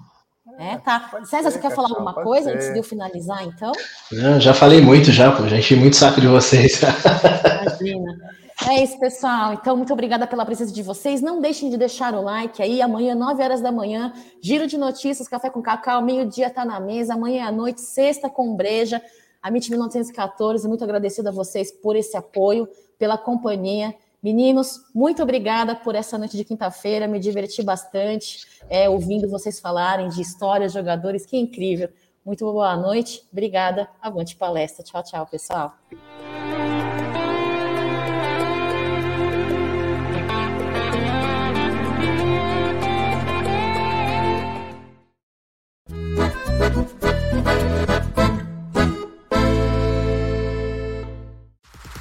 [0.57, 1.11] É, tá.
[1.25, 3.71] César, você quer falar alguma coisa antes de eu finalizar, então?
[4.11, 5.47] Não, já falei muito já, pô.
[5.47, 6.81] Já enchi muito saco de vocês.
[6.81, 8.17] Imagina.
[8.67, 9.53] É isso, pessoal.
[9.53, 11.21] Então, muito obrigada pela presença de vocês.
[11.21, 12.81] Não deixem de deixar o like aí.
[12.81, 17.13] Amanhã, 9 horas da manhã, giro de notícias, café com cacau, meio-dia tá na mesa,
[17.13, 19.01] amanhã à noite, sexta com breja.
[19.41, 22.67] A MIT 1914, muito agradecida a vocês por esse apoio,
[22.97, 23.95] pela companhia.
[24.21, 30.09] Meninos, muito obrigada por essa noite de quinta-feira, me diverti bastante é, ouvindo vocês falarem
[30.09, 31.89] de histórias, jogadores, que incrível.
[32.25, 34.83] Muito boa noite, obrigada, avante palestra.
[34.83, 35.73] Tchau, tchau, pessoal.